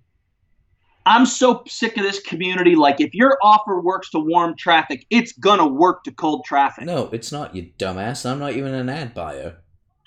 I'm 1.05 1.27
so 1.27 1.65
sick 1.67 1.97
of 1.97 2.05
this 2.05 2.21
community. 2.21 2.77
Like, 2.77 3.01
if 3.01 3.15
your 3.15 3.37
offer 3.43 3.81
works 3.81 4.11
to 4.11 4.19
warm 4.19 4.57
traffic, 4.57 5.07
it's 5.11 5.33
gonna 5.33 5.67
work 5.67 6.05
to 6.05 6.13
cold 6.13 6.45
traffic. 6.45 6.85
No, 6.85 7.09
it's 7.13 7.33
not, 7.33 7.57
you 7.57 7.71
dumbass. 7.79 8.25
I'm 8.25 8.39
not 8.39 8.53
even 8.53 8.73
an 8.75 8.89
ad 8.89 9.15
buyer. 9.15 9.59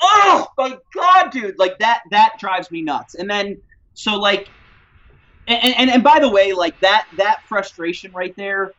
Oh 0.02 0.48
my 0.58 0.78
god, 0.94 1.32
dude! 1.32 1.58
Like 1.58 1.80
that 1.80 2.04
that 2.12 2.34
drives 2.40 2.70
me 2.72 2.82
nuts. 2.82 3.16
And 3.16 3.30
then 3.30 3.58
so 3.94 4.16
like, 4.16 4.50
and 5.48 5.74
and, 5.76 5.90
and 5.90 6.04
by 6.04 6.20
the 6.20 6.30
way, 6.30 6.54
like 6.54 6.80
that 6.82 7.08
that 7.18 7.42
frustration 7.48 8.12
right 8.12 8.36
there 8.36 8.72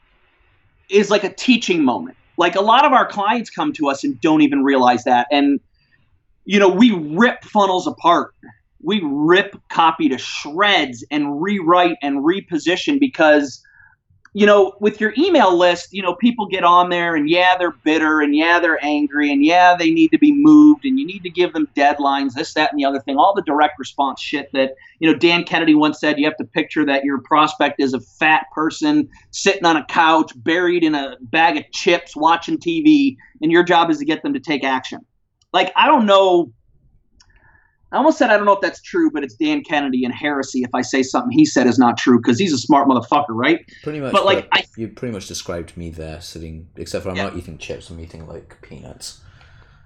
is 0.89 1.11
like 1.11 1.25
a 1.25 1.33
teaching 1.33 1.85
moment. 1.85 2.17
Like 2.39 2.55
a 2.55 2.61
lot 2.61 2.85
of 2.85 2.93
our 2.93 3.07
clients 3.07 3.51
come 3.51 3.73
to 3.75 3.89
us 3.89 4.05
and 4.05 4.21
don't 4.21 4.43
even 4.43 4.63
realize 4.63 5.05
that, 5.05 5.27
and 5.31 5.59
you 6.45 6.59
know 6.59 6.69
we 6.69 6.93
rip 6.93 7.45
funnels 7.45 7.87
apart. 7.87 8.35
We 8.87 9.01
rip 9.03 9.61
copy 9.69 10.09
to 10.09 10.17
shreds 10.17 11.05
and 11.11 11.43
rewrite 11.43 11.97
and 12.03 12.25
reposition 12.25 13.01
because 13.01 13.61
you 14.37 14.45
know, 14.45 14.75
with 14.81 15.01
your 15.01 15.15
email 15.17 15.57
list, 15.57 15.95
you 15.95 16.03
know, 16.03 16.15
people 16.15 16.45
get 16.45 16.63
on 16.63 16.91
there 16.91 17.17
and 17.17 17.27
yeah, 17.27 17.57
they're 17.57 17.71
bitter 17.71 18.21
and 18.21 18.37
yeah, 18.37 18.61
they're 18.61 18.79
angry 18.85 19.33
and 19.33 19.43
yeah, 19.43 19.75
they 19.75 19.91
need 19.91 20.09
to 20.09 20.19
be 20.19 20.31
moved 20.31 20.85
and 20.85 21.01
you 21.01 21.07
need 21.07 21.23
to 21.23 21.31
give 21.31 21.55
them 21.55 21.67
deadlines, 21.75 22.35
this, 22.35 22.53
that, 22.53 22.71
and 22.71 22.79
the 22.79 22.85
other 22.85 23.01
thing. 23.01 23.17
All 23.17 23.33
the 23.35 23.41
direct 23.41 23.79
response 23.79 24.21
shit 24.21 24.51
that, 24.53 24.75
you 24.99 25.11
know, 25.11 25.19
Dan 25.19 25.45
Kennedy 25.45 25.75
once 25.75 25.99
said 25.99 26.19
you 26.19 26.27
have 26.27 26.37
to 26.37 26.45
picture 26.45 26.85
that 26.85 27.03
your 27.03 27.23
prospect 27.23 27.81
is 27.81 27.95
a 27.95 28.01
fat 28.01 28.45
person 28.55 29.09
sitting 29.31 29.65
on 29.65 29.79
a 29.79 29.87
couch, 29.87 30.33
buried 30.37 30.85
in 30.85 30.95
a 30.95 31.17
bag 31.23 31.57
of 31.57 31.65
chips, 31.73 32.15
watching 32.15 32.59
TV, 32.59 33.17
and 33.41 33.51
your 33.51 33.63
job 33.63 33.89
is 33.89 33.97
to 34.01 34.05
get 34.05 34.23
them 34.23 34.35
to 34.35 34.41
take 34.41 34.65
action. 34.65 35.01
Like, 35.55 35.73
I 35.75 35.87
don't 35.87 36.05
know. 36.05 36.53
I 37.93 37.99
almost 37.99 38.19
said 38.19 38.31
I 38.31 38.37
don't 38.37 38.47
know 38.47 38.53
if 38.53 38.61
that's 38.61 38.83
true, 38.83 39.11
but 39.13 39.23
it's 39.23 39.35
Dan 39.35 39.63
Kennedy 39.63 40.05
and 40.05 40.13
heresy 40.13 40.63
if 40.63 40.71
I 40.75 40.83
say 40.83 41.03
something 41.03 41.31
he 41.31 41.45
said 41.45 41.67
is 41.67 41.79
not 41.79 41.97
true 41.97 42.19
because 42.19 42.39
he's 42.39 42.53
a 42.53 42.59
smart 42.59 42.89
motherfucker, 42.89 43.27
right? 43.31 43.61
Pretty 43.85 44.01
much. 44.01 44.13
But, 44.13 44.25
like, 44.25 44.49
I- 44.53 44.65
you 44.77 44.89
pretty 44.89 45.13
much 45.15 45.29
described 45.29 45.77
me 45.77 45.91
there, 45.91 46.21
sitting. 46.21 46.69
Except 46.77 47.05
for 47.05 47.11
I'm 47.11 47.17
Yeah. 47.17 47.25
not 47.25 47.37
eating 47.37 47.59
chips. 47.59 47.89
I'm 47.89 48.01
eating 48.01 48.27
like 48.27 48.61
peanuts. 48.61 49.21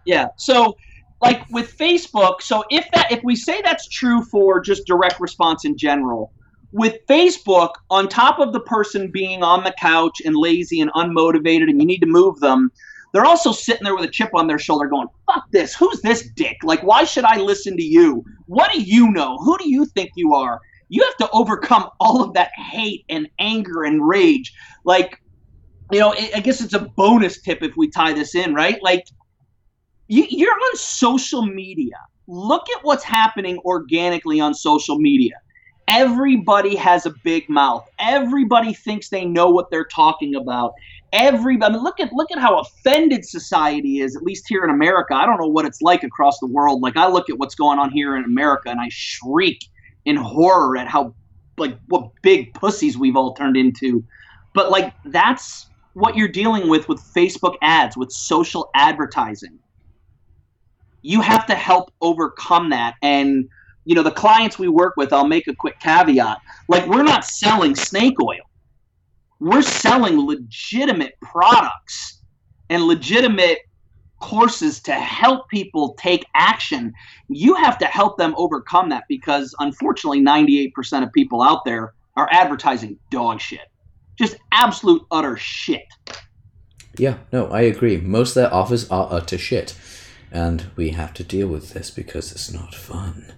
Yeah. 0.06 0.28
So 0.36 0.76
like 1.20 1.44
with 1.50 1.76
Facebook, 1.76 2.40
so 2.40 2.64
if 2.70 2.86
that 2.94 3.12
if 3.12 3.20
we 3.22 3.36
say 3.36 3.60
that's 3.62 3.86
true 3.88 4.22
for 4.24 4.60
just 4.60 4.86
direct 4.86 5.20
response 5.20 5.66
in 5.66 5.76
general, 5.76 6.32
with 6.72 6.96
Facebook, 7.08 7.72
on 7.90 8.08
top 8.08 8.38
of 8.38 8.54
the 8.54 8.60
person 8.60 9.10
being 9.10 9.42
on 9.42 9.62
the 9.64 9.74
couch 9.78 10.22
and 10.24 10.34
lazy 10.36 10.80
and 10.80 10.90
unmotivated 10.92 11.64
and 11.68 11.80
you 11.80 11.86
need 11.86 11.98
to 12.00 12.06
move 12.06 12.40
them, 12.40 12.70
they're 13.12 13.24
also 13.24 13.52
sitting 13.52 13.84
there 13.84 13.94
with 13.94 14.04
a 14.04 14.10
chip 14.10 14.30
on 14.34 14.46
their 14.46 14.58
shoulder 14.58 14.86
going, 14.86 15.08
fuck 15.26 15.50
this, 15.50 15.74
who's 15.74 16.00
this 16.00 16.28
dick? 16.36 16.56
Like, 16.62 16.82
why 16.82 17.04
should 17.04 17.24
I 17.24 17.38
listen 17.38 17.76
to 17.76 17.82
you? 17.82 18.24
What 18.46 18.72
do 18.72 18.80
you 18.80 19.10
know? 19.10 19.36
Who 19.38 19.58
do 19.58 19.68
you 19.68 19.86
think 19.86 20.10
you 20.14 20.34
are? 20.34 20.60
You 20.88 21.02
have 21.02 21.16
to 21.18 21.30
overcome 21.32 21.88
all 22.00 22.22
of 22.22 22.34
that 22.34 22.50
hate 22.56 23.04
and 23.08 23.28
anger 23.38 23.84
and 23.84 24.06
rage. 24.06 24.52
Like, 24.84 25.20
you 25.92 25.98
know, 25.98 26.14
I 26.34 26.40
guess 26.40 26.60
it's 26.60 26.74
a 26.74 26.88
bonus 26.96 27.40
tip 27.40 27.62
if 27.62 27.76
we 27.76 27.90
tie 27.90 28.12
this 28.12 28.34
in, 28.34 28.54
right? 28.54 28.80
Like, 28.82 29.04
you're 30.08 30.52
on 30.52 30.76
social 30.76 31.46
media. 31.46 31.96
Look 32.26 32.68
at 32.76 32.84
what's 32.84 33.04
happening 33.04 33.58
organically 33.64 34.40
on 34.40 34.54
social 34.54 34.98
media. 34.98 35.34
Everybody 35.88 36.76
has 36.76 37.06
a 37.06 37.14
big 37.24 37.48
mouth. 37.48 37.88
Everybody 37.98 38.72
thinks 38.72 39.08
they 39.08 39.24
know 39.24 39.50
what 39.50 39.70
they're 39.70 39.84
talking 39.84 40.36
about. 40.36 40.72
Everybody, 41.12 41.72
I 41.72 41.74
mean, 41.74 41.82
look 41.82 41.98
at 41.98 42.12
look 42.12 42.30
at 42.30 42.38
how 42.38 42.60
offended 42.60 43.24
society 43.24 44.00
is. 44.00 44.16
At 44.16 44.22
least 44.22 44.46
here 44.48 44.62
in 44.64 44.70
America, 44.70 45.14
I 45.14 45.26
don't 45.26 45.40
know 45.40 45.48
what 45.48 45.64
it's 45.64 45.82
like 45.82 46.04
across 46.04 46.38
the 46.38 46.46
world. 46.46 46.82
Like 46.82 46.96
I 46.96 47.08
look 47.08 47.28
at 47.28 47.38
what's 47.38 47.54
going 47.54 47.78
on 47.78 47.90
here 47.90 48.16
in 48.16 48.24
America, 48.24 48.70
and 48.70 48.80
I 48.80 48.88
shriek 48.90 49.64
in 50.04 50.16
horror 50.16 50.76
at 50.76 50.86
how 50.86 51.14
like 51.58 51.76
what 51.88 52.10
big 52.22 52.54
pussies 52.54 52.96
we've 52.96 53.16
all 53.16 53.34
turned 53.34 53.56
into. 53.56 54.04
But 54.54 54.70
like 54.70 54.94
that's 55.06 55.68
what 55.94 56.16
you're 56.16 56.28
dealing 56.28 56.68
with 56.68 56.88
with 56.88 57.00
Facebook 57.00 57.56
ads, 57.60 57.96
with 57.96 58.12
social 58.12 58.70
advertising 58.74 59.58
you 61.02 61.20
have 61.20 61.46
to 61.46 61.54
help 61.54 61.92
overcome 62.00 62.70
that 62.70 62.94
and 63.02 63.48
you 63.84 63.94
know 63.94 64.02
the 64.02 64.10
clients 64.10 64.58
we 64.58 64.68
work 64.68 64.94
with 64.96 65.12
i'll 65.12 65.26
make 65.26 65.46
a 65.48 65.54
quick 65.54 65.78
caveat 65.80 66.38
like 66.68 66.86
we're 66.86 67.02
not 67.02 67.24
selling 67.24 67.74
snake 67.74 68.20
oil 68.22 68.49
we're 69.40 69.62
selling 69.62 70.26
legitimate 70.26 71.14
products 71.20 72.22
and 72.68 72.84
legitimate 72.84 73.58
courses 74.20 74.80
to 74.80 74.92
help 74.92 75.48
people 75.48 75.94
take 75.94 76.26
action 76.34 76.92
you 77.28 77.54
have 77.54 77.78
to 77.78 77.86
help 77.86 78.18
them 78.18 78.34
overcome 78.36 78.90
that 78.90 79.04
because 79.08 79.54
unfortunately 79.60 80.20
98% 80.20 81.02
of 81.02 81.10
people 81.12 81.42
out 81.42 81.64
there 81.64 81.94
are 82.16 82.28
advertising 82.30 82.98
dog 83.10 83.40
shit 83.40 83.70
just 84.18 84.36
absolute 84.52 85.02
utter 85.10 85.36
shit 85.38 85.86
Yeah, 86.98 87.18
no, 87.32 87.46
I 87.46 87.62
agree. 87.62 87.98
Most 87.98 88.30
of 88.30 88.34
their 88.42 88.52
offers 88.52 88.90
are 88.90 89.08
utter 89.10 89.38
shit. 89.38 89.74
And 90.32 90.70
we 90.76 90.90
have 90.90 91.14
to 91.14 91.24
deal 91.24 91.48
with 91.48 91.70
this 91.70 91.90
because 91.90 92.32
it's 92.32 92.52
not 92.52 92.74
fun. 92.74 93.32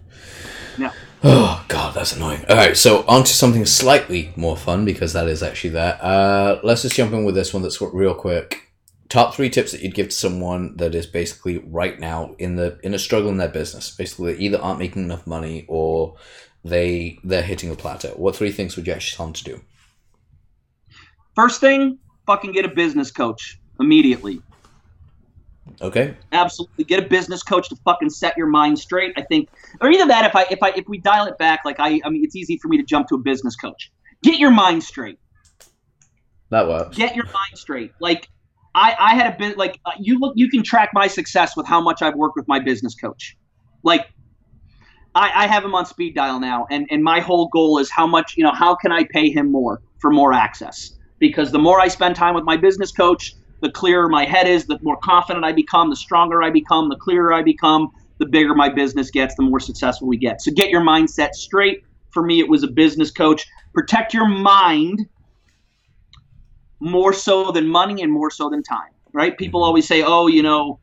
Yeah. 0.78 0.92
Oh 1.25 1.64
god, 1.68 1.95
that's 1.95 2.16
annoying. 2.16 2.45
All 2.49 2.57
right, 2.57 2.77
so 2.77 3.05
on 3.07 3.23
to 3.23 3.33
something 3.33 3.64
slightly 3.64 4.33
more 4.35 4.57
fun 4.57 4.85
because 4.85 5.12
that 5.12 5.29
is 5.29 5.43
actually 5.43 5.70
that. 5.70 6.03
Uh, 6.03 6.61
let's 6.64 6.83
just 6.83 6.97
jump 6.97 7.12
in 7.12 7.25
with 7.25 7.37
this 7.37 7.55
one. 7.55 7.62
That's 7.62 7.81
real 7.81 8.14
quick. 8.14 8.73
Top 9.09 9.35
three 9.35 9.51
tips 9.51 9.73
that 9.73 9.83
you'd 9.83 9.95
give 9.95 10.09
to 10.09 10.14
someone 10.14 10.77
that 10.79 10.95
is 10.95 11.07
basically 11.07 11.59
right 11.59 12.01
now 12.01 12.35
in 12.39 12.57
the 12.57 12.79
in 12.83 12.95
a 12.95 12.99
struggle 12.99 13.31
in 13.31 13.37
their 13.37 13.49
business. 13.49 13.95
Basically, 13.95 14.33
they 14.33 14.41
either 14.41 14.61
aren't 14.61 14.81
making 14.81 15.05
enough 15.05 15.27
money 15.27 15.64
or 15.68 16.16
they 16.64 17.18
they're 17.23 17.43
hitting 17.43 17.70
a 17.70 17.77
plateau. 17.77 18.14
What 18.16 18.35
three 18.35 18.51
things 18.51 18.75
would 18.75 18.87
you 18.87 18.93
actually 18.93 19.16
tell 19.16 19.27
them 19.27 19.35
to 19.35 19.45
do? 19.45 19.61
First 21.37 21.61
thing, 21.61 21.99
fucking 22.27 22.53
get 22.53 22.64
a 22.64 22.68
business 22.68 23.11
coach 23.12 23.61
immediately. 23.79 24.43
Okay. 25.81 26.17
Absolutely, 26.33 26.85
get 26.85 27.05
a 27.05 27.09
business 27.09 27.43
coach 27.43 27.69
to 27.69 27.77
fucking 27.85 28.11
set 28.11 28.37
your 28.37 28.47
mind 28.47 28.79
straight. 28.79 29.13
I 29.17 29.23
think, 29.23 29.49
or 29.81 29.91
either 29.91 30.07
that, 30.07 30.25
if 30.25 30.35
I 30.35 30.47
if 30.51 30.63
I 30.63 30.71
if 30.71 30.85
we 30.89 30.99
dial 30.99 31.27
it 31.27 31.39
back, 31.39 31.61
like 31.65 31.79
I, 31.79 32.01
I 32.05 32.11
mean, 32.11 32.25
it's 32.25 32.37
easy 32.37 32.59
for 32.59 32.69
me 32.69 32.77
to 32.79 32.83
jump 32.83 33.09
to 33.09 33.15
a 33.15 33.19
business 33.19 33.57
coach. 33.57 33.93
Get 34.23 34.39
your 34.39 34.51
mind 34.51 34.83
straight. 34.83 35.19
That 36.51 36.69
works. 36.69 36.97
Get 36.97 37.17
your 37.17 37.25
mind 37.27 37.57
straight. 37.57 37.93
Like 38.01 38.29
I, 38.75 38.95
I 38.99 39.15
had 39.15 39.35
a 39.35 39.39
bit 39.39 39.57
like 39.57 39.81
uh, 39.85 39.93
you 39.99 40.19
look, 40.19 40.35
you 40.37 40.49
can 40.49 40.63
track 40.63 40.91
my 40.93 41.07
success 41.07 41.57
with 41.57 41.67
how 41.67 41.81
much 41.81 42.03
I've 42.03 42.15
worked 42.15 42.37
with 42.37 42.49
my 42.49 42.59
business 42.59 42.95
coach. 42.95 43.37
Like 43.83 44.07
I, 45.15 45.45
I 45.45 45.47
have 45.47 45.65
him 45.65 45.75
on 45.75 45.87
speed 45.87 46.15
dial 46.15 46.41
now, 46.41 46.67
and 46.71 46.87
and 46.91 47.03
my 47.03 47.21
whole 47.21 47.49
goal 47.49 47.79
is 47.79 47.91
how 47.91 48.07
much 48.07 48.35
you 48.37 48.45
know 48.45 48.53
how 48.53 48.75
can 48.75 48.93
I 48.93 49.05
pay 49.05 49.31
him 49.31 49.51
more 49.51 49.81
for 50.01 50.11
more 50.11 50.33
access 50.33 50.99
because 51.19 51.53
the 51.53 51.59
more 51.59 51.81
I 51.81 51.89
spend 51.89 52.17
time 52.17 52.35
with 52.35 52.45
my 52.45 52.57
business 52.57 52.91
coach, 52.91 53.35
the 53.63 53.71
clearer 53.71 54.09
my 54.09 54.27
head 54.27 54.49
is, 54.49 54.67
the 54.67 54.79
more 54.83 54.99
confident 55.05 55.45
I 55.47 55.53
become, 55.53 55.91
the 55.91 55.97
stronger 55.97 56.43
I 56.43 56.51
become, 56.51 56.91
the 56.91 56.97
clearer 56.97 57.33
I 57.35 57.43
become, 57.43 57.89
the 58.21 58.27
bigger 58.27 58.55
my 58.55 58.71
business 58.71 59.11
gets, 59.11 59.37
the 59.37 59.45
more 59.45 59.61
successful 59.61 60.09
we 60.09 60.19
get. 60.19 60.43
So 60.43 60.53
get 60.53 60.71
your 60.71 60.83
mindset 60.83 61.31
straight. 61.35 61.81
For 62.13 62.23
me, 62.25 62.41
it 62.41 62.51
was 62.51 62.65
a 62.65 62.69
business 62.69 63.13
coach. 63.13 63.47
Protect 63.75 64.15
your 64.15 64.29
mind 64.29 65.01
more 66.81 67.13
so 67.13 67.53
than 67.53 67.69
money 67.69 68.03
and 68.03 68.13
more 68.13 68.31
so 68.31 68.51
than 68.51 68.63
time, 68.63 68.93
right? 69.15 69.39
People 69.39 69.63
Mhm. 69.63 69.67
always 69.67 69.89
say, 69.89 70.03
oh, 70.03 70.27
you 70.29 70.43
know, 70.43 70.81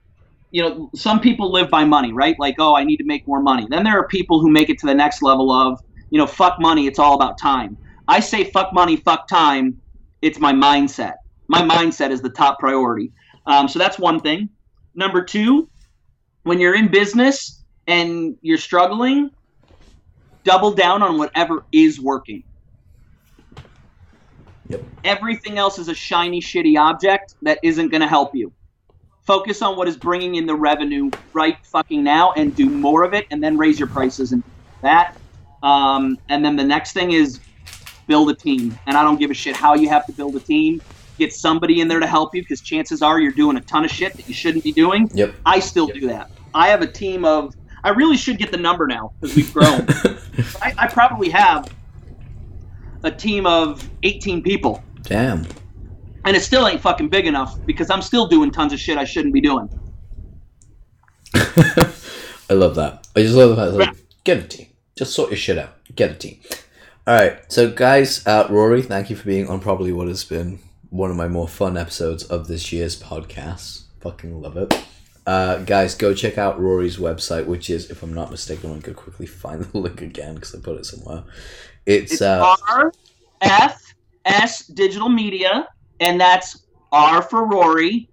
you 0.51 0.63
know, 0.63 0.89
some 0.95 1.19
people 1.19 1.51
live 1.51 1.69
by 1.69 1.85
money, 1.85 2.13
right? 2.13 2.35
Like, 2.39 2.55
oh, 2.59 2.75
I 2.75 2.83
need 2.85 2.97
to 2.97 3.05
make 3.05 3.27
more 3.27 3.41
money. 3.41 3.67
Then 3.69 3.83
there 3.83 3.99
are 3.99 4.07
people 4.07 4.41
who 4.41 4.49
make 4.51 4.69
it 4.69 4.79
to 4.79 4.87
the 4.87 4.95
next 4.95 5.21
level 5.21 5.51
of, 5.51 5.79
you 6.11 6.19
know, 6.19 6.27
fuck 6.27 6.55
money, 6.59 6.87
it's 6.87 6.99
all 6.99 7.15
about 7.15 7.37
time. 7.41 7.77
I 8.07 8.19
say 8.21 8.45
fuck 8.45 8.73
money, 8.73 8.97
fuck 8.97 9.27
time. 9.27 9.81
It's 10.21 10.39
my 10.39 10.53
mindset. 10.53 11.15
My 11.49 11.61
mindset 11.61 12.11
is 12.11 12.21
the 12.21 12.29
top 12.29 12.59
priority. 12.59 13.11
Um, 13.47 13.67
so 13.67 13.79
that's 13.79 13.97
one 13.97 14.19
thing. 14.19 14.49
Number 14.93 15.23
two, 15.23 15.67
when 16.43 16.59
you're 16.59 16.75
in 16.75 16.89
business 16.89 17.63
and 17.87 18.37
you're 18.41 18.59
struggling, 18.59 19.31
double 20.43 20.71
down 20.71 21.01
on 21.01 21.17
whatever 21.17 21.65
is 21.71 21.99
working. 21.99 22.43
Yep. 24.67 24.83
Everything 25.03 25.57
else 25.57 25.79
is 25.79 25.87
a 25.87 25.95
shiny, 25.95 26.39
shitty 26.39 26.79
object 26.79 27.33
that 27.41 27.57
isn't 27.63 27.89
going 27.89 28.01
to 28.01 28.07
help 28.07 28.35
you. 28.35 28.53
Focus 29.25 29.63
on 29.63 29.75
what 29.75 29.87
is 29.87 29.97
bringing 29.97 30.35
in 30.35 30.45
the 30.45 30.55
revenue 30.55 31.09
right 31.33 31.57
fucking 31.65 32.03
now 32.03 32.31
and 32.33 32.55
do 32.55 32.69
more 32.69 33.03
of 33.03 33.15
it 33.15 33.25
and 33.31 33.43
then 33.43 33.57
raise 33.57 33.79
your 33.79 33.87
prices 33.89 34.33
and 34.33 34.43
that. 34.83 35.17
Um, 35.63 36.19
and 36.29 36.45
then 36.45 36.55
the 36.55 36.63
next 36.63 36.93
thing 36.93 37.11
is 37.11 37.39
build 38.05 38.29
a 38.29 38.35
team. 38.35 38.77
And 38.85 38.95
I 38.95 39.01
don't 39.01 39.17
give 39.17 39.31
a 39.31 39.33
shit 39.33 39.55
how 39.55 39.73
you 39.73 39.89
have 39.89 40.05
to 40.05 40.11
build 40.11 40.35
a 40.35 40.39
team. 40.39 40.79
Get 41.19 41.33
somebody 41.33 41.81
in 41.81 41.89
there 41.89 41.99
to 41.99 42.07
help 42.07 42.33
you 42.33 42.41
because 42.41 42.61
chances 42.61 43.01
are 43.01 43.19
you're 43.19 43.33
doing 43.33 43.57
a 43.57 43.61
ton 43.61 43.83
of 43.83 43.91
shit 43.91 44.13
that 44.13 44.27
you 44.27 44.33
shouldn't 44.33 44.63
be 44.63 44.71
doing. 44.71 45.11
Yep. 45.13 45.35
I 45.45 45.59
still 45.59 45.87
do 45.87 46.07
that. 46.07 46.31
I 46.53 46.69
have 46.69 46.81
a 46.81 46.87
team 46.87 47.25
of, 47.25 47.53
I 47.83 47.89
really 47.89 48.15
should 48.15 48.37
get 48.37 48.51
the 48.51 48.57
number 48.57 48.87
now 48.87 49.11
because 49.19 49.35
we've 49.35 49.53
grown. 49.53 49.85
I, 50.61 50.73
I 50.77 50.87
probably 50.87 51.29
have 51.29 51.73
a 53.03 53.11
team 53.11 53.45
of 53.45 53.87
18 54.03 54.41
people. 54.41 54.81
Damn. 55.03 55.45
And 56.23 56.37
it 56.37 56.41
still 56.41 56.65
ain't 56.67 56.79
fucking 56.79 57.09
big 57.09 57.27
enough 57.27 57.57
because 57.65 57.89
I'm 57.89 58.01
still 58.01 58.27
doing 58.27 58.49
tons 58.49 58.71
of 58.71 58.79
shit 58.79 58.97
I 58.97 59.03
shouldn't 59.03 59.33
be 59.33 59.41
doing. 59.41 59.69
I 61.33 62.53
love 62.53 62.75
that. 62.75 63.07
I 63.15 63.21
just 63.23 63.35
love 63.35 63.49
the 63.49 63.55
fact 63.57 63.71
that 63.71 63.77
like, 63.77 63.97
get 64.23 64.37
a 64.37 64.47
team. 64.47 64.67
Just 64.95 65.13
sort 65.13 65.31
your 65.31 65.37
shit 65.37 65.57
out. 65.57 65.71
Get 65.95 66.11
a 66.11 66.15
team. 66.15 66.39
All 67.05 67.15
right, 67.15 67.39
so 67.51 67.69
guys, 67.71 68.25
uh, 68.27 68.47
Rory, 68.49 68.83
thank 68.83 69.09
you 69.09 69.15
for 69.15 69.25
being 69.25 69.47
on 69.47 69.59
probably 69.59 69.91
what 69.91 70.07
has 70.07 70.23
been 70.23 70.59
one 70.89 71.11
of 71.11 71.17
my 71.17 71.27
more 71.27 71.47
fun 71.47 71.77
episodes 71.77 72.23
of 72.23 72.47
this 72.47 72.71
year's 72.71 73.01
podcast. 73.01 73.83
Fucking 74.01 74.41
love 74.41 74.57
it. 74.57 74.85
Uh, 75.27 75.59
guys, 75.59 75.93
go 75.93 76.13
check 76.13 76.37
out 76.37 76.59
Rory's 76.59 76.97
website, 76.97 77.45
which 77.45 77.69
is, 77.69 77.91
if 77.91 78.01
I'm 78.01 78.13
not 78.13 78.31
mistaken, 78.31 78.75
I 78.75 78.79
could 78.79 78.95
quickly 78.95 79.25
find 79.27 79.63
the 79.63 79.77
link 79.77 80.01
again 80.01 80.35
because 80.35 80.55
I 80.55 80.59
put 80.59 80.77
it 80.77 80.85
somewhere. 80.85 81.23
It's, 81.85 82.13
It's 82.13 82.21
uh, 82.21 82.55
R 82.69 82.91
F 83.41 83.93
S 84.25 84.65
Digital 84.67 85.09
Media, 85.09 85.67
and 85.99 86.19
that's 86.19 86.65
R 86.91 87.21
for 87.21 87.45
Rory, 87.45 88.09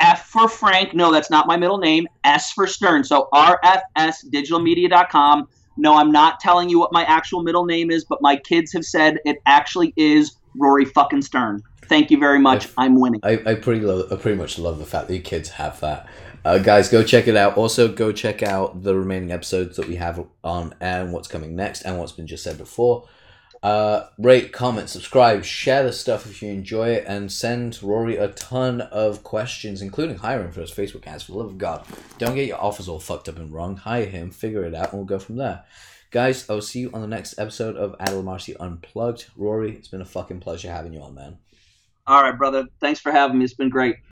F 0.00 0.26
for 0.26 0.48
Frank. 0.48 0.94
No, 0.94 1.12
that's 1.12 1.30
not 1.30 1.46
my 1.46 1.56
middle 1.56 1.78
name. 1.78 2.06
S 2.24 2.52
for 2.52 2.66
Stern. 2.66 3.04
So 3.04 3.28
rfsdigitalmedia.com. 3.32 5.48
No, 5.78 5.96
I'm 5.96 6.12
not 6.12 6.38
telling 6.38 6.68
you 6.68 6.78
what 6.78 6.92
my 6.92 7.04
actual 7.04 7.42
middle 7.42 7.64
name 7.64 7.90
is, 7.90 8.04
but 8.04 8.20
my 8.20 8.36
kids 8.36 8.74
have 8.74 8.84
said 8.84 9.18
it 9.24 9.38
actually 9.46 9.94
is 9.96 10.36
Rory 10.54 10.84
fucking 10.84 11.22
Stern. 11.22 11.62
Thank 11.88 12.10
you 12.10 12.18
very 12.18 12.38
much. 12.38 12.66
If- 12.66 12.74
I'm 12.78 12.98
winning. 13.00 13.20
I, 13.22 13.40
I 13.44 13.54
pretty 13.54 13.80
love 13.80 14.12
I 14.12 14.16
pretty 14.16 14.38
much 14.38 14.58
love 14.58 14.78
the 14.78 14.86
fact 14.86 15.08
that 15.08 15.14
your 15.14 15.22
kids 15.22 15.50
have 15.50 15.80
that. 15.80 16.08
Uh, 16.44 16.58
guys, 16.58 16.88
go 16.88 17.04
check 17.04 17.28
it 17.28 17.36
out. 17.36 17.56
Also, 17.56 17.86
go 17.86 18.10
check 18.10 18.42
out 18.42 18.82
the 18.82 18.96
remaining 18.96 19.30
episodes 19.30 19.76
that 19.76 19.86
we 19.86 19.94
have 19.96 20.24
on 20.42 20.74
and 20.80 21.12
what's 21.12 21.28
coming 21.28 21.54
next 21.54 21.82
and 21.82 21.98
what's 21.98 22.12
been 22.12 22.26
just 22.26 22.42
said 22.42 22.58
before. 22.58 23.06
Uh, 23.62 24.08
rate, 24.18 24.52
comment, 24.52 24.88
subscribe, 24.88 25.44
share 25.44 25.84
the 25.84 25.92
stuff 25.92 26.26
if 26.26 26.42
you 26.42 26.50
enjoy 26.50 26.88
it, 26.88 27.04
and 27.06 27.30
send 27.30 27.80
Rory 27.80 28.16
a 28.16 28.26
ton 28.28 28.80
of 28.80 29.22
questions, 29.22 29.80
including 29.80 30.16
hiring 30.16 30.50
for 30.50 30.62
his 30.62 30.72
Facebook 30.72 31.06
ads. 31.06 31.22
For 31.22 31.32
the 31.32 31.38
love 31.38 31.46
of 31.46 31.58
God, 31.58 31.86
don't 32.18 32.34
get 32.34 32.48
your 32.48 32.60
offers 32.60 32.88
all 32.88 32.98
fucked 32.98 33.28
up 33.28 33.36
and 33.36 33.52
wrong. 33.52 33.76
Hire 33.76 34.06
him, 34.06 34.32
figure 34.32 34.64
it 34.64 34.74
out, 34.74 34.90
and 34.90 34.98
we'll 34.98 35.06
go 35.06 35.20
from 35.20 35.36
there. 35.36 35.62
Guys, 36.10 36.50
I'll 36.50 36.60
see 36.60 36.80
you 36.80 36.90
on 36.92 37.02
the 37.02 37.06
next 37.06 37.38
episode 37.38 37.76
of 37.76 37.96
Adil 37.98 38.24
Amarsi 38.24 38.56
Unplugged. 38.58 39.26
Rory, 39.36 39.76
it's 39.76 39.88
been 39.88 40.02
a 40.02 40.04
fucking 40.06 40.40
pleasure 40.40 40.70
having 40.72 40.92
you 40.92 41.00
on, 41.00 41.14
man. 41.14 41.38
All 42.06 42.22
right, 42.22 42.36
brother. 42.36 42.66
Thanks 42.80 43.00
for 43.00 43.12
having 43.12 43.38
me. 43.38 43.44
It's 43.44 43.54
been 43.54 43.70
great. 43.70 43.96